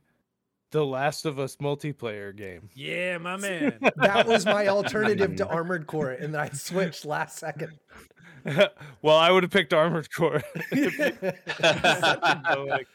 [0.72, 2.70] the Last of Us multiplayer game.
[2.74, 3.80] Yeah, my man.
[3.98, 7.78] That was my alternative to Armored Core, and then I switched last second.
[9.02, 10.44] well, I would have picked Armored Core.
[10.72, 12.88] so, like,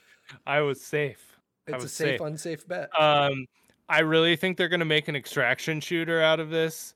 [0.47, 1.37] I was safe.
[1.69, 2.21] I It's a safe, safe.
[2.21, 2.89] unsafe bet.
[3.01, 3.47] Um,
[3.89, 6.95] I really think they're gonna make an extraction shooter out of this,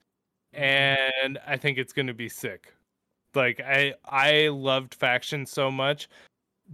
[0.52, 2.72] and I think it's gonna be sick.
[3.34, 6.08] Like I, I loved faction so much.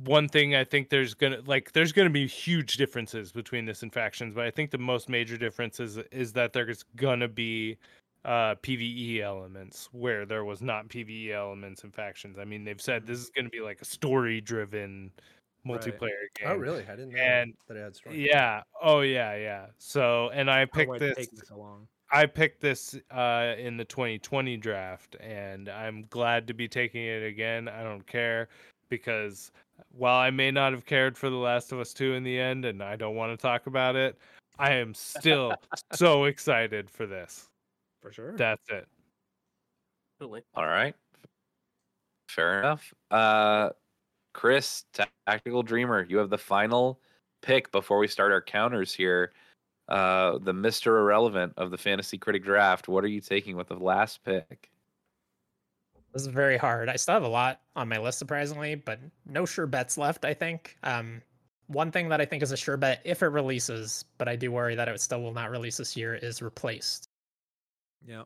[0.04, 3.92] One thing I think there's gonna like there's gonna be huge differences between this and
[3.92, 7.76] factions, but I think the most major difference is is that there's gonna be
[8.24, 12.38] uh PVE elements where there was not PVE elements in factions.
[12.38, 15.10] I mean, they've said this is gonna be like a story driven
[15.66, 15.78] Right.
[15.80, 16.08] multiplayer
[16.38, 16.48] game.
[16.48, 16.84] oh, really?
[16.84, 18.26] I didn't know and- that it had story.
[18.26, 18.62] Yeah.
[18.80, 19.66] Oh yeah, yeah.
[19.78, 21.88] So and I picked it this take so long?
[22.12, 27.24] I picked this uh in the 2020 draft and I'm glad to be taking it
[27.24, 27.68] again.
[27.68, 28.48] I don't care
[28.88, 29.52] because
[29.92, 32.64] while I may not have cared for The Last of Us 2 in the end
[32.64, 34.18] and I don't want to talk about it,
[34.58, 35.54] I am still
[35.92, 37.48] so excited for this.
[38.00, 38.36] For sure.
[38.36, 38.86] That's it.
[40.16, 40.42] Absolutely.
[40.54, 40.94] all right.
[42.28, 42.92] Fair enough.
[43.10, 43.70] Uh,
[44.32, 44.84] Chris,
[45.26, 47.00] Tactical Dreamer, you have the final
[47.42, 49.32] pick before we start our counters here.
[49.90, 50.86] Uh, the Mr.
[50.98, 52.86] Irrelevant of the Fantasy Critic Draft.
[52.88, 54.70] What are you taking with the last pick?
[56.12, 56.88] This is very hard.
[56.88, 60.34] I still have a lot on my list, surprisingly, but no sure bets left, I
[60.34, 60.76] think.
[60.82, 61.22] Um,
[61.68, 64.50] one thing that I think is a sure bet if it releases, but I do
[64.50, 67.08] worry that it still will not release this year, is replaced.
[68.06, 68.22] yeah.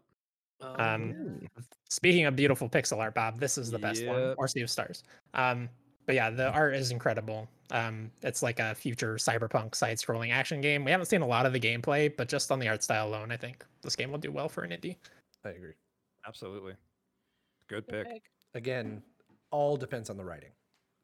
[0.63, 1.47] Um,
[1.91, 4.35] Speaking of beautiful pixel art, Bob, this is the best one, Yep.
[4.39, 5.03] or Sea of Stars.
[5.35, 5.69] Um,
[6.07, 7.49] but yeah, the art is incredible.
[7.71, 10.85] Um, it's like a future cyberpunk side-scrolling action game.
[10.85, 13.33] We haven't seen a lot of the gameplay, but just on the art style alone,
[13.33, 14.97] I think this game will do well for an indie.
[15.45, 15.75] I agree.
[16.27, 16.75] Absolutely.
[17.69, 18.13] Good Good pick.
[18.13, 18.23] pick.
[18.55, 19.03] Again,
[19.51, 20.51] all depends on the writing.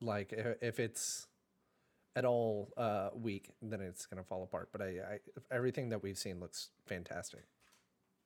[0.02, 1.26] Like if it's
[2.16, 4.68] at all uh, weak, then it's gonna fall apart.
[4.72, 5.18] But I, I,
[5.50, 7.44] everything that we've seen looks fantastic.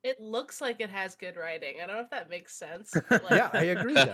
[0.05, 1.77] It looks like it has good writing.
[1.83, 2.95] I don't know if that makes sense.
[3.11, 3.95] like, Yeah, I agree.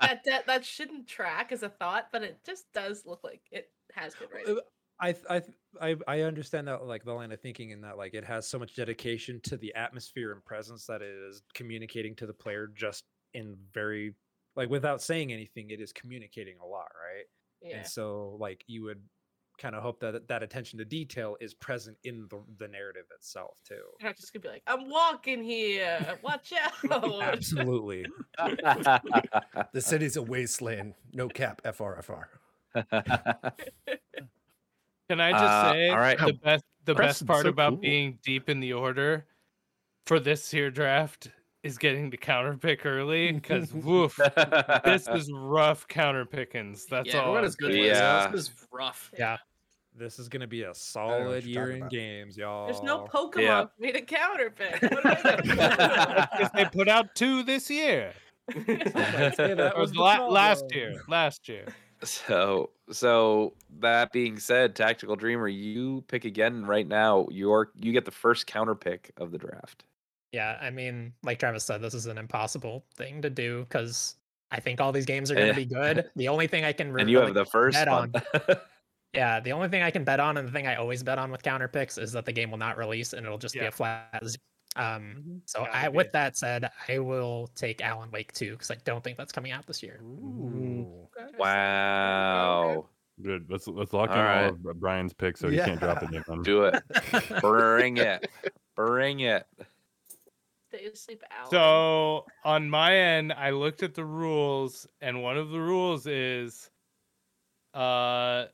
[0.00, 0.22] That.
[0.24, 4.14] that, that shouldn't track as a thought, but it just does look like it has
[4.14, 4.56] good writing.
[4.56, 4.60] Uh,
[5.00, 5.42] I, I,
[5.80, 8.58] I I understand that like the line of thinking in that like it has so
[8.58, 13.02] much dedication to the atmosphere and presence that it is communicating to the player just
[13.34, 14.14] in very
[14.54, 17.24] like without saying anything it is communicating a lot right
[17.60, 17.78] Yeah.
[17.78, 19.02] and so like you would
[19.58, 23.52] kind of hope that that attention to detail is present in the, the narrative itself
[23.66, 26.18] too You're not just gonna be like, I'm walking here.
[26.22, 26.52] Watch
[26.92, 27.22] out.
[27.22, 28.04] absolutely
[28.38, 30.94] The city's a wasteland.
[31.12, 31.62] No cap.
[31.64, 32.24] FRFR.
[35.08, 36.18] Can I just Uh, say all right.
[36.18, 37.78] the best the best part so about cool.
[37.80, 39.26] being deep in the order
[40.06, 41.28] for this here draft
[41.64, 44.20] is getting to counter pick early because woof
[44.84, 46.86] this is rough counter pickings.
[46.86, 47.22] That's yeah, all.
[47.22, 47.74] everyone I'm is good.
[47.74, 48.28] Yeah.
[48.30, 49.10] This is rough.
[49.18, 49.38] Yeah.
[49.96, 51.90] this is gonna be a solid year in about.
[51.90, 53.64] games y'all There's no Pokemon Yeah.
[53.66, 54.82] for me to counterpick.
[54.82, 58.12] What am I gonna That's 'cause they put out two this year.
[58.52, 58.64] do?
[58.66, 61.00] That Or was the the la- last year.
[61.08, 61.64] Last year.
[62.02, 67.26] So, so that being said, Tactical Dreamer, you pick again right now.
[67.30, 69.84] Your you get the first counter pick of the draft.
[70.34, 74.16] Yeah, I mean, like Travis said, this is an impossible thing to do because
[74.50, 76.10] I think all these games are going to be good.
[76.16, 78.12] The only thing I can really and you have the first bet one.
[79.14, 81.30] Yeah, the only thing I can bet on, and the thing I always bet on
[81.30, 83.70] with counter picks, is that the game will not release and it'll just be a
[83.70, 84.20] flat.
[84.74, 85.40] Um, Mhm.
[85.44, 89.04] so Gotta I, with that said, I will take Alan Wake 2 because I don't
[89.04, 90.00] think that's coming out this year.
[90.02, 91.06] Ooh.
[91.38, 92.86] wow.
[93.22, 93.46] Good.
[93.48, 94.44] Let's let's lock in All all right.
[94.46, 96.08] of Br- Brian's picks so he can't drop Yeah.
[96.08, 96.42] any of.
[96.44, 96.82] Do it.
[97.40, 98.28] Bring it.
[98.74, 99.46] Bring it.
[100.74, 101.50] Stay asleep, Alan.
[101.50, 106.70] So on my end, I looked at the rules, and one of the rules is
[107.74, 108.46] uh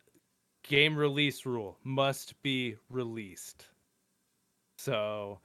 [0.66, 3.66] game release rule must be released.
[4.78, 5.38] So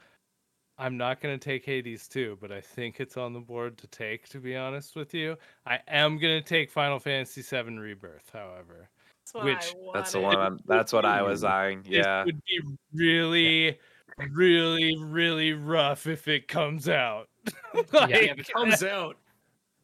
[0.77, 4.27] I'm not gonna take Hades 2, but I think it's on the board to take,
[4.30, 5.38] to be honest with you.
[5.65, 8.89] I am gonna take Final Fantasy VII Rebirth, however.
[9.26, 10.38] that's what which- I That's the one.
[10.38, 11.84] I'm, that's what I was eyeing.
[11.84, 12.26] This Yeah.
[12.26, 12.60] would be
[12.93, 13.80] really,
[14.32, 17.30] really, really rough if it comes out.
[17.94, 19.18] Yeah, if it comes out.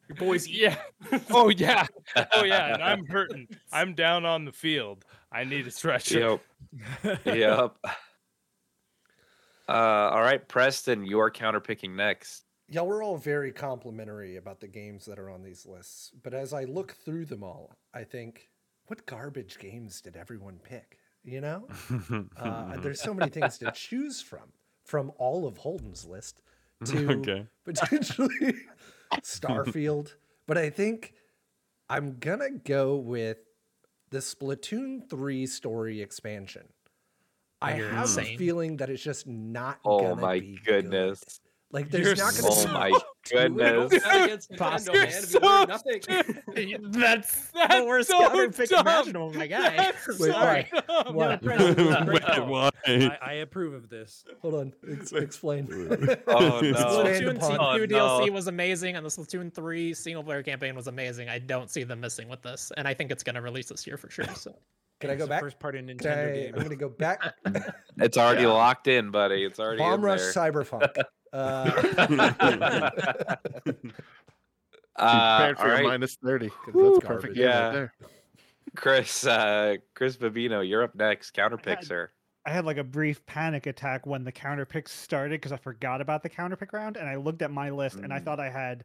[0.07, 0.61] Your boys eat.
[0.61, 0.77] Yeah.
[1.29, 1.85] Oh yeah.
[2.33, 2.73] Oh yeah.
[2.73, 3.47] And I'm hurting.
[3.71, 5.05] I'm down on the field.
[5.31, 6.39] I need a stretcher.
[7.03, 7.25] Yep.
[7.25, 7.75] yep.
[9.69, 12.43] Uh, all right, Preston, you're counterpicking next.
[12.67, 16.53] Y'all were all very complimentary about the games that are on these lists, but as
[16.53, 18.49] I look through them all, I think,
[18.87, 20.97] what garbage games did everyone pick?
[21.23, 21.69] You know,
[22.35, 24.53] uh, there's so many things to choose from,
[24.83, 26.41] from all of Holden's list
[26.85, 27.47] to Okay.
[27.65, 28.55] potentially
[29.23, 30.15] Starfield.
[30.47, 31.13] But I think
[31.89, 33.37] I'm gonna go with
[34.09, 36.69] the Splatoon 3 story expansion.
[37.61, 41.17] I You're have a feeling that it's just not Oh gonna my be good.
[41.71, 41.73] Goodness.
[41.73, 43.55] Like there's You're not gonna Oh be my much to it.
[43.55, 44.03] goodness.
[44.59, 45.11] Not Nintendo, You're man.
[45.23, 46.91] So nothing.
[46.91, 48.81] That's, That's the worst so counter pick dumb.
[48.87, 49.75] imaginable, my guy.
[49.77, 50.69] That's Wait, so why?
[50.87, 51.15] dumb.
[51.15, 51.39] Why?
[51.41, 52.69] Wait, why?
[52.87, 54.23] I, I approve of this.
[54.41, 55.67] Hold on, ex- explain.
[56.27, 56.69] Oh, no.
[56.69, 57.87] Expand Splatoon upon- Oh, no.
[57.87, 61.29] DLC was amazing, and the Splatoon 3 single player campaign was amazing.
[61.29, 63.85] I don't see them missing with this, and I think it's going to release this
[63.85, 64.25] year for sure.
[64.35, 64.55] So
[64.99, 65.41] Can I go back?
[65.41, 66.53] First party Can Nintendo I, game.
[66.55, 67.33] I'm gonna go back.
[67.97, 69.43] It's already locked in, buddy.
[69.43, 70.33] It's already Bomb Rush there.
[70.33, 71.03] Cyberpunk.
[71.33, 72.89] Uh,
[74.97, 76.49] Uh, Prepared for all a right, minus 30.
[76.49, 77.63] 'cause that's a perfect Yeah.
[77.65, 77.93] right there.
[78.75, 79.25] Chris.
[79.25, 81.33] Uh, Chris Babino, you're up next.
[81.33, 82.11] Counterpick, had- sir.
[82.45, 86.01] I had like a brief panic attack when the counter picks started because I forgot
[86.01, 88.25] about the counter pick round and I looked at my list and I Mm.
[88.25, 88.83] thought I had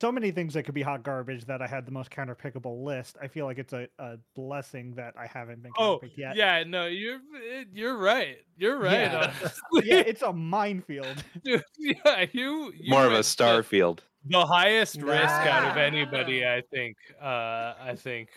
[0.00, 2.84] so many things that could be hot garbage that I had the most counter pickable
[2.84, 3.16] list.
[3.22, 6.36] I feel like it's a, a blessing that I haven't been Oh, counter yet.
[6.36, 7.20] yeah, no, you're
[7.52, 8.36] eh, you're right.
[8.58, 8.92] You're right.
[8.92, 9.32] Yeah.
[9.84, 11.22] yeah, it's a minefield.
[11.44, 14.00] Dude, yeah, you, you More of a went the- Starfield.
[14.28, 16.96] The highest risk out of anybody, I think.
[17.22, 18.30] Uh, I think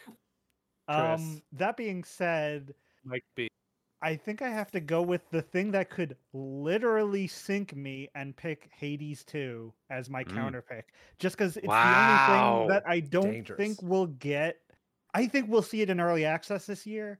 [0.87, 1.19] Chris.
[1.19, 2.73] Um, that being said,
[3.03, 3.47] might be.
[4.01, 8.35] I think I have to go with the thing that could literally sink me and
[8.35, 10.35] pick Hades 2 as my Mm.
[10.35, 10.93] counter pick.
[11.17, 13.57] Just because it's the only thing that I don't Dangerous.
[13.57, 14.57] think we'll get.
[15.13, 17.19] I think we'll see it in early access this year.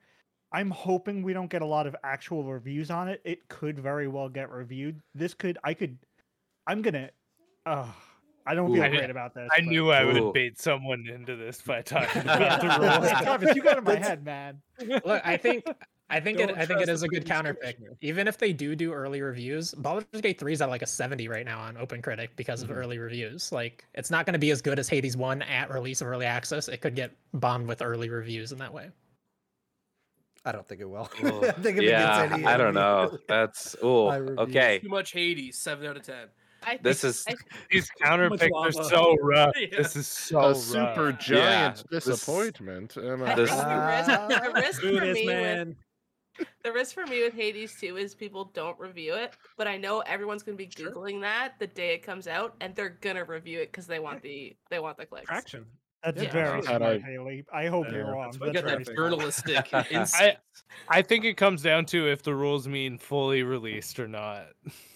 [0.52, 3.22] I'm hoping we don't get a lot of actual reviews on it.
[3.26, 5.02] It could very well get reviewed.
[5.14, 5.98] This could, I could,
[6.66, 7.10] I'm gonna,
[7.66, 7.88] uh,
[8.48, 8.76] I don't Ooh.
[8.76, 9.50] feel I kn- great about this.
[9.56, 10.14] I but- knew I Ooh.
[10.24, 13.10] would bait someone into this by talking about the rules.
[13.22, 14.62] Travis, you got in my head, man.
[14.88, 15.66] look, I think
[16.12, 17.78] I think it Don't I think it trust is the a good previous counter pick.
[18.02, 21.28] Even if they do do early reviews, Baldur's Gate 3 is at like a 70
[21.28, 22.72] right now on Open Critic because Mhm.
[22.72, 23.52] of early reviews.
[23.52, 26.26] Like it's not going to be as good as Hades 1 at release of early
[26.26, 26.68] access.
[26.68, 28.90] It could get bombed with early reviews in that way.
[30.46, 31.10] I don't think it will.
[31.24, 33.18] Ooh, I think if yeah, it gets any, I don't know.
[33.28, 34.80] That's oh okay.
[34.80, 35.58] Too much Hades.
[35.60, 36.28] Seven out of ten.
[36.64, 37.36] I think, This is I,
[37.72, 39.54] These counter picks are so rough.
[39.58, 39.78] Yeah.
[39.78, 40.58] This is so a rough.
[40.58, 42.98] super Yeah, giant this- disappointment.
[42.98, 45.76] am I I This- think the risk, the risk for this, me with man.
[46.64, 50.00] the risk for me with Hades 2 is people don't review it, but I know
[50.02, 50.92] everyone's gonna be Sure.
[50.92, 54.22] googling that the day it comes out, and they're gonna review it because they want
[54.22, 55.28] the they want the clicks.
[55.28, 55.66] Traction.
[56.04, 56.32] That's Yeah.
[56.32, 57.46] very Had smart, I- Haley.
[57.52, 58.32] I hope Yeah, you're wrong.
[58.32, 58.98] that's That's We got that smart.
[58.98, 60.38] journalistic I-
[60.88, 64.48] I think it comes down to if the rules mean fully released or not.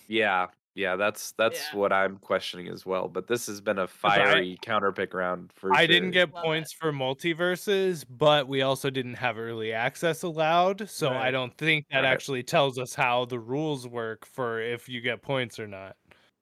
[0.07, 0.95] Yeah, yeah.
[0.95, 1.79] That's that's Yeah.
[1.79, 3.07] what I'm questioning as well.
[3.07, 5.87] But this has been a fiery counterpick round for I sure.
[5.87, 10.89] didn't get Love points for multiverses, but we also didn't have early access allowed.
[10.89, 12.05] So I don't think that Right.
[12.05, 15.97] actually tells us how the rules work for if you get points or not.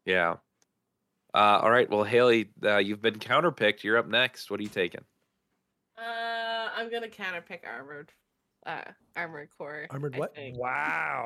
[0.05, 0.37] Yeah.
[1.33, 1.89] Uh, all right.
[1.89, 3.83] Well, Haley, uh, you've been counterpicked.
[3.83, 4.51] You're up next.
[4.51, 5.05] What are you taking?
[5.97, 8.11] Uh, I'm gonna counterpick armored,
[8.65, 8.81] uh,
[9.15, 9.87] armored core.
[9.89, 10.35] Armored I what?
[10.35, 10.57] think.
[10.57, 11.25] Wow.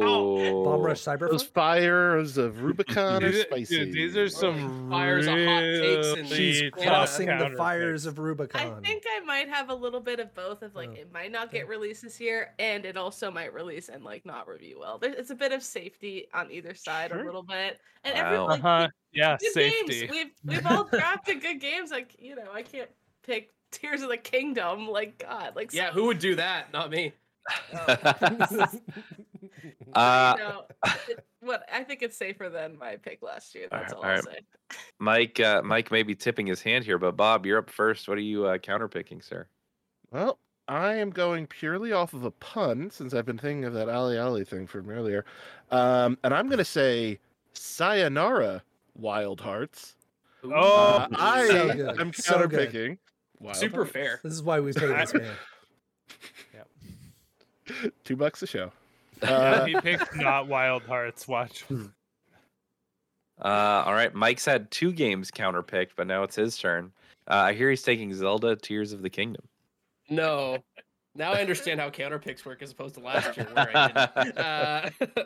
[0.00, 1.30] Oh, Bomb Rush Cyber.
[1.30, 3.84] Those fires of Rubicon are These, spicy.
[3.84, 7.56] dude, these are some fires of hot takes and really She's tough crossing the counterpicks.
[7.56, 8.60] fires of Rubicon.
[8.60, 8.82] I Rubicon.
[8.84, 10.62] think I might have a little bit of both.
[10.62, 11.58] Of like, Oh, it might not okay.
[11.58, 14.98] get released this year, and it also might release and like not review well.
[14.98, 17.20] There, it's a bit of safety on either side, Sure.
[17.20, 18.24] a little bit, and Wow.
[18.24, 18.88] everyone like Uh-huh.
[19.12, 20.00] Yeah, good safety.
[20.00, 20.10] games.
[20.10, 21.90] We've we've all drafted good games.
[21.90, 22.90] Like you know, I can't
[23.26, 24.88] pick Tears of the Kingdom.
[24.88, 26.72] Like God, like Yeah, so- who would do that?
[26.72, 27.12] Not me.
[29.94, 30.64] uh, you know,
[31.08, 33.66] it- what I think it's safer than my pick last year.
[33.70, 34.44] That's Alright, all I'll alright.
[34.70, 34.78] say.
[34.98, 38.08] Mike, uh, Mike may be tipping his hand here, but Bob, you're up first.
[38.08, 39.46] What are you uh, counterpicking, sir?
[40.10, 40.38] Well,
[40.68, 44.18] I am going purely off of a pun since I've been thinking of that Ali
[44.18, 45.26] Ali thing from earlier.
[45.70, 47.18] Um, and I'm going to say
[47.52, 48.62] Sayonara
[48.96, 49.96] Wild Hearts.
[50.44, 52.70] Oh, Uh, I So good, am so good.
[52.72, 52.98] counterpicking.
[53.44, 54.20] Wild Super fair.
[54.24, 55.34] This is why we pay this man.
[58.02, 58.72] Two bucks a show.
[59.22, 61.26] Uh, he picked not Wild Hearts.
[61.28, 61.64] Watch.
[63.42, 64.14] Uh, all right.
[64.14, 66.92] Mike's had two games counterpicked, but now it's his turn.
[67.28, 69.42] Uh, I hear he's taking Zelda Tears of the Kingdom.
[70.08, 70.58] No.
[71.16, 74.38] Now I understand how counter picks work as opposed to last year where I didn't.
[75.16, 75.24] Uh,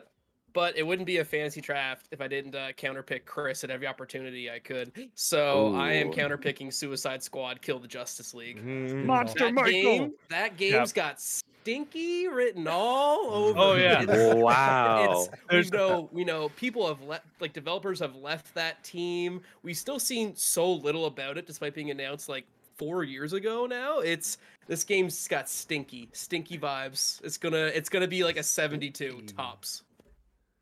[0.59, 3.87] but it wouldn't be a fantasy draft if I didn't uh, counterpick Chris at every
[3.87, 4.91] opportunity I could.
[5.15, 6.13] So I am Ooh.
[6.13, 8.61] counterpicking Suicide Squad, Kill the Justice League.
[8.65, 9.71] Monster that Michael.
[9.71, 13.57] game, that game's got stinky written all over.
[13.57, 13.83] Oh, it.
[13.83, 14.03] yeah.
[14.09, 15.13] It's- Wow.
[15.29, 19.41] It's, There's- we know, we know people have left, like developers have left that team.
[19.63, 22.47] We've still seen so little about it, despite being announced like
[22.79, 23.67] four years ago.
[23.67, 27.23] Now it's this game's got stinky, stinky vibes.
[27.23, 29.85] It's gonna, it's gonna be like a seventy-two tops.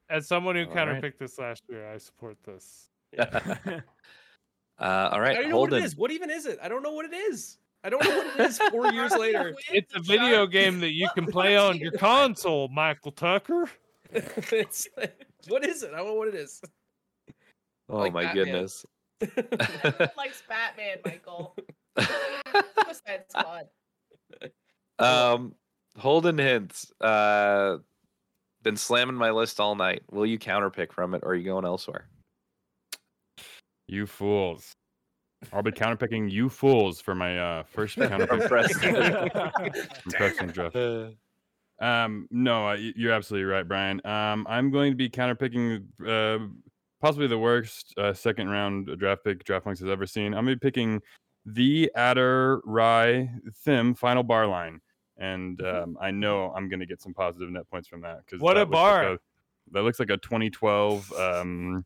[0.09, 1.03] As someone who All right.
[1.03, 2.89] counterpicked this last year, I support this.
[3.19, 3.81] uh,
[4.78, 5.97] all I don't even know what it is.
[5.97, 6.59] What even is it?
[6.62, 7.59] I don't know what it is.
[7.83, 8.59] I don't know what it is.
[8.59, 13.12] Four years later, It's a video game that you can play on your console, Michael
[13.12, 13.69] Tucker.
[14.12, 14.89] it's
[15.49, 15.93] what is it?
[15.93, 16.61] I don't know what it is.
[17.89, 18.45] Oh like my Batman.
[18.45, 18.87] goodness.
[20.16, 21.57] likes Batman, Michael.
[21.99, 23.66] Suicide Squad.
[24.99, 25.55] um,
[25.97, 26.73] Holden Hinck.
[27.01, 27.78] Uh,
[28.67, 30.03] been slamming my list all night.
[30.11, 32.09] Will you counterpick from it, or are you going elsewhere?
[33.87, 34.73] You fools.
[35.53, 39.31] I'll be counterpicking you fools for my uh, first counterpick Preston.
[40.03, 40.77] from Preston draft.
[41.79, 44.05] Um, no, uh, you're absolutely right, Brian.
[44.05, 46.49] Um, I'm going to be counterpicking uh,
[47.01, 50.35] possibly the worst uh, second round draft pick DraftPunks has ever seen.
[50.35, 51.01] I'm going to be picking
[51.45, 53.31] the Adder Rye
[53.65, 54.81] Thim final bar line,
[55.19, 58.41] and um, I know I'm going to get some positive net points from that because
[58.41, 59.19] What a bar.
[59.73, 61.85] that looks like a 2012 um,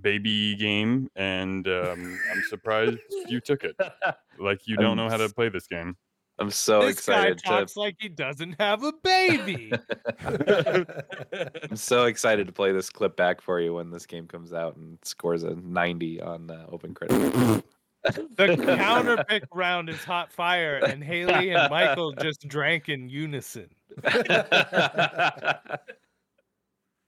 [0.00, 2.98] baby game, and um, I'm surprised
[3.28, 3.76] you took it.
[4.38, 5.94] Like you don't know how to play this game.
[6.38, 7.44] I'm so this guy excited to.
[7.44, 9.70] talks like he doesn't have a baby.
[10.24, 14.76] I'm so excited to play this clip back for you when this game comes out
[14.76, 17.62] and scores a 90 on uh, Open Critic.
[18.04, 23.68] The counter pick round is hot fire, and Haley and Michael just drank in unison.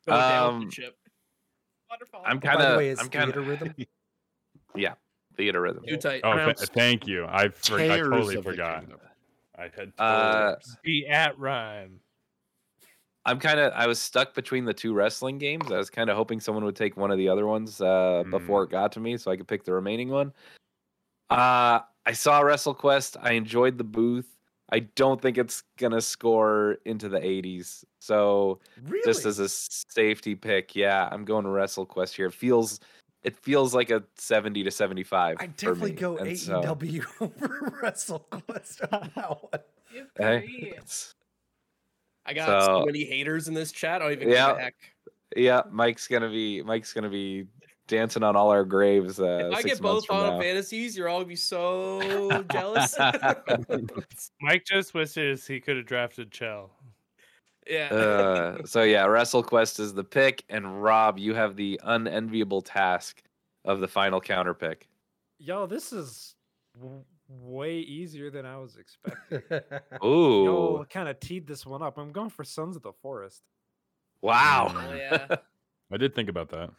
[0.06, 0.70] Um.
[1.90, 2.20] Wonderful.
[2.24, 2.76] I'm kind of.
[2.78, 3.48] way, I'm kind theater of.
[3.48, 3.74] rhythm.
[4.76, 4.94] Yeah,
[5.38, 5.86] Theatrhythm.
[5.86, 6.22] Too tight.
[6.24, 7.26] Oh, th- thank you.
[7.26, 8.84] I, for- I totally forgot.
[9.56, 12.00] I had Uh, Be at rhyme.
[13.24, 13.72] I'm kind of.
[13.76, 15.70] I was stuck between the two wrestling games.
[15.70, 18.64] I was kind of hoping someone would take one of the other ones uh, before
[18.64, 20.32] it got to me, so I could pick the remaining one.
[21.30, 23.16] Uh, I saw WrestleQuest.
[23.20, 24.28] I enjoyed the booth.
[24.70, 27.84] I don't think it's gonna score into the 80s.
[28.00, 29.02] So Really?
[29.04, 32.26] just as a safety pick, yeah, I'm going to WrestleQuest here.
[32.26, 32.80] It feels
[33.22, 35.36] it feels like a 70 to 75.
[35.40, 39.62] I for definitely me, go and so- AEW over WrestleQuest on that one.
[40.18, 40.74] Hey,
[42.26, 44.02] I got so, So- many haters in this chat.
[44.02, 44.48] I don't even Yeah.
[44.52, 44.74] give heck.
[45.36, 47.46] yeah, Mike's gonna be Mike's gonna be
[47.86, 49.20] dancing on all our graves.
[49.20, 50.40] Uh, If I get both months from Final now.
[50.42, 52.96] Fantasies, you're all gonna be so jealous.
[54.40, 56.70] Mike just wishes he could have drafted Chell.
[57.66, 57.88] yeah.
[57.92, 63.22] uh, so yeah, WrestleQuest is the pick, and Rob, you have the unenviable task
[63.64, 64.88] of the final counter pick.
[65.38, 66.34] Yo, this is
[66.78, 69.42] w- way easier than I was expecting.
[70.04, 71.96] Ooh, Yo, kind of teed this one up.
[71.98, 73.42] I'm going for Sons of the Forest.
[74.22, 74.72] wow!
[74.74, 75.36] Oh, yeah.
[75.90, 76.70] I did think about that.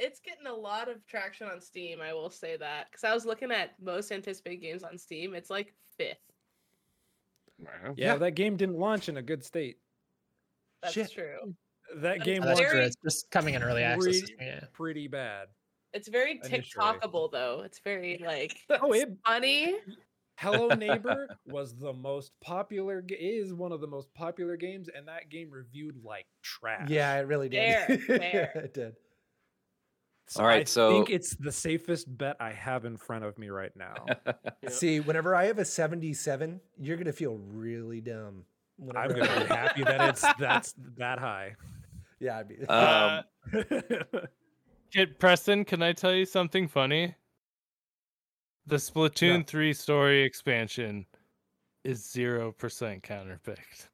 [0.00, 2.00] It it lo- it's getting a lot of traction on Steam.
[2.00, 5.34] I will say that because I was looking at most anticipated games on Steam.
[5.34, 6.18] It's like fifth.
[7.58, 8.16] Yeah, Yeah.
[8.16, 9.78] that game didn't launch in a good state.
[10.82, 11.12] That's Shit.
[11.12, 11.54] true.
[11.96, 14.20] That That's game That's launched very- just coming in early access.
[14.20, 14.64] pretty, Yeah.
[14.72, 15.48] pretty bad.
[15.92, 16.60] It's very Initially.
[16.62, 17.62] TikTokable though.
[17.64, 19.76] It's very like Oh, it funny.
[20.38, 25.06] Hello Neighbor was the most popular ga- is one of the most popular games and
[25.08, 26.88] that game reviewed like trash.
[26.88, 27.86] yeah, it really did.
[27.86, 28.52] Fair, fair.
[28.54, 28.96] it did.
[30.30, 33.24] So All right, I so- I think it's the safest bet I have in front
[33.24, 34.06] of me right now.
[34.62, 34.68] Yeah.
[34.70, 38.44] See, whenever I have a 77, you're gonna feel really dumb.
[38.94, 41.56] I'm gonna be happy that it's that's that high.
[42.20, 42.58] Yeah, I'd be.
[42.66, 43.24] Um,
[43.54, 44.02] Uh,
[44.92, 47.14] Kid Preston, can I tell you something funny?
[48.66, 51.06] The Splatoon 3 story expansion
[51.82, 52.54] is 0%
[53.02, 53.88] counterpicked.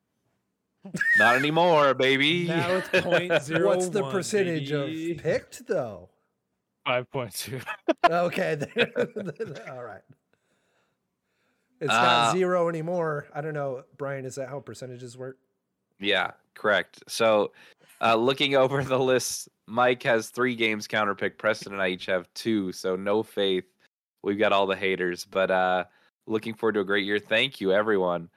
[1.19, 2.49] Not anymore, baby.
[2.49, 3.69] now it's point zero.
[3.69, 5.13] What's the percentage baby.
[5.13, 6.11] of picked though?
[6.87, 7.63] 5.2.
[8.11, 8.59] Okay,
[9.71, 10.03] all right.
[11.81, 13.27] It's not Uh, zero anymore.
[13.35, 14.25] I don't know, Brian.
[14.25, 15.39] Is that how percentages work?
[15.99, 17.03] Yeah, correct.
[17.09, 17.53] So,
[18.01, 21.39] uh, looking over the list, Mike has three games counterpicked.
[21.39, 22.73] Preston and I each have two.
[22.73, 23.65] So no faith.
[24.23, 25.85] We've got all the haters, but uh,
[26.27, 27.19] looking forward to a great year.
[27.19, 28.29] Thank you, everyone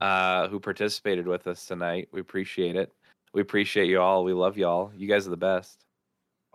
[0.00, 2.08] uh, who participated with us tonight.
[2.12, 2.92] We appreciate it.
[3.32, 4.24] We appreciate you all.
[4.24, 4.92] We love y'all.
[4.96, 5.85] You guys are the best.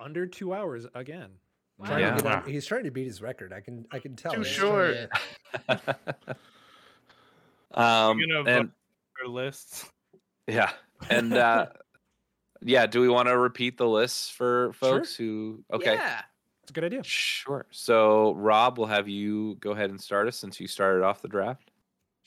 [0.02, 1.30] Under two hours again.
[1.86, 2.16] Trying Yeah.
[2.18, 3.54] to get on, he's trying to beat his record.
[3.54, 4.32] I can I can tell.
[4.34, 5.10] Too He's trying short.
[5.70, 6.38] to-
[7.80, 8.72] um, Speaking of, uh, and
[9.22, 9.86] Our lists.
[10.48, 10.72] yeah,
[11.10, 11.68] and uh,
[12.64, 12.86] Yeah.
[12.86, 15.64] Do we want to repeat the lists for folks who?
[15.74, 15.96] Okay.
[15.96, 16.22] Yeah.
[16.62, 17.04] It's a good idea.
[17.04, 17.66] Sure.
[17.72, 21.28] So Rob, we'll have you go ahead and start us since you started off the
[21.28, 21.72] draft.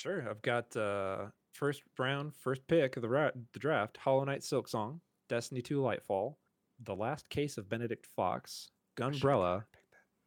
[0.01, 0.29] Sure.
[0.29, 4.99] I've got uh first round, first pick of the ra- the draft: Hollow Knight Silksong,
[5.29, 6.35] Destiny 2 Lightfall,
[6.81, 9.65] The Last Case of Benedict Fox, Gunbrella,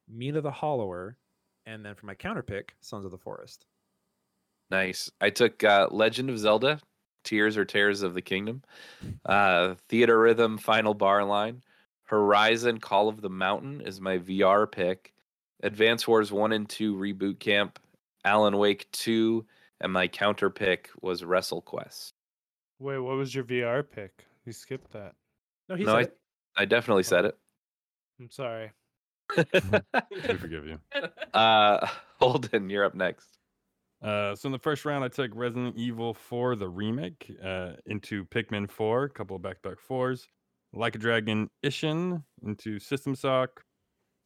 [0.07, 1.17] Mina the Hollower,
[1.65, 3.65] and then for my counter pick, Sons of the Forest.
[4.69, 5.09] Nice.
[5.21, 6.79] I took uh, Legend of Zelda,
[7.23, 8.63] Tears or Tears of the Kingdom,
[9.25, 11.61] uh, Theatrhythm, Final Bar Line,
[12.03, 15.13] Horizon, Call of the Mountain is my VR pick,
[15.61, 17.79] Advance Wars 1 and 2 Reboot Camp,
[18.23, 19.45] Alan Wake 2,
[19.81, 22.13] and my counter pick was WrestleQuest.
[22.79, 24.25] Wait, what was your VR pick?
[24.45, 25.15] You skipped that.
[25.67, 26.17] No, he No, said I, it.
[26.57, 27.37] I definitely said it.
[28.19, 28.71] I'm sorry.
[29.37, 30.79] We forgive you.
[31.33, 31.85] Uh,
[32.19, 33.37] Holden, you're up next.
[34.01, 38.25] Uh, so in the first round, I took Resident Evil 4, the remake, uh, into
[38.25, 40.27] Pikmin 4, a couple of back-to-back fours.
[40.73, 43.63] Like a Dragon Ishin into System Shock,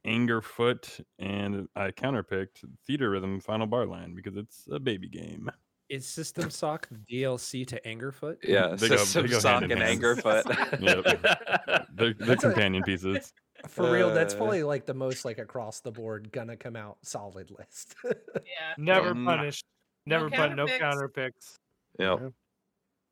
[0.05, 5.49] Angerfoot, and I counterpicked Theatrhythm Final Bar Line because it's a baby game.
[5.91, 8.37] Is System Sock the DLC to Angerfoot?
[8.43, 10.01] Yeah, They System they go Shock and hand.
[10.01, 10.79] Angerfoot.
[10.81, 11.21] Yep.
[11.61, 13.33] They're, they're That's a- companion pieces.
[13.67, 16.97] For real, that's Uh, probably like the most like across the board gonna come out
[17.03, 17.93] solid list.
[18.03, 18.11] Yeah.
[18.79, 19.25] Never Mm.
[19.25, 19.65] punished.
[20.07, 21.57] Never put no counter picks.
[21.99, 22.31] Yep.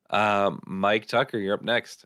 [0.09, 2.05] Um, Mike Tucker, you're up next.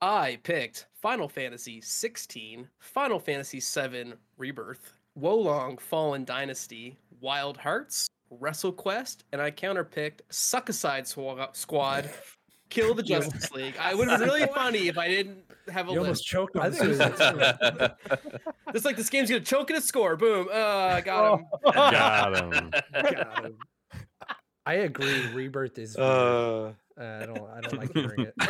[0.00, 8.06] I picked Final Fantasy 16, Final Fantasy 7 Rebirth, Wo Long Fallen Dynasty, Wild Hearts,
[8.32, 12.10] WrestleQuest, and I counterpicked Suckaside Swa- Squad,
[12.68, 13.74] Kill the Justice League.
[13.80, 15.38] I would have been really funny if I didn't
[15.68, 16.06] have a You list.
[16.06, 17.94] almost choked on think it Suicide Squad.
[18.74, 20.16] It's like this game's gonna choke and a score.
[20.16, 20.48] Boom.
[20.52, 21.46] Uh, I got him.
[21.64, 22.70] Got him.
[22.92, 23.56] Got him.
[24.66, 25.28] I agree.
[25.32, 25.96] Rebirth is.
[25.96, 27.50] Uh, Uh, I don't.
[27.50, 28.34] I don't like hearing it.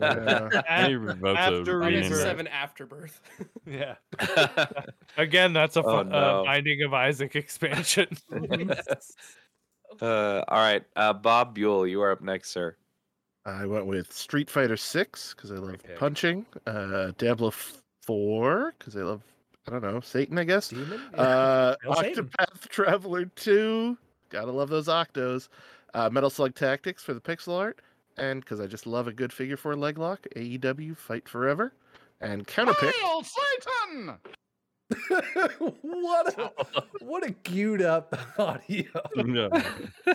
[0.00, 0.62] Yeah.
[0.68, 2.16] Any Af- after Rebirth.
[2.20, 3.20] Seven Afterbirth.
[3.66, 3.94] Yeah.
[5.16, 6.16] Again, that's a Oh, no.
[6.16, 8.08] uh, Binding of Isaac expansion.
[10.00, 12.76] uh, all right, uh, Bob Buell, you are up next, sir.
[13.46, 15.98] I went with Street Fighter Six because I love pick.
[15.98, 16.46] punching.
[16.66, 17.52] Uh, Diablo
[18.02, 19.22] Four because I love
[19.68, 20.68] I don't know Satan I guess.
[20.68, 21.00] Demon.
[21.14, 22.28] Uh, Hail Satan.
[22.38, 23.96] Octopath Traveler Two.
[24.30, 25.48] Gotta love those Octos.
[25.94, 27.80] Uh, Metal Slug Tactics for the pixel art,
[28.16, 30.26] and because I just love a good figure four leg lock.
[30.36, 31.72] AEW Fight Forever,
[32.20, 32.92] and counterpick.
[33.24, 34.18] Satan!
[35.82, 36.50] what a
[37.04, 38.84] what a queued up audio.
[39.16, 39.48] Yeah.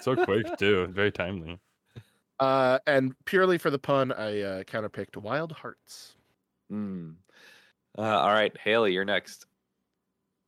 [0.01, 0.87] So quick too.
[0.87, 1.59] Very timely.
[2.39, 6.15] Uh, and purely for the pun, I uh, counterpicked Wild Hearts.
[6.69, 7.11] Hmm.
[7.97, 9.45] Uh, all right, Haley, you're next.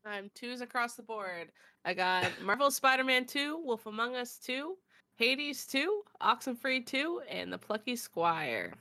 [0.05, 1.51] I'm twos across the board.
[1.85, 4.75] I got Marvel Spider-Man 2, Wolf Among Us 2,
[5.17, 8.73] Hades 2, Oxenfree 2, and The Plucky Squire.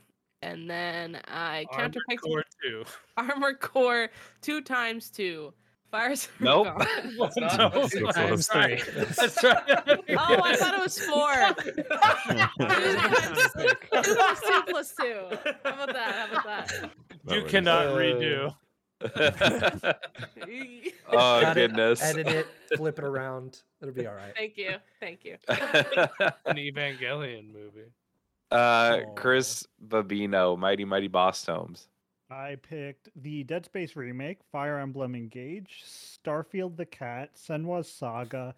[0.43, 2.85] And then I Armored counterpicked Core two.
[3.17, 4.09] Armor Core
[4.41, 5.51] 2 times 2.
[5.89, 6.27] Fires.
[6.39, 6.67] Nope.
[6.67, 7.35] no, That's
[7.93, 8.83] so that's right.
[9.15, 9.63] That's right.
[10.09, 11.55] Oh, I thought it was 4.
[14.03, 15.27] Two times 2 plus 2.
[15.63, 16.29] How about that?
[16.29, 16.91] How about that?
[17.29, 18.53] You cannot Uh, redo.
[21.11, 22.01] oh Cut it, goodness.
[22.01, 22.47] Edit it,
[22.77, 23.61] flip it around.
[23.81, 24.33] It'll be all right.
[24.35, 24.75] Thank you.
[24.99, 25.37] Thank you.
[25.47, 27.89] An Evangelion movie.
[28.51, 29.01] uh, Aw.
[29.15, 31.87] Chris Babino, Mighty Mighty Boss Tomes.
[32.29, 38.53] I picked the Dead Space remake, Fire Emblem Engage, Starfield the Cat, Senua's Saga,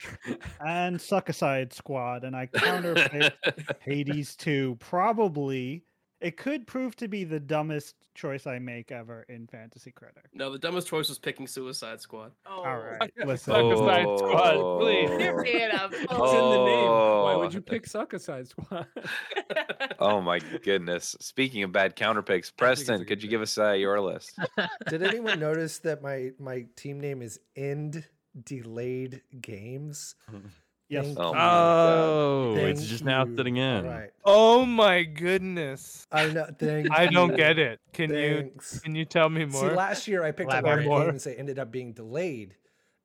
[0.66, 4.76] and Suckaside Squad, and I counterpicked Hades 2.
[4.80, 5.84] Probably,
[6.22, 10.26] it could prove to be the dumbest choice I make ever in Fantasy Critic.
[10.34, 12.32] No, the dumbest choice was picking Suicide Squad.
[12.46, 12.64] Oh.
[12.64, 13.54] All right, listen.
[13.54, 15.10] Suicide Squad, please.
[15.10, 16.90] You're being a It's in the name.
[16.90, 17.54] Why would Oh.
[17.54, 18.88] you pick Suicide Squad?
[20.02, 21.14] Oh my goodness.
[21.20, 24.32] Speaking of bad counter picks, Preston, could good you give us uh, your list?
[24.88, 28.06] Did anyone notice that my my team name is End
[28.46, 30.16] Delayed Games?
[30.90, 31.06] Yes.
[31.06, 33.36] Thank Oh Oh, it's Thank just now you.
[33.38, 33.86] sitting in.
[33.86, 34.10] All right.
[34.26, 36.08] Oh my goodness.
[36.12, 36.48] I know.
[36.58, 37.38] Thank I don't you.
[37.38, 37.80] get it.
[37.94, 38.52] Can you
[38.84, 39.70] can you tell me more?
[39.70, 41.06] See, last year I picked up a lot Elaborate of more.
[41.06, 42.56] games that ended up being delayed,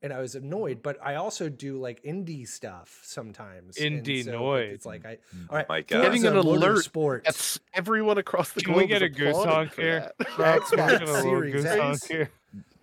[0.02, 0.82] and I was annoyed.
[0.82, 3.76] But I also do like indie stuff sometimes.
[3.76, 4.72] Indie so, like, noid.
[4.72, 5.18] It's like I.
[5.36, 5.50] Mm.
[5.50, 5.68] All right.
[5.68, 6.02] my God.
[6.02, 7.24] Getting an alert Motorsports.
[7.24, 8.84] That's everyone across the Can globe.
[8.84, 10.12] we get is a goose applauding honk here?
[10.22, 11.80] Xbox can we get a Series goose X.
[11.82, 12.30] honk here?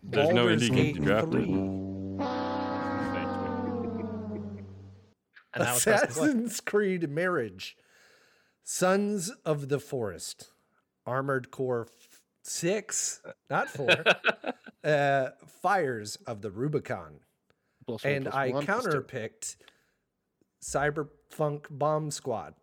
[0.03, 2.11] There's no Baldur's indie games to
[5.53, 6.28] And that was Preston's list.
[6.36, 7.73] Assassin's Creed Mirage,
[8.64, 10.52] Sons of the Forest,
[11.06, 13.88] Armored Core f- 6, not 4,
[14.84, 15.30] uh,
[15.61, 17.19] Fires of the Rubicon.
[17.86, 18.90] Plus one And plus I one plus two.
[18.91, 19.56] counterpicked
[20.64, 22.53] Cyberpunk Bomb Squad.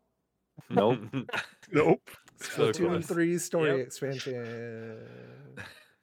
[0.70, 1.00] Nope.
[1.70, 2.08] Nope.
[2.40, 3.06] So Splatoon close.
[3.06, 3.86] 3 story Yep.
[3.86, 4.98] expansion.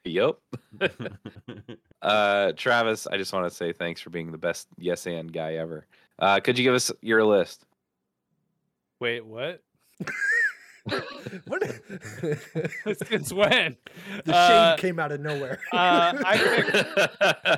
[0.04, 0.36] Yep.
[2.04, 5.56] uh, Travis, I just want to say thanks for being the best yes and guy
[5.56, 5.88] ever.
[6.20, 7.66] Uh, could you give us your list?
[9.00, 9.62] Wait, what?
[11.48, 11.62] what?
[11.62, 13.76] the Since when?
[14.26, 15.60] shade Uh, came out of nowhere.
[15.74, 16.88] uh, I picked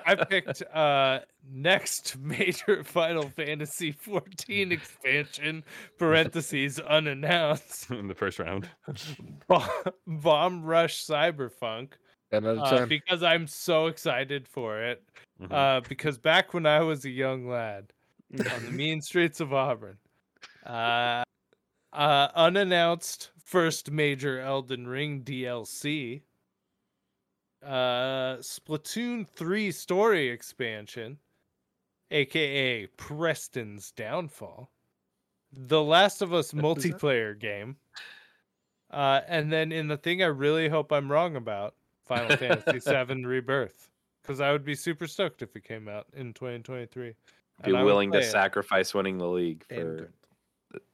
[0.07, 1.19] I picked uh
[1.49, 5.63] next major Final Fantasy 14 expansion
[5.97, 8.67] parentheses unannounced in the first round.
[9.47, 9.69] Bomb,
[10.07, 11.89] Bomb Rush Cyberpunk
[12.31, 15.03] Ten out uh, because I'm so excited for it
[15.41, 15.51] Mhm.
[15.53, 17.93] uh because back when I was a young lad
[18.53, 19.97] on the mean streets of Auburn.
[20.65, 21.23] Uh
[21.93, 26.21] uh unannounced first major Elden Ring DLC
[27.65, 31.17] uh Splatoon 3 story expansion
[32.11, 34.71] aka Preston's downfall.
[35.53, 37.77] The Last of Us multiplayer game.
[38.91, 41.75] Uh and then in the thing I really hope I'm wrong about
[42.05, 43.89] Final Fantasy 7 Rebirth.
[44.23, 47.13] Cuz I would be super stoked if it came out in 2023
[47.63, 48.23] Be and I would willing to it.
[48.31, 50.11] sacrifice winning the league for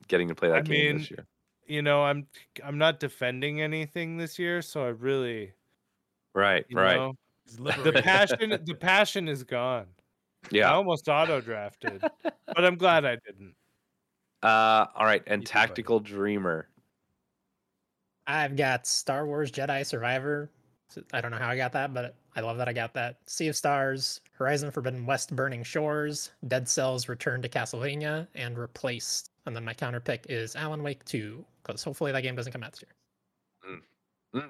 [0.07, 1.25] getting to play that I game mean, this year.
[1.65, 2.27] you know i'm
[2.63, 5.51] i'm not defending anything this year so i really
[6.35, 6.95] Right, right.
[6.97, 7.13] know
[7.83, 9.87] the passion the passion is gone
[10.51, 10.69] Yeah.
[10.69, 13.55] i almost auto drafted but i'm glad i didn't
[14.43, 15.23] Uh, all right.
[15.27, 15.67] And You too, buddy.
[15.67, 16.67] Tactical Dreamer.
[18.27, 20.49] I've got Star Wars Jedi Survivor.
[21.13, 23.17] I don't know how I got that, but I love that I got that.
[23.27, 29.29] Sea of Stars, Horizon Forbidden West Burning Shores, Dead Cells Return to Castlevania, and Replaced.
[29.45, 32.63] And then my counter pick is Alan Wake 2, because hopefully that game doesn't come
[32.63, 34.49] out this year.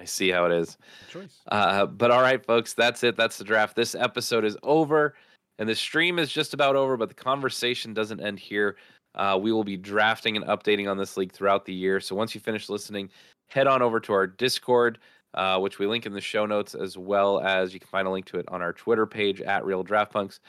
[0.00, 0.78] I see how it is.
[1.10, 1.40] Choice.
[1.52, 3.16] Uh, but all right, folks, that's it.
[3.16, 3.76] That's the draft.
[3.76, 5.14] This episode is over,
[5.58, 8.76] and the stream is just about over, but the conversation doesn't end here.
[9.14, 12.00] Uh, we will be drafting and updating on this league throughout the year.
[12.00, 13.10] So once you finish listening,
[13.48, 14.98] head on over to our Discord,
[15.34, 18.10] uh, which we link in the show notes, as well as you can find a
[18.10, 20.40] link to it on our Twitter page at Real Draft Punks.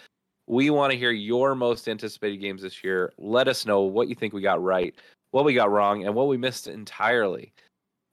[0.48, 3.14] We want to hear your most anticipated games this year.
[3.18, 4.94] Let us know what you think we got right,
[5.32, 7.53] what we got wrong, and what we missed entirely.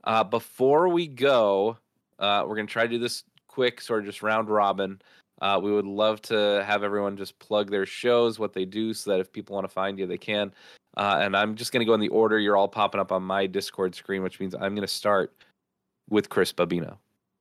[0.04, 1.76] Uh, before we go,
[2.18, 5.00] uh, we're going to try to do this quick, sort of just round robin.
[5.40, 9.10] Uh, we would love to have everyone just plug their shows, what they do, so
[9.10, 10.52] that if people want to find you, they can.
[10.96, 13.22] Uh, and I'm just going to go in the order you're all popping up on
[13.22, 15.32] my Discord screen, which means I'm going to start
[16.08, 16.98] with Chris Babino.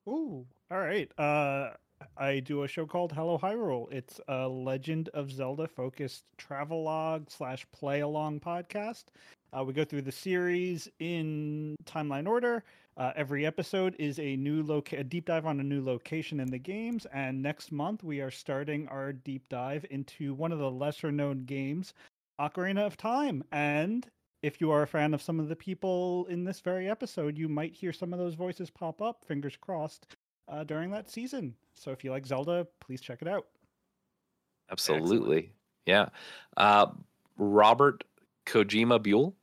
[0.08, 1.12] Ooh, all right.
[1.20, 1.72] Uh,
[2.18, 3.92] I do a show called Hello Hyrule.
[3.92, 9.06] It's a Legend of Zelda focused travelogue slash play along podcast.
[9.54, 12.64] Uh, we go through the series in timeline order.
[12.98, 16.50] Uh, every episode is a new loca- a deep dive on a new location in
[16.50, 20.70] the games, and next month we are starting our deep dive into one of the
[20.70, 21.94] lesser known games,
[22.40, 23.44] Ocarina of Time.
[23.52, 24.06] And
[24.42, 27.48] if you are a fan of some of the people in this very episode, you
[27.48, 29.26] might hear some of those voices pop up.
[29.26, 30.16] Fingers crossed
[30.48, 31.56] uh, during that season.
[31.74, 33.48] So if you like Zelda, please check it out.
[34.70, 35.52] Absolutely.
[35.86, 36.10] Yeah.
[36.56, 36.88] Uh,
[37.38, 38.04] Robert
[38.46, 39.36] Kojima Buell.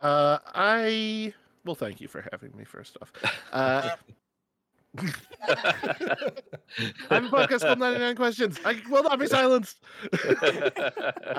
[0.00, 1.32] Uh, I
[1.64, 2.64] well, thank you for having me.
[2.64, 3.12] First off,
[3.52, 3.96] uh,
[5.48, 5.54] I
[7.10, 8.58] have a podcast called 99 Questions.
[8.64, 9.78] I will not be silenced.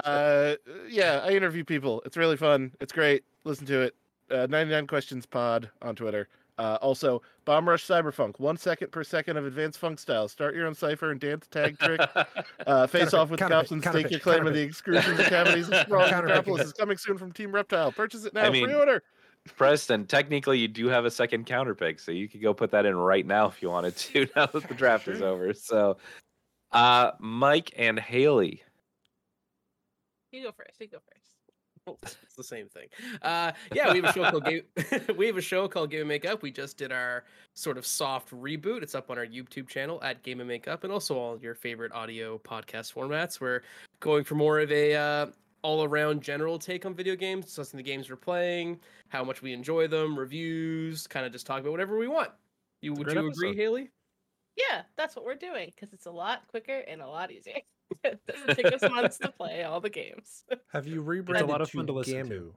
[0.04, 0.56] uh,
[0.90, 2.02] yeah, I interview people.
[2.06, 2.72] It's really fun.
[2.80, 3.24] It's great.
[3.44, 3.96] Listen to it.
[4.32, 6.28] Uh, 99 Questions Pod on Twitter.
[6.60, 8.40] Uh, also, Bomb Rush Cyberfunk.
[8.40, 10.28] One second per second of advanced funk style.
[10.28, 12.02] Start your own cipher and dance tag trick.
[12.66, 15.70] Uh, face off with counterpick, cops and stake your claim of the excursions and cavities
[15.70, 17.94] of Sprawling Counterpick Metropolis is coming soon from Team Reptile.
[17.94, 18.44] Purchase it now.
[18.44, 19.04] I mean- Pre-order.
[19.56, 22.86] Preston, technically, you do have a second counter pick, so you could go put that
[22.86, 24.28] in right now if you wanted to.
[24.36, 25.98] Now that the draft is over, so
[26.72, 28.64] uh, Mike and Haley.
[30.32, 30.80] You go first.
[30.80, 31.28] You go first.
[32.24, 32.88] it's the same thing.
[33.22, 34.62] Uh, yeah, we have a show called Game.
[35.18, 36.42] we have a show called Game and Makeup.
[36.42, 38.84] We just did our sort of soft reboot.
[38.84, 41.92] It's up on our YouTube channel at Game and Makeup, and also all your favorite
[41.94, 43.40] audio podcast formats.
[43.40, 43.62] We're
[44.00, 45.26] going for more of a uh,
[45.62, 48.80] all-around general take on video games, discussing the games we're playing,
[49.10, 52.30] how much we enjoy them, reviews, kind of just talk about whatever we want.
[52.82, 53.62] You would great you agree, episode.
[53.62, 53.92] Haley?
[54.56, 57.60] Yeah, that's what we're doing because it's a lot quicker and a lot easier.
[58.04, 60.44] it doesn't take us months to play all the games.
[60.72, 62.36] Have you rebranded a lot of to fun to listen to.
[62.36, 62.52] Gamu?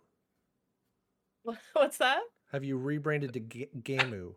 [1.43, 2.20] What- What's that?
[2.52, 4.35] Have you rebranded to Ga- Gamu?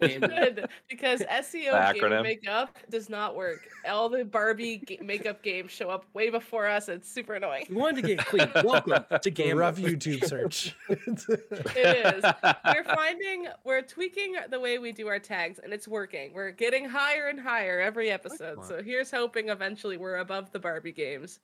[0.00, 3.66] Game- Good, because SEO The game makeup does not work.
[3.88, 6.88] All the Barbie ga- makeup games show up way before us.
[6.88, 7.66] It's super annoying.
[7.70, 8.50] We wanted to get clean.
[8.62, 9.56] Welcome to The Game.
[9.56, 10.74] rough YouTube search.
[10.88, 12.24] It is.
[12.64, 16.32] We're finding we're tweaking the way we do our tags, and it's working.
[16.34, 18.64] We're getting higher and higher every episode.
[18.64, 21.40] So here's hoping eventually we're above the Barbie games.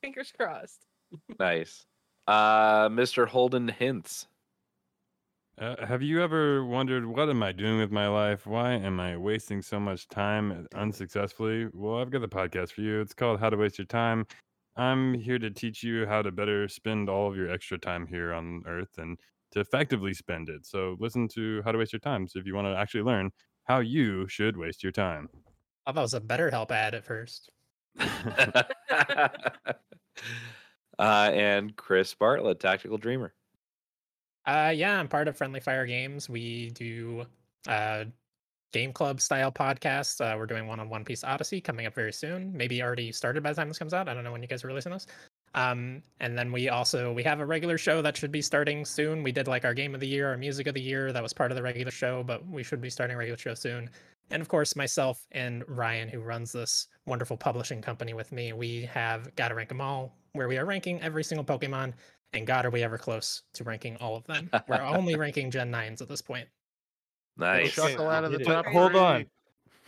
[0.00, 0.86] Fingers crossed.
[1.38, 1.84] Nice.
[2.26, 3.26] Uh, Mr.
[3.28, 4.08] Holden Hinck.
[5.58, 8.46] Uh, have you ever wondered what am I doing with my life?
[8.46, 11.68] Why am I wasting so much time unsuccessfully?
[11.72, 13.00] Well, I've got the podcast for you.
[13.00, 14.26] It's called How to Waste Your Time.
[14.76, 18.34] I'm here to teach you how to better spend all of your extra time here
[18.34, 19.18] on Earth and
[19.52, 20.66] to effectively spend it.
[20.66, 22.28] So listen to How to Waste Your Time.
[22.28, 23.30] So if you want to actually learn
[23.64, 25.30] how you should waste your time.
[25.86, 27.50] I thought that was a BetterHelp ad at first.
[27.98, 28.68] uh,
[30.98, 33.32] and Chris Bartlett, Tactical Dreamer.
[34.46, 36.28] Uh, yeah, I'm part of Friendly Fire Games.
[36.28, 37.26] We do
[37.68, 38.04] uh,
[38.72, 40.20] game club style podcasts.
[40.20, 42.56] Uh, we're doing one on One Piece Odyssey coming up very soon.
[42.56, 44.08] Maybe already started by the time this comes out.
[44.08, 45.06] I don't know when you guys are releasing this.
[45.54, 49.22] Um, and then we also we have a regular show that should be starting soon.
[49.22, 51.12] We did like our game of the year, our music of the year.
[51.12, 53.54] That was part of the regular show, but we should be starting a regular show
[53.54, 53.90] soon.
[54.30, 58.82] And of course, myself and Ryan, who runs this wonderful publishing company with me, we
[58.82, 61.94] have Gotta Rank 'em All, where we are ranking every single Pokemon.
[62.32, 64.50] And God, are we ever close to ranking all of them?
[64.68, 66.48] We're only ranking Gen 9s at this point.
[67.36, 67.74] Nice.
[67.74, 68.66] Chuckle out of the top.
[68.66, 69.26] hold on.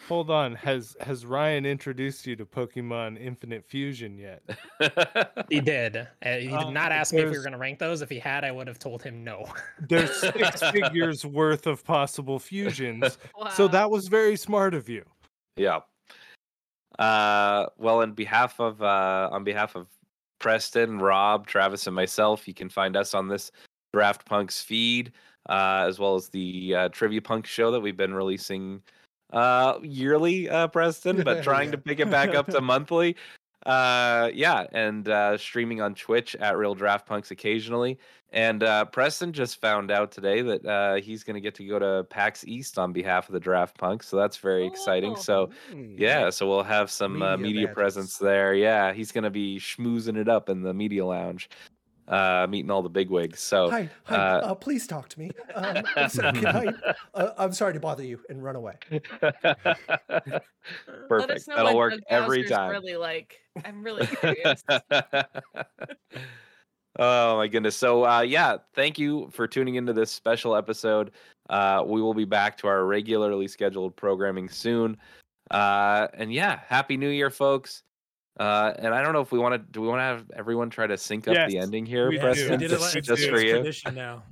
[0.07, 0.55] Hold on.
[0.55, 4.43] Has has Ryan introduced you to Pokemon Infinite Fusion yet?
[5.51, 5.97] He did.
[5.97, 8.01] Uh, he did Uh, not ask me if we were going to rank those.
[8.03, 9.47] If he had, I would have told him no.
[9.89, 13.19] There's six figures worth of possible fusions.
[13.37, 13.49] Wow.
[13.49, 15.05] So that was very smart of you.
[15.57, 15.81] Yeah.
[16.99, 19.89] Uh, well, on behalf of uh, on behalf of
[20.39, 23.51] Preston, Rob, Travis, and myself, you can find us on this
[23.93, 25.13] Draft Punks feed,
[25.49, 28.83] uh, as well as the uh, Trivia Punk show that we've been releasing
[29.33, 31.73] uh, yearly, uh, Preston, but trying Yeah.
[31.73, 33.17] to pick it back up to monthly.
[33.67, 37.99] Uh, yeah, and uh, streaming on Twitch at Real Draft Punks occasionally.
[38.31, 41.79] And uh, Preston just found out today that uh, he's going to get to go
[41.79, 45.13] to PAX East on behalf of the Draft Punks, so that's very exciting.
[45.13, 45.17] Oh.
[45.17, 45.97] So Hmm.
[45.99, 48.55] yeah, so we'll have some uh, Media media presence there.
[48.55, 51.49] Yeah, he's gonna be schmoozing it up in the media lounge,
[52.09, 53.39] uh, meeting all the bigwigs.
[53.41, 54.17] So Hi, hi.
[54.17, 55.31] uh, Uh, please talk to me.
[55.55, 56.73] Um, so can I?
[57.15, 58.75] Uh, I'm sorry to bother you and run away.
[58.91, 60.43] Let
[61.09, 61.31] perfect.
[61.33, 62.71] us know That'll work Doug every Bowser's time.
[62.71, 63.39] Really like.
[63.65, 64.63] I'm really curious.
[66.99, 67.77] oh my goodness.
[67.77, 71.13] So uh, yeah, thank you for tuning into this special episode.
[71.51, 74.97] Uh, we will be back to our regularly scheduled programming soon.
[75.51, 77.83] Uh, and yeah, happy New Year, folks.
[78.39, 79.59] Uh, and I don't know if we want to.
[79.59, 82.21] Do we want to have everyone try to sync up the ending here, we do.
[82.23, 82.61] Preston?
[82.61, 84.23] did just, like just for you, now.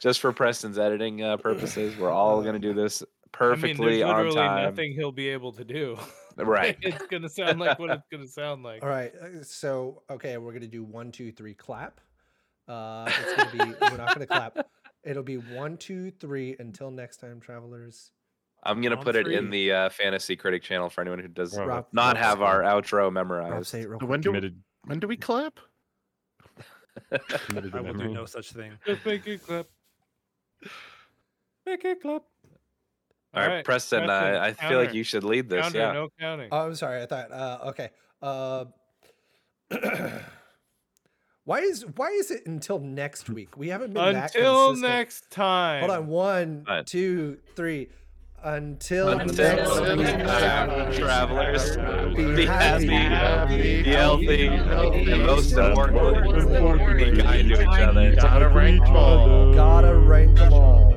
[0.00, 1.96] just for Preston's editing uh, purposes.
[1.96, 4.64] We're all gonna do this I mean, perfectly there's on literally time.
[4.64, 5.96] nothing he'll be able to do.
[6.36, 6.76] Right.
[6.82, 8.82] it's gonna sound like what it's gonna sound like.
[8.82, 9.12] All right.
[9.14, 12.00] uh, So okay, we're gonna do one, two, three, clap.
[12.66, 13.74] Uh, it's gonna be.
[13.90, 14.58] we're not gonna clap.
[15.04, 16.56] It'll be one, two, three.
[16.58, 18.12] Until next time, travelers.
[18.62, 21.56] I'm gonna On put it in the uh, fantasy critic channel for anyone who does
[21.58, 23.66] Rob, Rob, not Rob, have say- our outro Rob, memorized.
[23.66, 24.10] say it real So quick.
[24.10, 25.58] when do Committed, when do we clap?
[27.46, 28.12] committed to I will do memory.
[28.14, 28.72] no such thing.
[28.86, 29.66] Just make it clap.
[31.66, 32.22] Make it clap.
[33.34, 34.98] All right, Alright, Preston, Preston, I, I feel like counter.
[34.98, 35.62] you should lead this.
[35.62, 35.92] Counter, yeah.
[35.92, 36.48] no counting.
[36.52, 37.02] Oh, I'm sorry.
[37.02, 37.32] I thought.
[37.32, 37.90] Uh, okay.
[38.20, 38.64] Uh,
[41.44, 43.56] why is why is it until next week?
[43.56, 44.92] We haven't been that Until consistent.
[44.92, 45.80] next time.
[45.80, 46.06] Hold on.
[46.08, 46.84] One, Fine.
[46.84, 47.88] two, three.
[48.44, 51.76] Until, Until next next week, time, travelers,
[52.16, 58.16] Be be happy, happy, be healthy, and most Most importantly, be kind to each other.
[58.16, 59.54] Gotta rank 'em all.
[59.54, 60.91] Gotta rank them all.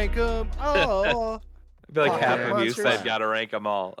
[0.14, 1.42] rank 'em all.
[1.90, 2.76] I feel like Pocket half of you monsters.
[2.76, 3.94] said gotta rank them all.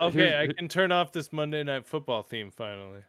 [0.00, 3.00] okay, I can turn off this Monday Night Football theme finally.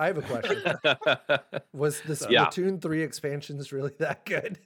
[0.00, 0.62] I have a question.
[1.72, 2.46] Was the Yeah.
[2.46, 4.56] Splatoon 3 expansions really that good?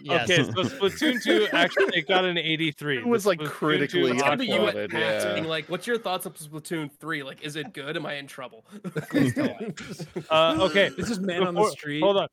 [0.00, 0.30] Yes.
[0.30, 2.98] Okay, so Splatoon 2 actually it got an 83.
[2.98, 5.32] It The was, like, Splatoon 2 critically It's gonna be you at applauded, PAX yeah.
[5.34, 7.24] being like, "What's your thoughts on Splatoon 3?
[7.24, 7.96] Like, is it good?
[7.96, 8.64] Am I in trouble?"
[9.10, 9.72] Please tell me.
[10.30, 12.02] Uh, okay, This is man on the before- street.
[12.04, 12.28] Hold on.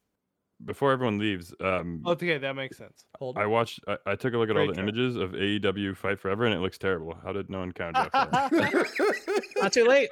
[0.65, 3.06] Before everyone leaves, um, Okay, that makes sense.
[3.19, 3.80] Hold I watched.
[3.88, 4.84] I, I took a look at all the job.
[4.84, 7.18] images of AEW Fight Forever, and it looks terrible.
[7.23, 8.11] How did no one count that?
[9.61, 10.10] Not too late.